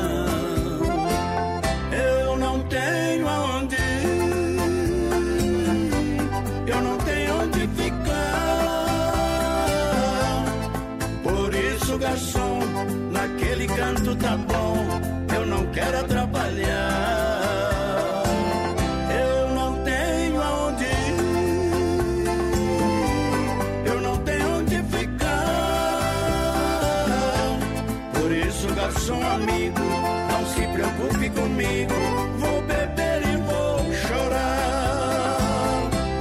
[31.31, 31.93] comigo,
[32.37, 35.37] vou beber e vou chorar.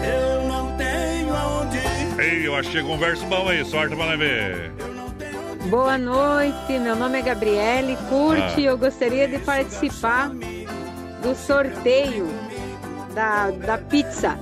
[0.05, 2.21] Eu não tenho aonde ir.
[2.21, 4.73] Ei, eu achei um verso bom aí, sorte pra ver.
[5.69, 7.97] Boa noite, meu nome é Gabriele.
[8.09, 8.61] Curte, ah.
[8.61, 10.31] eu gostaria de participar
[11.23, 12.29] do sorteio
[13.15, 14.39] da, da pizza.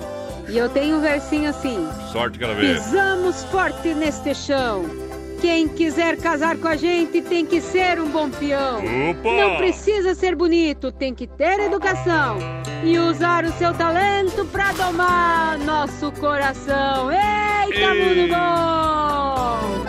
[0.48, 1.86] E eu tenho um versinho assim.
[2.12, 2.80] Sorte, Gabriele.
[2.80, 5.07] Pisamos forte neste chão
[5.40, 8.78] quem quiser casar com a gente tem que ser um bom peão.
[9.10, 9.32] Opa!
[9.32, 12.38] Não precisa ser bonito, tem que ter educação
[12.82, 17.10] e usar o seu talento pra domar nosso coração.
[17.12, 18.26] Eita, Ei.
[18.26, 19.84] mundo bom!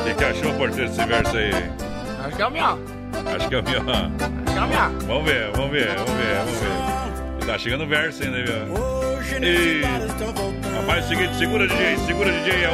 [0.00, 1.50] O que, que achou, porteiro, desse verso aí?
[2.24, 2.64] Acho que é o meu.
[2.64, 3.80] Acho que é o meu.
[3.80, 3.88] Acho
[4.52, 5.06] que é o meu.
[5.06, 7.46] Vamos ver, vamos ver, vamos ver, vamos ver.
[7.46, 8.92] Tá chegando o verso ainda, viu?
[9.42, 9.82] E...
[10.76, 12.66] Rapaz, é o seguinte, segura DJ, segura DJ.